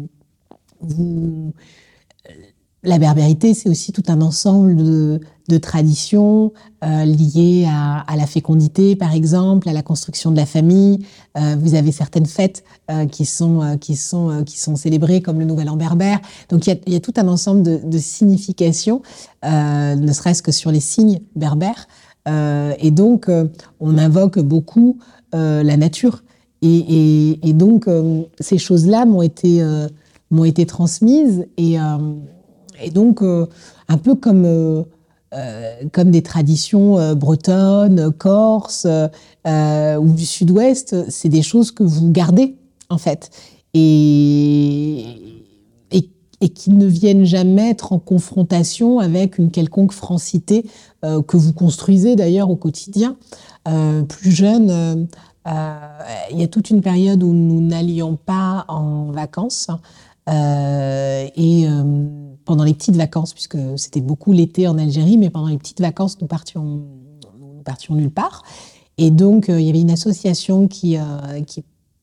vous, 0.82 1.54
la 2.84 2.98
berbérité, 2.98 3.54
c'est 3.54 3.70
aussi 3.70 3.92
tout 3.92 4.04
un 4.08 4.22
ensemble 4.22 4.76
de, 4.76 5.20
de 5.50 5.58
traditions 5.58 6.52
euh, 6.84 7.06
liées 7.06 7.68
à, 7.70 8.00
à, 8.00 8.16
la 8.16 8.26
fécondité, 8.26 8.96
par 8.96 9.14
exemple, 9.14 9.70
à 9.70 9.74
la 9.74 9.84
construction 9.84 10.32
de 10.32 10.38
la 10.38 10.48
famille. 10.48 11.06
Euh, 11.38 11.56
vous 11.60 11.76
avez 11.76 11.92
certaines 11.92 12.26
fêtes 12.26 12.64
euh, 12.90 13.06
qui 13.06 13.26
sont 13.26 13.62
euh, 13.62 13.76
qui 13.76 13.96
sont 13.96 14.32
euh, 14.32 14.44
qui 14.44 14.58
sont 14.58 14.76
célébrées, 14.76 15.22
comme 15.22 15.38
le 15.38 15.46
Nouvel 15.46 15.70
An 15.70 15.76
berbère. 15.76 16.20
Donc 16.50 16.66
il 16.66 16.72
y 16.72 16.74
a, 16.74 16.78
y 16.88 16.96
a 16.96 17.00
tout 17.00 17.14
un 17.18 17.28
ensemble 17.28 17.62
de, 17.62 17.80
de 17.84 17.98
significations, 18.00 19.04
ne 19.44 20.12
serait-ce 20.12 20.42
que 20.42 20.52
sur 20.52 20.72
les 20.72 20.80
signes 20.80 21.22
berbères. 21.36 21.88
et 22.28 22.92
donc 22.92 23.30
on 23.80 23.98
invoque 23.98 24.40
beaucoup 24.40 24.98
la 25.34 25.78
nature. 25.78 26.24
Et, 26.64 26.78
et, 26.78 27.50
et 27.50 27.54
donc 27.54 27.88
ces 28.40 28.58
choses-là 28.58 29.06
m'ont 29.06 29.22
été 29.22 29.64
m'ont 30.30 30.46
été 30.46 30.66
transmises 30.66 31.46
et 31.58 31.78
et 32.84 32.90
donc, 32.90 33.22
euh, 33.22 33.48
un 33.88 33.98
peu 33.98 34.16
comme, 34.16 34.46
euh, 34.46 34.84
euh, 35.34 35.74
comme 35.92 36.12
des 36.12 36.22
traditions 36.22 37.16
bretonnes, 37.16 38.12
corses 38.12 38.86
ou 38.86 40.10
du 40.10 40.26
sud-ouest, 40.26 41.10
c'est 41.10 41.30
des 41.30 41.42
choses 41.42 41.72
que 41.72 41.84
vous 41.84 42.12
gardez, 42.12 42.56
en 42.90 42.98
fait. 42.98 43.30
Et, 43.74 45.06
et, 45.92 46.50
qui 46.50 46.72
ne 46.72 46.88
viennent 46.88 47.24
jamais 47.24 47.70
être 47.70 47.94
en 47.94 48.00
confrontation 48.00 48.98
avec 48.98 49.38
une 49.38 49.52
quelconque 49.52 49.94
francité 49.94 50.66
que 51.04 51.38
vous 51.38 51.54
construisez 51.54 52.16
d'ailleurs 52.16 52.50
au 52.50 52.56
quotidien. 52.56 53.16
plus 54.10 54.32
jeune, 54.32 55.08
il 55.46 56.40
y 56.40 56.44
a 56.44 56.48
toute 56.48 56.72
une 56.72 56.82
période 56.82 57.22
où 57.22 57.32
nous 57.32 57.62
n'allions 57.62 58.18
pas 58.18 58.66
en 58.68 59.12
vacances. 59.12 59.68
et 60.28 61.68
pendant 62.52 62.66
les 62.66 62.74
petites 62.74 62.98
vacances, 62.98 63.34
puisque 63.34 63.58
c'était 63.78 64.02
beaucoup 64.02 64.34
l'été 64.34 64.68
en 64.68 64.78
Algérie, 64.78 65.18
mais 65.18 65.30
pendant 65.30 65.48
les 65.48 65.58
petites 65.58 65.80
vacances, 65.80 66.20
nous 66.20 66.28
partions, 66.28 66.84
nous 67.40 67.64
partions 67.64 67.96
nulle 67.96 68.12
part. 68.12 68.44
Et 68.98 69.10
donc, 69.10 69.48
euh, 69.48 69.62
il 69.62 69.68
y 69.68 69.70
avait 69.70 69.80
une 69.80 69.90
association 69.90 70.68
qui, 70.68 70.98
euh, 70.98 71.02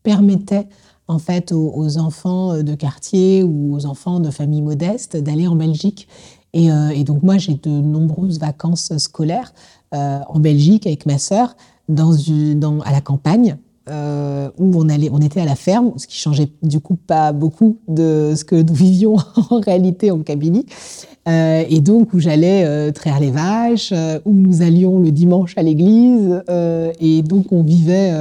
permettait 0.02 0.66
en 1.06 1.18
fait 1.18 1.52
aux, 1.52 1.98
enfants 1.98 2.62
de 2.62 2.74
quartier 2.74 3.42
ou 3.42 3.74
aux 3.74 3.84
enfants 3.84 4.20
de 4.20 4.30
familles 4.30 4.62
modestes 4.62 5.18
d'aller 5.18 5.46
en 5.46 5.54
Belgique. 5.54 6.08
Et, 6.54 6.72
euh, 6.72 7.04
donc 7.04 7.22
moi, 7.22 7.36
j'ai 7.36 7.56
de 7.56 7.68
nombreuses 7.68 8.38
vacances 8.38 8.96
scolaires 8.96 9.52
en 9.92 10.40
Belgique 10.40 10.86
avec 10.86 11.04
ma 11.04 11.18
sœur 11.18 11.56
à 11.90 12.92
la 12.92 13.00
campagne, 13.02 13.58
euh, 13.90 14.50
où 14.58 14.72
on, 14.74 14.88
allait, 14.88 15.10
on 15.12 15.18
était 15.18 15.40
à 15.40 15.44
la 15.44 15.56
ferme, 15.56 15.92
ce 15.96 16.06
qui 16.06 16.18
changeait 16.18 16.48
du 16.62 16.80
coup 16.80 16.96
pas 16.96 17.32
beaucoup 17.32 17.78
de 17.88 18.34
ce 18.36 18.44
que 18.44 18.56
nous 18.56 18.74
vivions 18.74 19.16
en 19.50 19.60
réalité 19.60 20.10
en 20.10 20.20
Kabylie. 20.20 20.66
Euh, 21.28 21.64
et 21.68 21.80
donc 21.80 22.14
où 22.14 22.18
j'allais 22.20 22.64
euh, 22.64 22.90
traire 22.90 23.20
les 23.20 23.30
vaches, 23.30 23.92
où 24.24 24.32
nous 24.32 24.62
allions 24.62 24.98
le 24.98 25.10
dimanche 25.10 25.54
à 25.56 25.62
l'église, 25.62 26.42
et 27.00 27.22
donc 27.22 27.52
on 27.52 27.62
vivait 27.62 28.12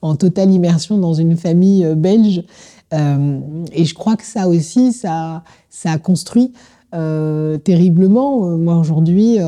en 0.00 0.16
totale 0.16 0.50
immersion 0.50 0.98
dans 0.98 1.14
une 1.14 1.36
famille 1.36 1.86
belge. 1.96 2.44
et 2.92 3.84
je 3.84 3.94
crois 3.94 4.16
que 4.16 4.24
ça 4.24 4.48
aussi, 4.48 4.92
ça, 4.92 5.42
ça 5.70 5.92
a 5.92 5.98
construit 5.98 6.52
terriblement. 6.92 8.56
Moi 8.58 8.76
aujourd'hui, 8.76 9.38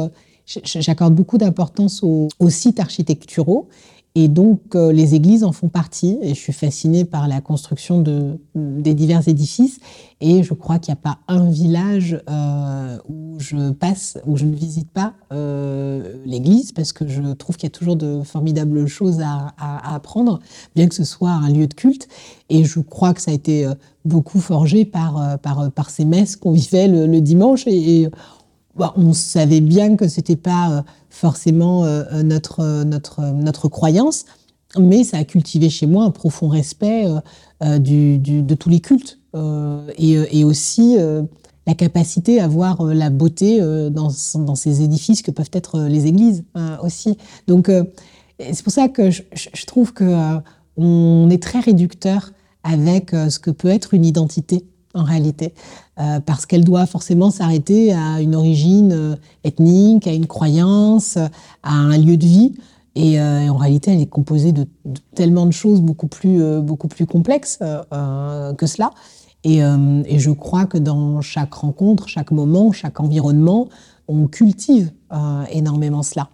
j'accorde 0.47 1.15
beaucoup 1.15 1.39
d'importance 1.39 2.03
aux, 2.03 2.29
sites 2.49 2.81
architecturaux 2.81 3.69
et 4.16 4.29
donc, 4.29 4.77
euh, 4.77 4.92
les 4.92 5.16
églises 5.16 5.42
en 5.42 5.50
font 5.50 5.68
partie. 5.68 6.18
Et 6.22 6.29
je 6.31 6.40
suis 6.40 6.53
fascinée 6.53 7.05
par 7.05 7.27
la 7.27 7.40
construction 7.40 8.00
de, 8.00 8.38
des 8.55 8.94
divers 8.94 9.27
édifices. 9.29 9.81
Et 10.20 10.44
je 10.44 10.55
crois 10.55 10.79
qu'il 10.79 10.92
n'y 10.94 10.98
a 11.00 11.03
pas 11.03 11.18
un 11.27 11.50
village 11.50 12.22
euh, 12.31 12.96
où 13.09 13.35
je 13.40 13.72
passe, 13.72 14.18
où 14.24 14.37
je 14.37 14.44
ne 14.44 14.55
visite 14.55 14.88
pas 14.88 15.14
euh, 15.33 16.14
l'église, 16.24 16.70
parce 16.70 16.92
que 16.92 17.09
je 17.09 17.22
trouve 17.33 17.57
qu'il 17.57 17.64
y 17.64 17.72
a 17.72 17.77
toujours 17.77 17.96
de 17.96 18.22
formidables 18.22 18.87
choses 18.87 19.20
à, 19.20 19.53
apprendre, 19.94 20.38
bien 20.77 20.87
que 20.87 20.94
ce 20.94 21.05
soit 21.05 21.33
un 21.33 21.50
lieu 21.50 21.66
de 21.66 21.74
culte. 21.74 22.07
Et 22.50 22.62
je 22.62 22.79
crois 22.79 23.14
que 23.14 23.20
ça 23.20 23.33
a 23.33 23.35
été 23.35 23.68
beaucoup 24.05 24.38
forgé 24.38 24.85
par, 24.85 25.38
par, 25.40 25.90
ces 25.90 26.05
messes 26.05 26.37
qu'on 26.37 26.53
vivait 26.53 26.87
le, 26.87 27.20
dimanche. 27.20 27.66
Et, 27.66 28.03
et 28.03 28.09
on 28.96 29.12
savait 29.12 29.61
bien 29.61 29.96
que 29.96 30.07
c'était 30.07 30.37
pas 30.37 30.85
forcément 31.14 31.85
euh, 31.85 32.03
euh, 32.12 32.22
notre, 32.22 32.61
euh, 32.61 32.85
notre, 32.85 33.22
notre 33.33 33.68
croyance, 33.68 34.24
mais 34.77 35.05
ça 35.05 35.18
a 35.18 35.24
cultivé 35.24 35.70
chez 35.70 35.87
moi 35.87 36.05
un 36.05 36.11
profond 36.11 36.48
respect 36.48 37.07
du, 37.79 38.18
de 38.18 38.55
tous 38.57 38.68
les 38.68 38.81
cultes 38.81 39.20
et, 39.96 40.38
et, 40.38 40.42
aussi 40.42 40.96
la 41.68 41.74
capacité 41.74 42.40
à 42.40 42.48
voir 42.48 42.83
la 42.83 43.09
beauté 43.09 43.61
dans, 43.61 44.11
dans, 44.35 44.55
ces 44.57 44.83
édifices 44.83 45.22
que 45.22 45.31
peuvent 45.31 45.53
être 45.53 45.79
les 45.83 46.07
églises 46.07 46.42
aussi. 46.83 47.16
Donc 47.46 47.70
c'est 48.40 48.64
pour 48.64 48.72
ça 48.72 48.88
que 48.88 49.12
je, 49.12 49.22
je 49.33 49.64
trouve 49.64 49.92
que 49.92 50.40
on 50.77 51.31
est 51.31 51.40
très 51.40 51.61
réducteur 51.61 52.33
avec 52.64 53.11
ce 53.11 53.38
que 53.38 53.53
peut 53.53 53.68
être 53.68 53.94
une 53.94 54.05
identité 54.05 54.66
en 54.95 55.03
réalité, 55.03 55.53
euh, 56.01 56.21
parce 56.21 56.47
qu'elle 56.47 56.65
doit 56.65 56.87
forcément 56.87 57.31
s'arrêter 57.31 57.93
à 57.93 58.21
une 58.21 58.35
origine 58.35 58.93
euh, 58.93 59.17
ethnique, 59.43 60.07
à 60.07 60.13
une 60.13 60.27
croyance, 60.27 61.17
à 61.63 61.73
un 61.73 61.99
lieu 61.99 62.17
de 62.17 62.25
vie. 62.25 62.55
Et, 62.95 63.21
euh, 63.21 63.49
en 63.49 63.57
réalité, 63.57 63.93
elle 63.93 64.01
est 64.01 64.07
composée 64.07 64.53
de, 64.53 64.67
tellement 65.15 65.47
de 65.47 65.53
choses 65.53 65.81
beaucoup 65.81 66.07
plus, 66.07 66.41
beaucoup 66.61 66.87
plus 66.87 67.07
complexes 67.07 67.59
que 67.59 68.67
cela. 68.67 68.91
Et, 69.43 69.59
je 69.61 70.31
crois 70.31 70.67
que 70.67 70.79
dans 70.79 71.21
chaque 71.21 71.55
rencontre, 71.55 72.09
chaque 72.09 72.31
moment, 72.31 72.71
chaque 72.71 73.01
environnement, 73.01 73.69
on 74.07 74.29
cultive 74.29 74.93
énormément 75.51 76.05
cela. 76.05 76.29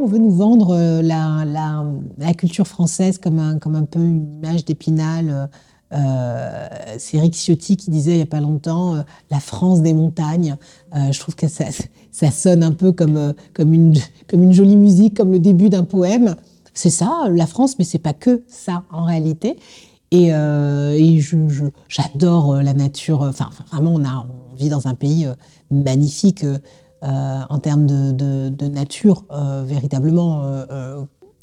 On 0.00 0.06
veut 0.06 0.18
nous 0.18 0.30
vendre 0.30 0.74
euh, 0.74 1.02
la, 1.02 2.34
culture 2.34 2.66
française 2.66 3.18
comme 3.18 3.38
un, 3.38 3.84
peu 3.84 4.00
une 4.00 4.38
image 4.38 4.64
d'épinal. 4.64 5.48
Euh, 5.92 6.68
c'est 6.98 7.18
Eric 7.18 7.34
Ciotti 7.34 7.76
qui 7.76 7.90
disait 7.90 8.12
il 8.12 8.16
n'y 8.16 8.22
a 8.22 8.26
pas 8.26 8.40
longtemps 8.40 8.96
euh, 8.96 9.02
la 9.30 9.40
France 9.40 9.82
des 9.82 9.94
montagnes. 9.94 10.56
Euh, 10.94 11.12
je 11.12 11.20
trouve 11.20 11.34
que 11.34 11.46
ça, 11.48 11.66
sonne 12.30 12.62
un 12.62 12.72
peu 12.72 12.92
comme, 12.92 13.16
euh, 13.16 13.32
une, 13.58 14.52
jolie 14.52 14.76
musique, 14.76 15.16
comme 15.16 15.32
le 15.32 15.38
début 15.38 15.68
d'un 15.68 15.84
poème. 15.84 16.36
C'est 16.72 16.90
ça, 16.90 17.28
la 17.30 17.46
France, 17.46 17.78
mais 17.78 17.84
c'est 17.84 17.98
pas 17.98 18.14
que 18.14 18.42
ça 18.48 18.84
en 18.90 19.04
réalité. 19.04 19.56
Et, 20.10 20.30
j'adore 21.88 22.56
la 22.56 22.72
nature. 22.72 23.22
Enfin, 23.22 23.50
vraiment, 23.72 23.94
on 23.94 24.56
vit 24.56 24.68
dans 24.68 24.86
un 24.86 24.94
pays 24.94 25.26
magnifique. 25.70 26.44
Euh, 27.04 27.40
en 27.50 27.58
termes 27.58 27.86
de, 27.86 28.68
nature, 28.68 29.26
euh, 29.30 29.62
véritablement. 29.66 30.42
Euh, 30.44 31.02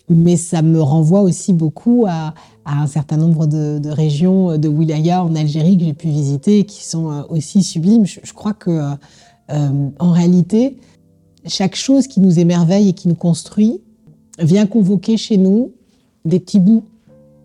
mais 0.09 0.35
ça 0.35 0.63
me 0.63 0.81
renvoie 0.81 1.21
aussi 1.21 1.53
beaucoup 1.53 2.05
à, 2.07 2.33
un 2.65 2.87
certain 2.87 3.17
nombre 3.17 3.45
de, 3.45 3.89
régions 3.89 4.57
de 4.57 4.67
wilaya 4.67 5.23
en 5.23 5.35
Algérie 5.35 5.77
que 5.77 5.83
j'ai 5.83 5.93
pu 5.93 6.07
visiter 6.07 6.63
qui 6.63 6.83
sont 6.83 7.25
aussi 7.29 7.61
sublimes. 7.61 8.05
Je, 8.07 8.33
crois 8.33 8.53
que, 8.53 8.95
en 9.49 10.11
réalité, 10.11 10.77
chaque 11.45 11.75
chose 11.75 12.07
qui 12.07 12.21
nous 12.21 12.39
émerveille 12.39 12.89
et 12.89 12.93
qui 12.93 13.07
nous 13.07 13.15
construit 13.15 13.81
vient 14.39 14.65
convoquer 14.65 15.15
chez 15.15 15.37
nous 15.37 15.73
des 16.25 16.39
petits 16.39 16.59
bouts 16.59 16.85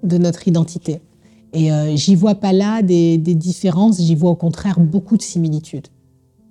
de 0.03 0.17
notre 0.17 0.49
identité. 0.49 1.03
Et 1.53 1.71
j'y 1.97 2.15
vois 2.15 2.35
pas 2.35 2.53
là 2.53 2.83
des 2.83 3.19
différences, 3.19 4.01
j'y 4.01 4.15
vois 4.15 4.31
au 4.31 4.37
contraire 4.37 4.81
beaucoup 4.81 5.17
de 5.17 5.23
similitudes. 5.23 5.89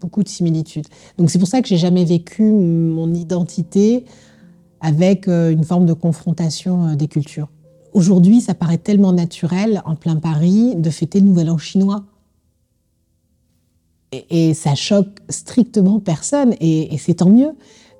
Beaucoup 0.02 0.24
de 0.24 0.30
similitudes. 0.30 0.88
Donc 1.18 1.30
c'est 1.30 1.40
pour 1.40 1.48
ça 1.48 1.62
que 1.62 1.68
j'ai 1.68 1.78
jamais 1.78 2.06
vécu 2.06 2.44
mon 2.44 3.14
identité 3.14 4.06
avec 4.82 5.28
une 5.28 5.64
forme 5.64 5.86
de 5.86 5.94
confrontation 5.94 6.96
des 6.96 7.08
cultures. 7.08 7.48
Aujourd'hui, 7.96 8.42
ça 8.42 8.54
paraît 8.54 8.78
tellement 8.78 9.14
naturel 9.14 9.82
en 9.86 9.96
plein 9.96 10.18
Paris 10.18 10.76
de 10.76 10.90
fêter 10.90 11.22
le 11.22 11.28
Nouvel 11.28 11.50
An 11.50 11.58
chinois. 11.58 12.04
Et, 14.30 14.54
ça 14.54 14.76
choque 14.76 15.20
strictement 15.30 16.02
personne, 16.02 16.56
et, 16.60 16.98
c'est 16.98 17.14
tant 17.16 17.30
mieux, 17.30 17.54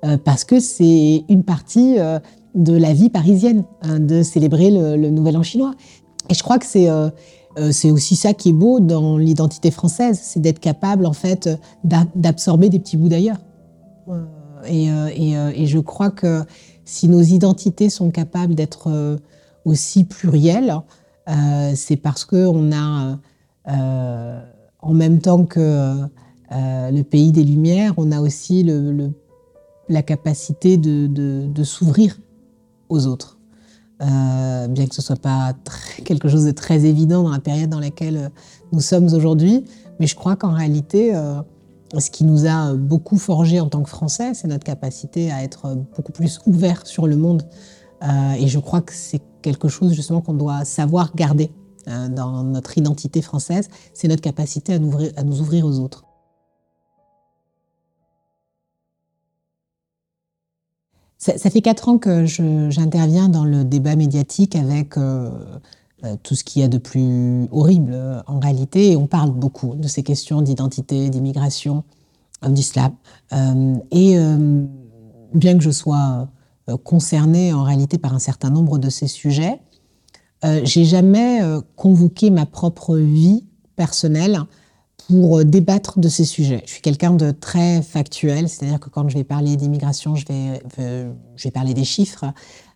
euh, 0.04 0.18
parce 0.22 0.44
que 0.44 0.60
c'est 0.60 1.24
une 1.30 1.44
partie 1.44 1.98
euh, 1.98 2.18
de 2.54 2.76
la 2.76 2.92
vie 2.92 3.08
parisienne 3.08 3.64
hein, 3.80 3.98
de 3.98 4.22
célébrer 4.22 4.70
le, 4.70 5.08
Nouvel 5.08 5.38
An 5.38 5.42
chinois. 5.42 5.74
Et 6.28 6.34
je 6.34 6.42
crois 6.42 6.58
que 6.58 6.66
c'est 6.66 6.90
euh, 6.90 7.08
c'est 7.70 7.90
aussi 7.90 8.16
ça 8.16 8.34
qui 8.34 8.50
est 8.50 8.52
beau 8.52 8.80
dans 8.80 9.16
l'identité 9.16 9.70
française, 9.70 10.20
c'est 10.22 10.40
d'être 10.40 10.60
capable 10.60 11.06
en 11.06 11.14
fait 11.14 11.48
d'absorber 12.14 12.68
des 12.68 12.78
petits 12.78 12.96
bouts 12.96 13.08
d'ailleurs. 13.08 13.38
Et, 14.68 14.88
et, 14.88 15.66
je 15.66 15.78
crois 15.78 16.10
que 16.10 16.44
si 16.84 17.08
nos 17.08 17.22
identités 17.22 17.88
sont 17.88 18.10
capables 18.10 18.54
d'être 18.54 19.18
aussi 19.64 20.04
pluriel, 20.04 20.82
euh, 21.28 21.72
c'est 21.74 21.96
parce 21.96 22.24
qu'on 22.24 22.72
a, 22.72 23.18
euh, 23.68 24.40
en 24.80 24.94
même 24.94 25.20
temps 25.20 25.44
que 25.44 25.60
euh, 26.52 26.90
le 26.90 27.02
pays 27.02 27.32
des 27.32 27.44
Lumières, 27.44 27.94
on 27.96 28.12
a 28.12 28.20
aussi 28.20 28.64
la 29.88 30.02
capacité 30.02 30.76
de, 30.76 31.64
s'ouvrir 31.64 32.18
aux 32.88 33.06
autres. 33.06 33.35
Bien 34.00 34.86
que 34.86 34.94
ce 34.94 35.02
soit 35.02 35.20
pas 35.20 35.54
quelque 36.04 36.28
chose 36.28 36.44
de 36.44 36.50
très 36.50 36.84
évident 36.84 37.22
dans 37.22 37.30
la 37.30 37.38
période 37.38 37.70
dans 37.70 37.80
laquelle 37.80 38.30
nous 38.72 38.80
sommes 38.80 39.06
aujourd'hui, 39.14 39.64
mais 39.98 40.06
je 40.06 40.14
crois 40.14 40.36
qu'en 40.36 40.52
réalité, 40.52 41.12
ce 41.98 42.10
qui 42.10 42.24
nous 42.24 42.46
a 42.46 42.74
beaucoup 42.74 43.16
forgé 43.16 43.58
en 43.58 43.68
tant 43.68 43.82
que 43.82 43.88
Français, 43.88 44.34
c'est 44.34 44.48
notre 44.48 44.64
capacité 44.64 45.32
à 45.32 45.42
être 45.42 45.76
beaucoup 45.96 46.12
plus 46.12 46.40
ouvert 46.46 46.86
sur 46.86 47.06
le 47.06 47.16
monde. 47.16 47.42
et 48.02 48.48
je 48.48 48.58
crois 48.58 48.82
que 48.82 48.92
c'est 48.92 49.22
quelque 49.40 49.68
chose 49.68 49.92
justement 49.92 50.20
qu'on 50.20 50.34
doit 50.34 50.64
savoir 50.64 51.14
garder 51.14 51.50
euh, 51.88 52.08
dans 52.08 52.42
notre 52.42 52.76
identité 52.78 53.22
française, 53.22 53.68
c'est 53.94 54.08
notre 54.08 54.22
capacité 54.22 54.74
à 54.74 54.78
nous 55.22 55.40
ouvrir 55.40 55.64
aux 55.64 55.78
autres. 55.78 56.05
Ça, 61.18 61.50
fait 61.50 61.62
quatre 61.62 61.88
ans 61.88 61.98
que 61.98 62.26
j'interviens 62.26 63.28
dans 63.28 63.44
le 63.44 63.64
débat 63.64 63.96
médiatique 63.96 64.54
avec 64.54 64.98
euh, 64.98 65.30
euh, 66.04 66.14
tout 66.22 66.34
ce 66.34 66.44
qu'il 66.44 66.60
y 66.60 66.64
a 66.64 66.68
de 66.68 66.78
plus 66.78 67.48
horrible 67.50 68.22
en 68.26 68.38
réalité, 68.38 68.96
on 68.96 69.06
parle 69.06 69.30
beaucoup 69.30 69.74
de 69.74 69.88
ces 69.88 70.02
questions 70.02 70.42
d'identité, 70.42 71.08
d'immigration, 71.08 71.84
d'islam. 72.46 72.92
et 73.90 74.18
bien 75.32 75.56
que 75.56 75.64
je 75.64 75.70
sois 75.70 76.28
euh, 76.68 76.76
concernée 76.76 77.52
en 77.52 77.62
réalité 77.62 77.96
par 77.96 78.12
un 78.12 78.18
certain 78.18 78.50
nombre 78.50 78.78
de 78.78 78.90
ces 78.90 79.06
sujets. 79.06 79.60
Euh, 80.44 80.60
j'ai 80.64 80.84
jamais 80.84 81.40
euh, 81.40 81.60
convoqué 81.76 82.30
ma 82.30 82.44
propre 82.44 82.96
vie 82.96 83.44
personnelle 83.76 84.40
pour 85.08 85.44
débattre 85.44 85.98
de 85.98 86.08
ces 86.08 86.24
sujets. 86.24 86.62
Je 86.66 86.72
suis 86.72 86.82
quelqu'un 86.82 87.12
de 87.12 87.30
très 87.30 87.82
factuel, 87.82 88.48
c'est-à-dire 88.48 88.80
que 88.80 88.88
quand 88.88 89.08
je 89.08 89.16
vais 89.16 89.24
parler 89.24 89.56
d'immigration, 89.56 90.16
je 90.16 90.26
vais, 90.26 90.62
je 90.78 91.44
vais 91.44 91.50
parler 91.50 91.74
des 91.74 91.84
chiffres. 91.84 92.24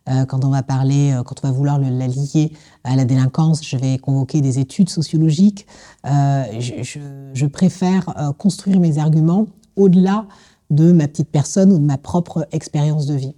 quand 0.05 0.45
on 0.45 0.49
va 0.49 0.63
parler, 0.63 1.13
quand 1.25 1.43
on 1.43 1.47
va 1.47 1.53
vouloir 1.53 1.77
la 1.77 2.07
lier 2.07 2.53
à 2.83 2.95
la 2.95 3.05
délinquance, 3.05 3.65
je 3.65 3.75
vais 3.75 3.97
convoquer 3.97 4.41
des 4.41 4.59
études 4.59 4.89
sociologiques. 4.89 5.67
je, 6.05 7.45
préfère 7.47 8.33
construire 8.37 8.79
mes 8.79 8.97
arguments 8.97 9.47
au-delà 9.75 10.25
de 10.69 10.91
ma 10.91 11.07
petite 11.07 11.29
personne 11.29 11.71
ou 11.71 11.79
de 11.79 11.85
ma 11.85 11.97
propre 11.97 12.47
expérience 12.51 13.05
de 13.07 13.15
vie 13.15 13.35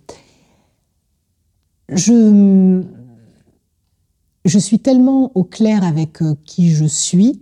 je, 1.89 2.84
je 4.46 4.60
suis 4.60 4.80
tellement 4.80 5.32
au 5.36 5.44
clair 5.44 5.84
avec 5.84 6.22
euh, 6.22 6.36
qui 6.46 6.72
je 6.72 6.86
suis 6.86 7.41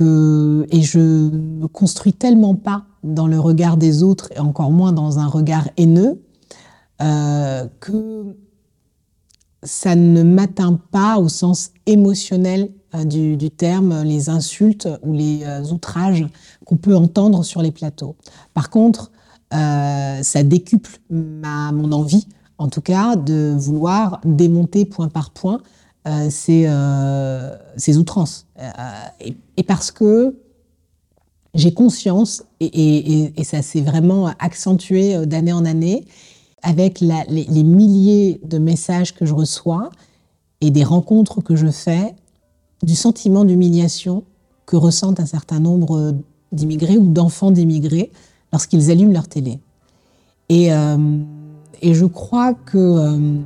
et 0.00 0.82
je 0.82 0.98
me 1.00 1.66
construis 1.66 2.12
tellement 2.12 2.54
pas 2.54 2.84
dans 3.02 3.26
le 3.26 3.40
regard 3.40 3.76
des 3.76 4.02
autres 4.02 4.30
et 4.34 4.38
encore 4.38 4.70
moins 4.70 4.92
dans 4.92 5.18
un 5.18 5.26
regard 5.26 5.68
haineux 5.76 6.22
euh, 7.02 7.66
que 7.80 8.36
ça 9.62 9.96
ne 9.96 10.22
m'atteint 10.22 10.78
pas 10.90 11.18
au 11.18 11.28
sens 11.28 11.70
émotionnel 11.86 12.70
euh, 12.94 13.04
du, 13.04 13.50
terme, 13.50 14.02
les 14.02 14.28
insultes 14.28 14.88
ou 15.02 15.12
les 15.12 15.44
outrages 15.72 16.26
qu'on 16.64 16.76
peut 16.76 16.96
entendre 16.96 17.44
sur 17.44 17.62
les 17.62 17.72
plateaux. 17.72 18.14
Par 18.54 18.70
contre, 18.70 19.10
ça 19.50 20.42
décuple 20.42 21.00
mon 21.10 21.90
envie 21.92 22.26
en 22.58 22.68
tout 22.68 22.80
cas, 22.80 23.16
de 23.16 23.54
vouloir 23.56 24.20
démonter 24.24 24.84
point 24.84 25.08
par 25.08 25.30
point 25.30 25.60
euh, 26.08 26.30
ces, 26.30 26.64
euh, 26.66 27.98
outrances. 27.98 28.46
Euh, 28.58 28.70
et, 29.56 29.62
parce 29.62 29.90
que 29.90 30.36
j'ai 31.54 31.74
conscience, 31.74 32.44
et, 32.60 33.32
ça 33.44 33.62
s'est 33.62 33.80
vraiment 33.80 34.30
accentué 34.38 35.26
d'année 35.26 35.52
en 35.52 35.64
année, 35.64 36.04
avec 36.62 37.00
les, 37.00 37.62
milliers 37.62 38.40
de 38.44 38.58
messages 38.58 39.14
que 39.14 39.26
je 39.26 39.34
reçois 39.34 39.90
et 40.60 40.70
des 40.70 40.84
rencontres 40.84 41.40
que 41.42 41.56
je 41.56 41.68
fais, 41.68 42.14
du 42.82 42.94
sentiment 42.94 43.44
d'humiliation 43.44 44.24
que 44.66 44.76
ressentent 44.76 45.20
un 45.20 45.26
certain 45.26 45.60
nombre 45.60 46.14
d'immigrés 46.52 46.96
ou 46.96 47.12
d'enfants 47.12 47.50
d'immigrés 47.50 48.12
lorsqu'ils 48.52 48.90
allument 48.90 49.12
leur 49.12 49.28
télé. 49.28 49.60
Et 50.48 50.70
et 51.80 51.94
je 51.94 52.04
crois 52.06 52.54
que, 52.54 53.40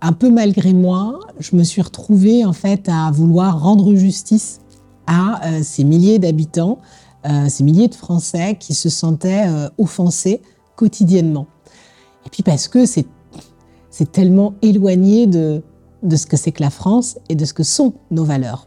un 0.00 0.12
peu 0.12 0.30
malgré 0.30 0.72
moi, 0.72 1.20
je 1.38 1.56
me 1.56 1.62
suis 1.62 1.82
retrouvée 1.82 2.44
en 2.44 2.52
fait 2.52 2.88
à 2.88 3.10
vouloir 3.10 3.60
rendre 3.60 3.94
justice 3.94 4.60
à 5.06 5.46
euh, 5.46 5.60
ces 5.62 5.84
milliers 5.84 6.18
d'habitants, 6.18 6.78
euh, 7.26 7.48
ces 7.48 7.64
milliers 7.64 7.88
de 7.88 7.94
Français 7.94 8.56
qui 8.58 8.74
se 8.74 8.88
sentaient 8.88 9.46
offensés 9.78 10.40
quotidiennement. 10.76 11.46
Et 12.26 12.30
puis 12.30 12.42
parce 12.42 12.68
que 12.68 12.86
c'est 12.86 13.06
tellement 14.12 14.54
éloigné 14.62 15.26
de, 15.26 15.62
de 16.02 16.16
ce 16.16 16.26
que 16.26 16.36
c'est 16.36 16.52
que 16.52 16.62
la 16.62 16.70
France 16.70 17.18
et 17.28 17.34
de 17.34 17.44
ce 17.44 17.52
que 17.52 17.62
sont 17.62 17.94
nos 18.10 18.24
valeurs. 18.24 18.66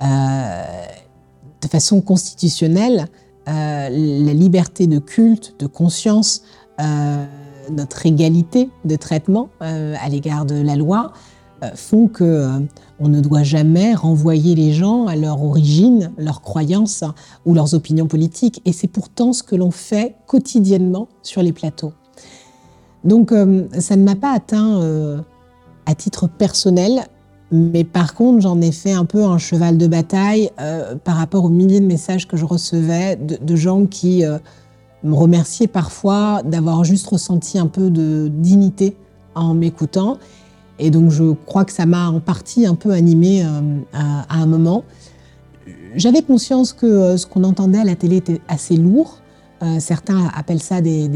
de 0.00 1.68
façon 1.68 2.00
constitutionnelle, 2.00 3.06
la 3.46 3.88
liberté 3.90 4.86
de 4.86 4.98
culte, 4.98 5.56
de 5.58 5.66
conscience, 5.66 6.42
euh, 6.80 7.26
notre 7.70 8.06
égalité 8.06 8.70
de 8.84 8.96
traitement 8.96 9.48
euh, 9.62 9.94
à 10.00 10.08
l'égard 10.08 10.44
de 10.44 10.54
la 10.54 10.76
loi 10.76 11.12
euh, 11.62 11.70
font 11.74 12.08
que 12.08 12.48
on 12.98 13.08
ne 13.08 13.20
doit 13.20 13.42
jamais 13.42 13.94
renvoyer 13.94 14.54
les 14.54 14.72
gens 14.72 15.06
à 15.06 15.16
leur 15.16 15.42
origine, 15.42 16.12
leurs 16.18 16.42
croyances 16.42 17.04
ou 17.46 17.54
leurs 17.54 17.74
opinions 17.74 18.06
politiques. 18.06 18.60
Et 18.64 18.72
c'est 18.72 18.88
pourtant 18.88 19.32
ce 19.32 19.42
que 19.42 19.56
l'on 19.56 19.70
fait 19.70 20.16
quotidiennement 20.26 21.08
sur 21.22 21.42
les 21.42 21.52
plateaux. 21.52 21.92
Donc 23.04 23.32
ça 23.78 23.96
ne 23.96 24.04
m'a 24.04 24.16
pas 24.16 24.34
atteint 24.34 25.22
à 25.86 25.94
titre 25.94 26.28
personnel, 26.28 27.06
mais 27.50 27.84
par 27.84 28.12
contre 28.12 28.42
j'en 28.42 28.60
ai 28.60 28.72
fait 28.72 28.92
un 28.92 29.06
peu 29.06 29.24
un 29.24 29.38
cheval 29.38 29.78
de 29.78 29.86
bataille 29.86 30.50
par 31.04 31.16
rapport 31.16 31.46
aux 31.46 31.48
milliers 31.48 31.80
de 31.80 31.86
messages 31.86 32.28
que 32.28 32.36
je 32.36 32.44
recevais 32.44 33.16
de, 33.16 33.56
gens 33.56 33.86
qui 33.86 34.22
me 35.02 35.14
remercier 35.14 35.66
parfois 35.66 36.42
d'avoir 36.44 36.84
juste 36.84 37.06
ressenti 37.06 37.58
un 37.58 37.66
peu 37.66 37.90
de 37.90 38.28
dignité 38.28 38.96
en 39.34 39.54
m'écoutant. 39.54 40.18
Et 40.78 40.90
donc 40.90 41.10
je 41.10 41.32
crois 41.46 41.64
que 41.64 41.72
ça 41.72 41.86
m'a 41.86 42.08
en 42.08 42.20
partie 42.20 42.66
un 42.66 42.74
peu 42.74 42.92
animée 42.92 43.44
euh, 43.44 43.80
à, 43.92 44.36
un 44.36 44.46
moment. 44.46 44.84
J'avais 45.94 46.22
conscience 46.22 46.72
que 46.72 46.86
euh, 46.86 47.16
ce 47.16 47.26
qu'on 47.26 47.44
entendait 47.44 47.78
à 47.78 47.84
la 47.84 47.96
télé 47.96 48.16
était 48.16 48.40
assez 48.48 48.76
lourd. 48.76 49.18
Euh, 49.62 49.78
certains 49.78 50.28
appellent 50.34 50.62
ça 50.62 50.80
des, 50.80 51.08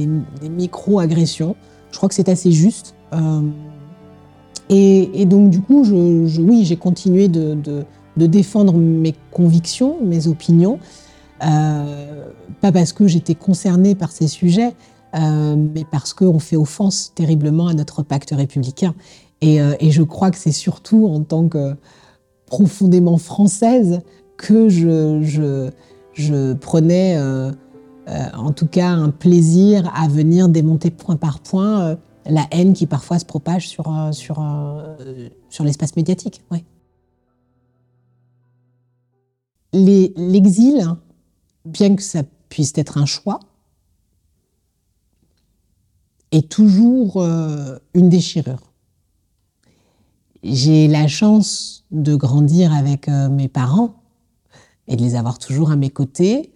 micro-agressions. 0.43 1.57
Je 1.91 1.97
crois 1.97 2.09
que 2.09 2.15
c'est 2.15 2.29
assez 2.29 2.53
juste. 2.53 2.95
Et, 4.69 5.25
donc 5.27 5.51
du 5.51 5.61
coup, 5.61 5.85
je, 5.85 6.41
oui, 6.41 6.65
j'ai 6.65 6.77
continué 6.77 7.29
de, 7.29 7.57
de, 8.17 8.27
défendre 8.27 8.75
mes 8.75 9.15
convictions, 9.31 9.99
mes 10.03 10.27
opinions, 10.27 10.79
pas 11.41 12.73
parce 12.73 12.93
que 12.93 13.07
j'étais 13.07 13.35
concernée 13.35 13.95
par 13.95 14.13
ces 14.13 14.29
sujets, 14.29 14.75
euh, 15.15 15.57
mais 15.57 15.85
parce 15.91 16.13
qu'on 16.13 16.39
fait 16.39 16.57
offense 16.57 17.13
terriblement 17.15 17.69
à 17.69 17.75
notre 17.75 18.03
pacte 18.03 18.31
républicain. 18.31 18.95
Et, 19.41 19.61
euh, 19.61 19.75
je 19.81 20.03
crois 20.03 20.31
que 20.31 20.39
c'est 20.39 20.53
surtout 20.53 21.07
en 21.07 21.21
tant 21.23 21.49
que 21.49 21.77
profondément 22.47 23.19
française 23.19 24.01
que 24.37 24.69
je, 24.69 25.71
je, 26.15 26.53
prenais 26.55 27.19
en 28.35 28.53
tout 28.53 28.67
cas 28.67 28.91
un 28.91 29.11
plaisir 29.11 29.91
à 29.95 30.09
venir 30.09 30.49
démonter 30.49 30.91
point 30.91 31.17
par 31.17 31.41
point 31.41 31.97
la 32.27 32.47
haine 32.51 32.73
qui 32.73 32.87
parfois 32.87 33.19
se 33.19 33.25
propage 33.25 33.69
sur, 33.69 33.85
sur, 34.13 34.43
sur 35.49 35.65
l'espace 35.65 35.97
médiatique. 35.97 36.43
Ouais. 36.51 36.65
L'exil, 39.73 40.97
bien 41.65 41.97
que 41.97 42.03
ça 42.03 42.23
puisse 42.49 42.73
être 42.77 42.99
un 42.99 43.07
choix, 43.07 43.41
est 46.31 46.49
toujours 46.49 47.23
une 47.23 48.09
déchirure. 48.09 48.73
J'ai 50.43 50.89
la 50.89 51.07
chance 51.07 51.85
de 51.93 52.17
grandir 52.17 52.75
avec 52.75 53.09
mes 53.09 53.49
parents 53.49 53.95
et 54.89 54.97
de 54.97 55.03
les 55.03 55.15
avoir 55.15 55.39
toujours 55.39 55.71
à 55.71 55.77
mes 55.77 55.91
côtés. 55.91 56.53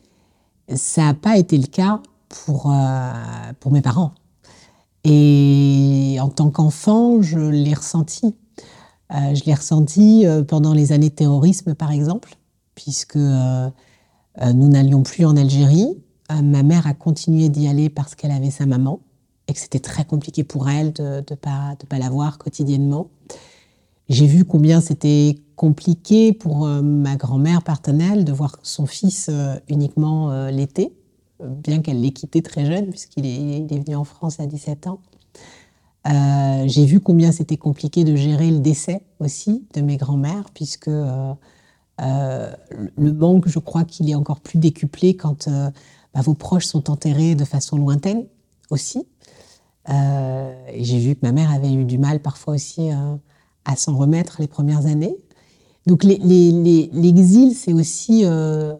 Ça 0.75 1.05
n'a 1.05 1.15
pas 1.15 1.39
été 1.39 1.57
le 1.57 1.67
cas 1.67 2.03
pour, 2.29 2.71
euh, 2.71 3.13
pour 3.61 3.73
mes 3.73 3.83
parents. 3.83 4.13
Et 5.05 6.19
en 6.21 6.29
tant 6.29 6.51
qu'enfant, 6.51 7.23
je 7.23 7.39
l'ai 7.39 7.75
ressenti. 7.75 8.35
Euh, 9.13 9.35
je 9.35 9.45
l'ai 9.45 9.55
ressenti 9.55 10.27
euh, 10.27 10.43
pendant 10.43 10.75
les 10.75 10.93
années 10.93 11.09
de 11.09 11.15
terrorisme, 11.15 11.75
par 11.75 11.91
exemple, 11.91 12.37
puisque 12.75 13.19
nous 14.55 14.69
n'allions 14.69 15.03
plus 15.03 15.25
en 15.25 15.37
Algérie. 15.37 15.97
ma 16.31 16.63
mère 16.63 16.87
a 16.87 16.95
continué 16.95 17.49
d'y 17.49 17.69
aller 17.69 17.89
parce 17.89 18.15
qu'elle 18.15 18.31
avait 18.31 18.51
sa 18.51 18.67
maman 18.67 19.01
et 19.49 19.53
que 19.53 19.59
c'était 19.59 19.81
très 19.81 20.05
compliqué 20.05 20.45
pour 20.45 20.69
elle 20.69 20.93
de 20.93 21.25
ne 21.29 21.37
pas, 21.37 21.75
de 21.81 21.87
pas 21.87 21.99
la 21.99 22.11
voir 22.11 22.39
quotidiennement. 22.39 23.11
J'ai 24.09 24.27
vu 24.27 24.45
combien 24.45 24.81
c'était 24.81 25.37
compliqué 25.55 26.33
pour 26.33 26.67
euh, 26.67 26.81
ma 26.81 27.17
grand-mère 27.17 27.63
paternelle 27.63 28.25
de 28.25 28.33
voir 28.33 28.59
son 28.63 28.87
fils 28.87 29.29
euh, 29.29 29.57
uniquement 29.69 30.31
euh, 30.31 30.51
l'été, 30.51 30.95
bien 31.45 31.83
qu'elle 31.83 32.01
l'ait 32.01 32.13
quitté 32.13 32.41
très 32.41 32.65
jeune, 32.65 32.89
puisqu'il 32.89 33.27
est, 33.27 33.67
venu 33.67 33.97
en 33.97 34.05
France 34.05 34.41
à 34.41 34.47
17 34.47 34.87
ans. 34.87 35.01
J'ai 36.65 36.87
vu 36.87 37.01
combien 37.01 37.33
c'était 37.33 37.59
compliqué 37.59 38.03
de 38.03 38.17
gérer 38.17 38.51
le 38.51 38.61
décès 38.61 39.03
aussi 39.21 39.67
de 39.75 39.83
mes 39.83 39.99
grands-mères, 39.99 40.47
puisque 40.55 40.89
le 41.99 43.13
manque, 43.13 43.49
je 43.49 43.59
crois 43.59 43.85
qu'il 43.85 44.09
est 44.09 44.15
encore 44.15 44.41
plus 44.41 44.59
décuplé 44.59 45.17
quand 45.17 45.49
bah, 46.15 46.21
vos 46.21 46.35
proches 46.35 46.67
sont 46.67 46.91
enterrés 46.91 47.35
de 47.35 47.45
façon 47.45 47.77
lointaine 47.77 48.27
aussi. 48.71 49.07
et 49.89 50.85
j'ai 50.85 50.99
vu 50.99 51.15
que 51.17 51.21
ma 51.23 51.33
mère 51.33 51.51
avait 51.51 51.73
eu 51.73 51.85
du 51.85 51.99
mal 51.99 52.21
parfois 52.21 52.55
aussi 52.55 52.91
à 53.65 53.77
s'en 53.77 53.97
remettre 53.97 54.37
les 54.41 54.49
premières 54.49 54.87
années. 54.87 55.17
Donc 55.89 56.05
l'exil, 56.05 57.55
c'est 57.55 57.73
aussi 57.73 58.27
euh, 58.27 58.75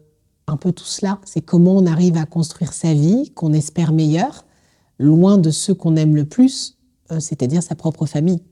un 0.47 0.59
peu 0.59 0.73
tout 0.73 0.85
cela. 0.85 1.19
C'est 1.25 1.41
comment 1.41 1.75
on 1.75 1.87
arrive 1.87 2.19
à 2.19 2.27
construire 2.27 2.75
sa 2.75 2.93
vie, 2.93 3.33
qu'on 3.35 3.55
espère 3.55 3.93
meilleure, 3.93 4.45
loin 4.99 5.39
de 5.39 5.51
ceux 5.51 5.73
qu'on 5.73 5.97
aime 5.97 6.15
le 6.15 6.27
plus, 6.27 6.77
euh, 7.11 7.19
c'est-à-dire 7.19 7.63
sa 7.63 7.75
propre 7.75 8.05
famille. 8.05 8.43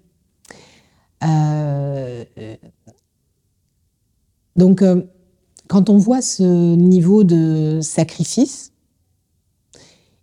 Euh, 1.23 2.25
donc, 4.57 4.85
quand 5.69 5.91
on 5.91 5.99
voit 5.99 6.23
ce 6.23 6.75
niveau 6.75 7.25
de 7.25 7.81
sacrifice, 7.83 8.73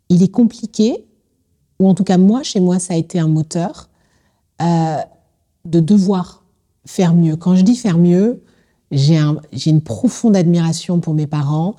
il 0.10 0.24
est 0.24 0.32
compliqué, 0.32 1.06
ou 1.80 1.88
en 1.88 1.94
tout 1.94 2.04
cas 2.04 2.18
moi, 2.18 2.44
chez 2.44 2.60
moi, 2.60 2.80
ça 2.80 2.94
a 2.94 2.98
été 2.98 3.20
un 3.20 3.28
moteur 3.28 3.90
de 4.60 5.80
devoir 5.80 6.44
faire 6.86 7.14
mieux. 7.14 7.36
Quand 7.36 7.56
je 7.56 7.64
dis 7.64 7.76
faire 7.76 7.98
mieux, 7.98 8.44
j'ai 8.92 9.20
une 9.66 9.82
profonde 9.82 10.36
admiration 10.36 11.00
pour 11.00 11.14
mes 11.14 11.28
parents 11.28 11.76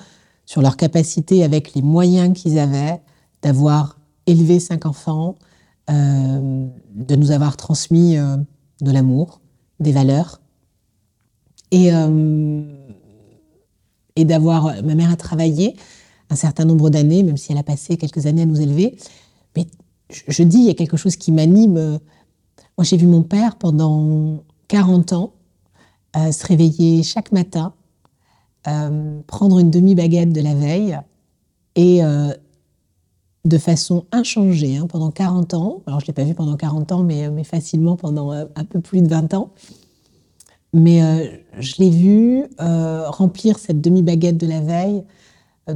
sur 0.46 0.60
leur 0.60 0.76
capacité, 0.76 1.42
avec 1.44 1.74
les 1.74 1.82
moyens 1.82 2.38
qu'ils 2.38 2.58
avaient, 2.58 3.00
d'avoir 3.42 3.98
élevé 4.26 4.60
cinq 4.60 4.86
enfants, 4.86 5.36
euh, 5.90 6.66
de 6.94 7.16
nous 7.16 7.30
avoir 7.30 7.56
transmis 7.56 8.16
euh, 8.16 8.36
de 8.80 8.90
l'amour, 8.90 9.40
des 9.80 9.92
valeurs. 9.92 10.40
Et, 11.74 11.92
euh, 11.92 12.62
et 14.16 14.24
d'avoir. 14.24 14.82
Ma 14.82 14.94
mère 14.94 15.10
a 15.10 15.16
travaillé 15.16 15.76
un 16.30 16.36
certain 16.36 16.64
nombre 16.64 16.88
d'années, 16.88 17.22
même 17.22 17.36
si 17.36 17.52
elle 17.52 17.58
a 17.58 17.62
passé 17.62 17.96
quelques 17.96 18.26
années 18.26 18.42
à 18.42 18.46
nous 18.46 18.60
élever. 18.60 18.96
Mais 19.56 19.66
je, 20.10 20.42
dis, 20.42 20.58
il 20.58 20.64
y 20.64 20.70
a 20.70 20.74
quelque 20.74 20.96
chose 20.96 21.16
qui 21.16 21.32
m'anime 21.32 21.98
moi, 22.76 22.84
j'ai 22.84 22.96
vu 22.96 23.06
mon 23.06 23.22
père 23.22 23.56
pendant 23.56 24.42
40 24.68 25.12
ans 25.12 25.32
euh, 26.16 26.32
se 26.32 26.44
réveiller 26.44 27.04
chaque 27.04 27.30
matin, 27.30 27.72
euh, 28.66 29.20
prendre 29.28 29.60
une 29.60 29.70
demi-baguette 29.70 30.32
de 30.32 30.40
la 30.40 30.54
veille 30.54 30.98
et 31.76 32.04
euh, 32.04 32.32
de 33.44 33.58
façon 33.58 34.06
inchangée 34.10 34.76
hein, 34.76 34.88
pendant 34.88 35.12
40 35.12 35.54
ans. 35.54 35.82
Alors, 35.86 36.00
je 36.00 36.04
ne 36.04 36.08
l'ai 36.08 36.12
pas 36.14 36.24
vu 36.24 36.34
pendant 36.34 36.56
40 36.56 36.90
ans, 36.90 37.02
mais 37.04 37.44
facilement 37.44 37.96
pendant 37.96 38.32
un 38.32 38.64
peu 38.64 38.80
plus 38.80 39.02
de 39.02 39.08
20 39.08 39.34
ans. 39.34 39.50
Mais 40.74 41.44
je 41.60 41.76
l'ai 41.78 41.90
vu 41.90 42.44
remplir 42.58 43.58
cette 43.58 43.80
demi-baguette 43.80 44.36
de 44.36 44.46
la 44.46 44.60
veille, 44.60 45.04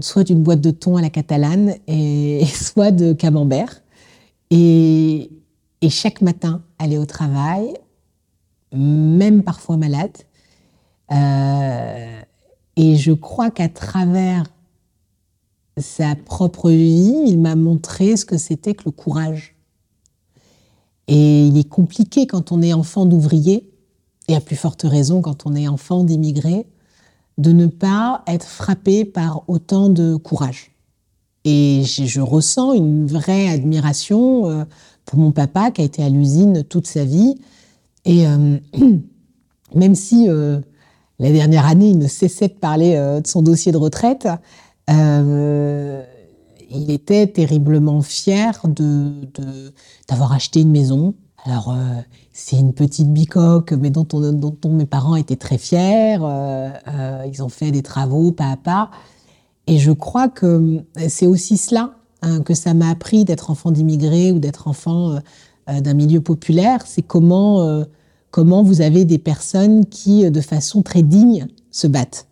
soit 0.00 0.24
d'une 0.24 0.42
boîte 0.42 0.60
de 0.60 0.72
thon 0.72 0.96
à 0.96 1.02
la 1.02 1.08
catalane, 1.08 1.74
et, 1.86 2.44
soit 2.46 2.90
de 2.90 3.12
camembert. 3.12 3.80
Et, 4.50 5.30
et 5.80 5.90
chaque 5.90 6.20
matin, 6.20 6.62
aller 6.78 6.98
au 6.98 7.06
travail, 7.06 7.74
même 8.72 9.42
parfois 9.42 9.76
malade. 9.76 10.16
Euh, 11.12 12.20
et 12.76 12.96
je 12.96 13.12
crois 13.12 13.50
qu'à 13.50 13.68
travers 13.68 14.44
sa 15.76 16.16
propre 16.16 16.70
vie, 16.70 17.14
il 17.26 17.38
m'a 17.38 17.56
montré 17.56 18.16
ce 18.16 18.24
que 18.24 18.36
c'était 18.36 18.74
que 18.74 18.84
le 18.86 18.90
courage. 18.90 19.54
Et 21.06 21.46
il 21.46 21.56
est 21.56 21.68
compliqué 21.68 22.26
quand 22.26 22.52
on 22.52 22.60
est 22.60 22.72
enfant 22.72 23.06
d'ouvrier, 23.06 23.67
et 24.28 24.36
à 24.36 24.40
plus 24.40 24.56
forte 24.56 24.82
raison 24.82 25.22
quand 25.22 25.46
on 25.46 25.56
est 25.56 25.66
enfant 25.66 26.04
d'immigré, 26.04 26.66
de 27.38 27.52
ne 27.52 27.66
pas 27.66 28.22
être 28.26 28.46
frappé 28.46 29.04
par 29.04 29.42
autant 29.48 29.88
de 29.88 30.16
courage. 30.16 30.72
Et 31.44 31.82
je, 31.84 32.20
ressens 32.20 32.74
une 32.74 33.06
vraie 33.06 33.48
admiration 33.48 34.50
euh, 34.50 34.64
pour 35.06 35.18
mon 35.18 35.32
papa 35.32 35.70
qui 35.70 35.80
a 35.80 35.84
été 35.84 36.02
à 36.02 36.08
l'usine 36.08 36.64
toute 36.64 36.86
sa 36.86 37.04
vie. 37.04 37.36
Et 38.04 38.26
euh, 38.26 38.58
même 39.74 39.94
si 39.94 40.28
euh, 40.28 40.60
la 41.18 41.30
dernière 41.30 41.66
année, 41.66 41.88
il 41.90 41.98
ne 41.98 42.08
cessait 42.08 42.48
de 42.48 42.54
parler 42.54 42.96
de 42.96 43.26
son 43.26 43.42
dossier 43.42 43.72
de 43.72 43.76
retraite, 43.76 44.28
il 46.70 46.90
était 46.90 47.26
terriblement 47.26 48.02
fier 48.02 48.60
de, 48.64 49.10
d'avoir 50.08 50.32
acheté 50.32 50.60
une 50.60 50.70
maison. 50.70 51.14
Alors, 51.48 51.74
c'est 52.32 52.58
une 52.58 52.74
petite 52.74 53.12
bicoque, 53.12 53.72
mais 53.72 53.90
dont, 53.90 54.06
mes 54.66 54.86
parents 54.86 55.16
étaient 55.16 55.36
très 55.36 55.58
fiers. 55.58 56.18
ils 56.18 57.42
ont 57.42 57.48
fait 57.48 57.70
des 57.70 57.82
travaux 57.82 58.32
pas 58.32 58.50
à 58.50 58.56
pas. 58.56 58.90
Et 59.66 59.78
je 59.78 59.92
crois 59.92 60.28
que 60.28 60.84
c'est 61.08 61.26
aussi 61.26 61.56
cela 61.56 61.98
Hein, 62.22 62.42
que 62.42 62.54
ça 62.54 62.74
m'a 62.74 62.90
appris 62.90 63.24
d'être 63.24 63.50
enfant 63.50 63.70
d'immigrés 63.70 64.32
ou 64.32 64.40
d'être 64.40 64.66
enfant 64.66 65.12
euh, 65.12 65.18
euh, 65.68 65.80
d'un 65.80 65.94
milieu 65.94 66.20
populaire, 66.20 66.82
c'est 66.84 67.02
comment, 67.02 67.62
euh, 67.62 67.84
comment 68.32 68.64
vous 68.64 68.80
avez 68.80 69.04
des 69.04 69.18
personnes 69.18 69.86
qui, 69.86 70.28
de 70.28 70.40
façon 70.40 70.82
très 70.82 71.02
digne, 71.02 71.46
se 71.70 71.86
battent. 71.86 72.26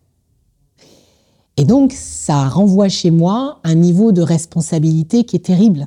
Et 1.57 1.65
donc, 1.65 1.93
ça 1.93 2.49
renvoie 2.49 2.89
chez 2.89 3.13
moi 3.13 3.61
un 3.63 3.77
niveau 3.77 4.11
de 4.11 4.23
responsabilité 4.23 5.23
qui 5.23 5.37
est 5.37 5.45
terrible, 5.45 5.87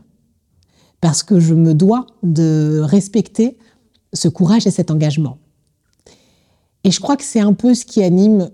parce 1.01 1.23
que 1.23 1.39
je 1.39 1.53
me 1.53 1.73
dois 1.73 2.05
de 2.23 2.81
respecter 2.83 3.57
ce 4.13 4.27
courage 4.27 4.67
et 4.67 4.71
cet 4.71 4.91
engagement. 4.91 5.37
Et 6.83 6.91
je 6.91 6.99
crois 6.99 7.17
que 7.17 7.23
c'est 7.23 7.39
un 7.39 7.53
peu 7.53 7.73
ce 7.73 7.85
qui 7.85 8.03
anime 8.03 8.49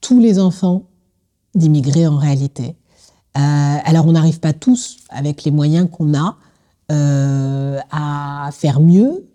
tous 0.00 0.20
les 0.20 0.38
enfants 0.38 0.84
d'immigrés 1.54 2.06
en 2.06 2.16
réalité. 2.16 2.76
Euh, 3.36 3.40
alors 3.84 4.06
on 4.06 4.12
n'arrive 4.12 4.40
pas 4.40 4.52
tous, 4.52 4.98
avec 5.08 5.44
les 5.44 5.50
moyens 5.50 5.88
qu'on 5.90 6.14
a, 6.14 6.36
euh, 6.92 7.80
à 7.90 8.50
faire 8.52 8.80
mieux, 8.80 9.26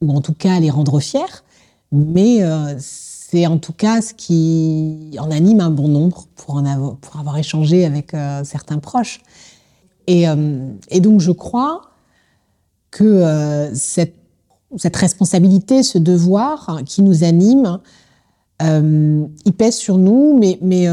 ou 0.00 0.12
en 0.12 0.20
tout 0.20 0.34
cas 0.34 0.54
à 0.54 0.60
les 0.60 0.70
rendre 0.70 1.00
fiers, 1.00 1.42
mais 1.90 2.42
euh, 2.42 2.74
c'est 2.78 3.46
en 3.46 3.58
tout 3.58 3.72
cas 3.72 4.00
ce 4.00 4.14
qui 4.14 5.16
en 5.18 5.30
anime 5.30 5.60
un 5.60 5.70
bon 5.70 5.88
nombre 5.88 6.26
pour, 6.36 6.56
en 6.56 6.96
pour 7.00 7.18
avoir 7.18 7.36
échangé 7.36 7.84
avec 7.84 8.12
certains 8.44 8.78
proches. 8.78 9.20
Et, 10.10 10.24
et, 10.88 11.00
donc 11.00 11.20
je 11.20 11.30
crois 11.30 11.82
que 12.90 13.70
cette, 13.74 14.14
cette, 14.76 14.96
responsabilité, 14.96 15.82
ce 15.82 15.98
devoir 15.98 16.80
qui 16.86 17.02
nous 17.02 17.24
anime, 17.24 17.78
il 18.60 19.52
pèse 19.56 19.76
sur 19.76 19.98
nous, 19.98 20.38
mais, 20.38 20.58
mais 20.62 20.88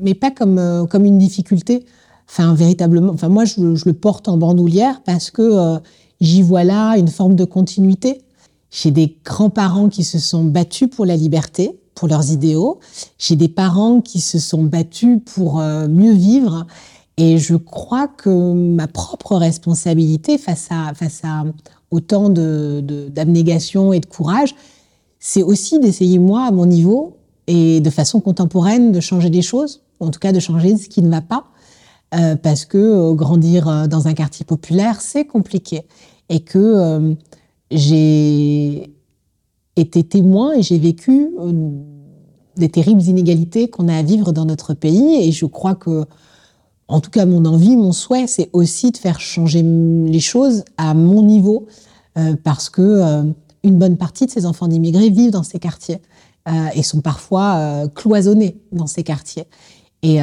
mais 0.00 0.14
pas 0.14 0.30
comme, 0.30 0.58
euh, 0.58 0.86
comme 0.86 1.04
une 1.04 1.18
difficulté. 1.18 1.84
Enfin, 2.28 2.54
véritablement. 2.54 3.12
Enfin, 3.12 3.28
moi, 3.28 3.44
je, 3.44 3.60
le 3.60 3.92
porte 3.92 4.28
en 4.28 4.36
bandoulière 4.36 5.02
parce 5.04 5.30
que 5.30 5.42
euh, 5.42 5.78
j'y 6.20 6.42
vois 6.42 6.64
là 6.64 6.96
une 6.96 7.08
forme 7.08 7.34
de 7.34 7.44
continuité. 7.44 8.22
J'ai 8.70 8.90
des 8.90 9.16
grands-parents 9.24 9.88
qui 9.88 10.04
se 10.04 10.18
sont 10.18 10.44
battus 10.44 10.88
pour 10.90 11.06
la 11.06 11.16
liberté, 11.16 11.78
pour 11.94 12.08
leurs 12.08 12.30
idéaux. 12.32 12.80
J'ai 13.18 13.36
des 13.36 13.48
parents 13.48 14.00
qui 14.00 14.20
se 14.20 14.38
sont 14.38 14.64
battus 14.64 15.20
pour 15.24 15.60
euh, 15.60 15.86
mieux 15.88 16.12
vivre. 16.12 16.66
Et 17.18 17.38
je 17.38 17.56
crois 17.56 18.08
que 18.08 18.52
ma 18.52 18.88
propre 18.88 19.36
responsabilité 19.36 20.36
face 20.36 20.68
à, 20.70 20.92
face 20.94 21.22
à 21.24 21.44
autant 21.90 22.28
d'abnégation 22.28 23.90
de, 23.90 23.94
et 23.94 24.00
de 24.00 24.06
courage, 24.06 24.54
c'est 25.18 25.42
aussi 25.42 25.78
d'essayer, 25.78 26.18
moi, 26.18 26.44
à 26.46 26.50
mon 26.50 26.66
niveau, 26.66 27.16
et 27.46 27.80
de 27.80 27.90
façon 27.90 28.20
contemporaine, 28.20 28.92
de 28.92 29.00
changer 29.00 29.30
des 29.30 29.42
choses, 29.42 29.82
en 30.00 30.10
tout 30.10 30.20
cas 30.20 30.32
de 30.32 30.40
changer 30.40 30.76
ce 30.76 30.88
qui 30.88 31.00
ne 31.02 31.08
va 31.08 31.22
pas, 31.22 31.46
euh, 32.14 32.36
parce 32.36 32.64
que 32.64 32.78
euh, 32.78 33.14
grandir 33.14 33.68
euh, 33.68 33.86
dans 33.86 34.08
un 34.08 34.14
quartier 34.14 34.44
populaire, 34.44 35.00
c'est 35.00 35.24
compliqué. 35.24 35.82
Et 36.28 36.40
que 36.40 37.16
j'ai 37.70 38.92
été 39.76 40.02
témoin 40.02 40.54
et 40.54 40.62
j'ai 40.62 40.78
vécu 40.78 41.30
des 42.56 42.68
terribles 42.68 43.02
inégalités 43.02 43.68
qu'on 43.68 43.86
a 43.86 43.96
à 43.96 44.02
vivre 44.02 44.32
dans 44.32 44.44
notre 44.44 44.74
pays. 44.74 45.28
Et 45.28 45.30
je 45.30 45.46
crois 45.46 45.76
que, 45.76 46.04
en 46.88 47.00
tout 47.00 47.10
cas, 47.10 47.26
mon 47.26 47.44
envie, 47.44 47.76
mon 47.76 47.92
souhait, 47.92 48.26
c'est 48.26 48.50
aussi 48.52 48.90
de 48.92 48.96
faire 48.96 49.20
changer 49.20 49.62
les 49.62 50.20
choses 50.20 50.64
à 50.76 50.94
mon 50.94 51.22
niveau, 51.22 51.66
parce 52.44 52.70
que 52.70 53.24
une 53.64 53.78
bonne 53.78 53.96
partie 53.96 54.26
de 54.26 54.30
ces 54.30 54.46
enfants 54.46 54.68
d'immigrés 54.68 55.10
vivent 55.10 55.32
dans 55.32 55.42
ces 55.42 55.58
quartiers 55.58 56.00
et 56.74 56.82
sont 56.84 57.00
parfois 57.00 57.88
cloisonnés 57.94 58.60
dans 58.70 58.86
ces 58.86 59.02
quartiers. 59.02 59.48
Et, 60.02 60.18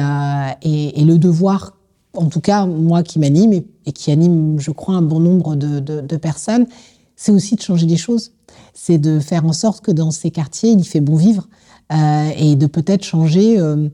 et, 0.62 1.00
et, 1.00 1.04
le 1.04 1.18
devoir 1.18 1.74
en 2.16 2.26
tout 2.26 2.40
cas 2.40 2.66
moi 2.66 3.02
qui 3.02 3.18
m'anime 3.18 3.52
et, 3.52 3.92
qui 3.92 4.10
anime, 4.10 4.58
je 4.58 4.70
crois, 4.70 4.94
un 4.94 5.02
bon 5.02 5.20
nombre 5.20 5.56
de, 5.56 6.16
personnes, 6.16 6.66
c'est 7.16 7.32
aussi 7.32 7.56
de 7.56 7.60
changer 7.60 7.86
les 7.86 7.96
choses. 7.96 8.32
C'est 8.72 8.98
de 8.98 9.20
faire 9.20 9.44
en 9.44 9.52
sorte 9.52 9.84
que 9.84 9.90
dans 9.90 10.10
ces 10.10 10.30
quartiers, 10.30 10.70
il 10.70 10.80
y 10.80 10.84
fait 10.84 11.00
bon 11.00 11.16
vivre 11.16 11.48
euh, 11.92 12.30
et 12.36 12.56
de 12.56 12.66
peut-être 12.66 13.04
changer 13.04 13.58
euh, 13.58 13.88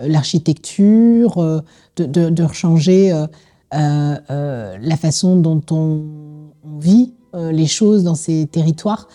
l'architecture, 0.00 1.38
euh, 1.38 1.60
de, 1.96 2.30
de, 2.30 2.46
changer 2.52 3.12
la 3.72 4.96
façon 4.96 5.36
dont 5.36 5.62
on, 5.70 6.04
vit 6.80 7.12
les 7.34 7.66
choses 7.66 8.04
dans 8.04 8.14
ces 8.14 8.46
territoires. 8.46 9.08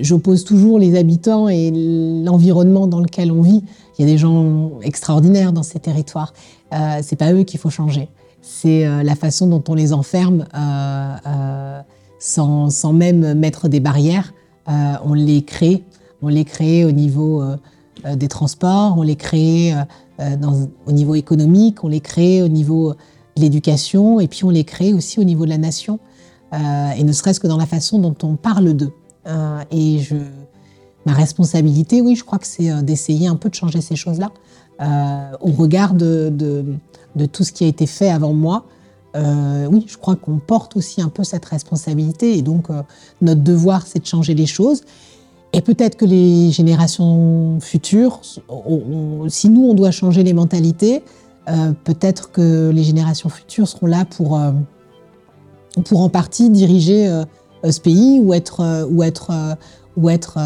J'oppose 0.00 0.44
toujours 0.44 0.78
les 0.78 0.96
habitants 0.96 1.48
et 1.48 1.70
l'environnement 2.24 2.86
dans 2.86 3.00
lequel 3.00 3.32
on 3.32 3.42
vit. 3.42 3.62
Il 3.98 4.02
y 4.02 4.08
a 4.08 4.12
des 4.12 4.18
gens 4.18 4.72
extraordinaires 4.82 5.52
dans 5.52 5.62
ces 5.62 5.78
territoires. 5.78 6.32
Euh, 6.72 7.00
c'est 7.02 7.16
pas 7.16 7.32
eux 7.32 7.42
qu'il 7.42 7.58
faut 7.58 7.70
changer. 7.70 8.08
C'est 8.42 8.86
euh, 8.86 9.02
la 9.02 9.14
façon 9.14 9.46
dont 9.46 9.62
on 9.68 9.74
les 9.74 9.92
enferme 9.92 10.46
euh, 10.54 11.16
euh, 11.26 11.80
sans, 12.18 12.70
sans, 12.70 12.92
même 12.92 13.34
mettre 13.34 13.68
des 13.68 13.80
barrières. 13.80 14.32
on 14.66 15.14
les 15.14 15.42
crée. 15.42 15.84
On 16.22 16.28
les 16.28 16.44
crée 16.44 16.84
au 16.84 16.92
niveau 16.92 17.42
des 18.16 18.28
transports, 18.28 18.94
on 18.96 19.02
les 19.02 19.16
crée 19.16 19.74
dans, 20.18 20.68
au 20.86 20.92
niveau 20.92 21.14
économique, 21.14 21.82
on 21.84 21.88
les 21.88 22.00
crée 22.00 22.42
au 22.42 22.48
niveau 22.48 22.94
de 23.36 23.42
l'éducation 23.42 24.20
et 24.20 24.28
puis 24.28 24.44
on 24.44 24.50
les 24.50 24.64
crée 24.64 24.92
aussi 24.92 25.18
au 25.18 25.24
niveau 25.24 25.44
de 25.44 25.50
la 25.50 25.58
nation. 25.58 25.98
et 26.52 27.02
ne 27.02 27.12
serait-ce 27.12 27.40
que 27.40 27.46
dans 27.46 27.56
la 27.56 27.66
façon 27.66 27.98
dont 27.98 28.16
on 28.22 28.36
parle 28.36 28.74
d'eux. 28.74 28.92
et 29.70 29.98
je, 30.00 30.16
ma 31.06 31.12
responsabilité, 31.12 32.00
oui, 32.00 32.16
je 32.16 32.24
crois 32.24 32.38
que 32.38 32.46
c'est 32.46 32.82
d'essayer 32.82 33.26
un 33.28 33.36
peu 33.36 33.48
de 33.48 33.54
changer 33.54 33.80
ces 33.80 33.96
choses-là. 33.96 34.30
Euh, 34.80 35.32
au 35.40 35.50
regard 35.50 35.92
de, 35.92 36.64
tout 37.32 37.44
ce 37.44 37.52
qui 37.52 37.64
a 37.64 37.66
été 37.66 37.86
fait 37.86 38.08
avant 38.08 38.32
moi, 38.32 38.64
euh, 39.16 39.66
oui, 39.70 39.84
je 39.88 39.98
crois 39.98 40.16
qu'on 40.16 40.38
porte 40.38 40.76
aussi 40.76 41.02
un 41.02 41.08
peu 41.08 41.24
cette 41.24 41.44
responsabilité 41.44 42.38
et 42.38 42.42
donc 42.42 42.70
euh, 42.70 42.82
notre 43.20 43.42
devoir, 43.42 43.86
c'est 43.86 43.98
de 43.98 44.06
changer 44.06 44.34
les 44.34 44.46
choses. 44.46 44.82
Et 45.52 45.60
peut-être 45.62 45.96
que 45.96 46.04
les 46.04 46.50
générations 46.52 47.58
futures, 47.60 48.20
si 49.28 49.48
nous, 49.48 49.64
on 49.64 49.74
doit 49.74 49.90
changer 49.90 50.22
les 50.22 50.32
mentalités, 50.32 51.02
peut-être 51.82 52.30
que 52.30 52.70
les 52.70 52.84
générations 52.84 53.28
futures 53.28 53.66
seront 53.66 53.88
là 53.88 54.04
pour, 54.04 54.40
pour 55.86 56.00
en 56.02 56.08
partie 56.08 56.50
diriger 56.50 57.08
ce 57.68 57.80
pays 57.80 58.20
ou 58.22 58.32
être, 58.32 58.86
ou 58.92 59.02
être, 59.02 59.32
ou 59.96 60.08
être 60.08 60.38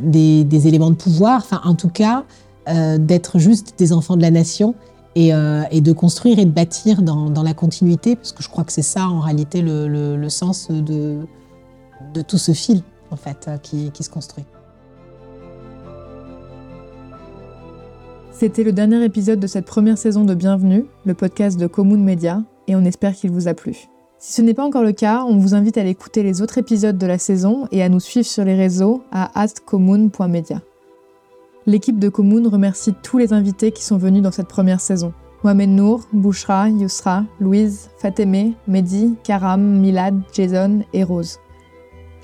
des, 0.00 0.66
éléments 0.66 0.90
de 0.90 0.96
pouvoir. 0.96 1.42
Enfin, 1.44 1.60
en 1.64 1.74
tout 1.74 1.90
cas, 1.90 2.24
euh, 2.66 2.96
d'être 2.96 3.38
juste 3.38 3.74
des 3.78 3.92
enfants 3.92 4.16
de 4.16 4.22
la 4.22 4.30
nation 4.30 4.74
et, 5.16 5.34
euh, 5.34 5.64
de 5.68 5.92
construire 5.92 6.38
et 6.38 6.46
de 6.46 6.50
bâtir 6.50 7.02
dans, 7.02 7.42
la 7.42 7.52
continuité, 7.52 8.16
parce 8.16 8.32
que 8.32 8.42
je 8.42 8.48
crois 8.48 8.64
que 8.64 8.72
c'est 8.72 8.80
ça 8.80 9.06
en 9.06 9.20
réalité 9.20 9.60
le, 9.60 10.28
sens 10.30 10.70
de, 10.70 11.18
de, 12.14 12.22
tout 12.22 12.38
ce 12.38 12.52
fil 12.52 12.82
euh, 13.48 13.56
qui, 13.58 13.90
se 14.02 14.10
construit. 14.10 14.44
C'était 18.32 18.64
le 18.64 18.72
dernier 18.72 19.04
épisode 19.04 19.40
de 19.40 19.46
cette 19.46 19.66
première 19.66 19.98
saison 19.98 20.24
de 20.24 20.34
Bienvenue, 20.34 20.86
le 21.04 21.14
podcast 21.14 21.58
de 21.58 21.66
Commune 21.66 22.02
Media, 22.02 22.42
et 22.66 22.74
on 22.74 22.84
espère 22.84 23.14
qu'il 23.14 23.30
vous 23.30 23.48
a 23.48 23.54
plu. 23.54 23.88
Si 24.18 24.32
ce 24.32 24.42
n'est 24.42 24.54
pas 24.54 24.64
encore 24.64 24.82
le 24.82 24.92
cas, 24.92 25.24
on 25.24 25.36
vous 25.36 25.54
invite 25.54 25.78
à 25.78 25.84
écouter 25.84 26.22
les 26.22 26.42
autres 26.42 26.58
épisodes 26.58 26.98
de 26.98 27.06
la 27.06 27.18
saison 27.18 27.68
et 27.70 27.82
à 27.82 27.88
nous 27.88 28.00
suivre 28.00 28.26
sur 28.26 28.44
les 28.44 28.54
réseaux 28.54 29.02
à 29.12 29.38
astcommune.media. 29.40 30.62
L'équipe 31.66 31.98
de 31.98 32.08
Commune 32.08 32.46
remercie 32.46 32.94
tous 33.02 33.18
les 33.18 33.32
invités 33.32 33.70
qui 33.70 33.84
sont 33.84 33.98
venus 33.98 34.22
dans 34.22 34.30
cette 34.30 34.48
première 34.48 34.80
saison. 34.80 35.12
Mohamed 35.44 35.70
Nour, 35.70 36.00
Bouchra, 36.12 36.70
Yousra, 36.70 37.24
Louise, 37.38 37.90
Fatemeh, 37.98 38.54
Mehdi, 38.66 39.14
Karam, 39.24 39.60
Milad, 39.60 40.20
Jason 40.32 40.80
et 40.94 41.04
Rose. 41.04 41.38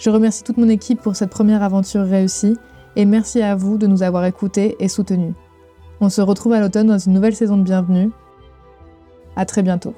Je 0.00 0.08
remercie 0.08 0.42
toute 0.42 0.56
mon 0.56 0.70
équipe 0.70 1.02
pour 1.02 1.14
cette 1.14 1.28
première 1.28 1.62
aventure 1.62 2.06
réussie 2.06 2.56
et 2.96 3.04
merci 3.04 3.42
à 3.42 3.54
vous 3.54 3.76
de 3.76 3.86
nous 3.86 4.02
avoir 4.02 4.24
écoutés 4.24 4.74
et 4.80 4.88
soutenus. 4.88 5.34
On 6.00 6.08
se 6.08 6.22
retrouve 6.22 6.54
à 6.54 6.60
l'automne 6.60 6.86
dans 6.86 6.98
une 6.98 7.12
nouvelle 7.12 7.36
saison 7.36 7.58
de 7.58 7.64
Bienvenue. 7.64 8.10
À 9.36 9.44
très 9.44 9.62
bientôt. 9.62 9.94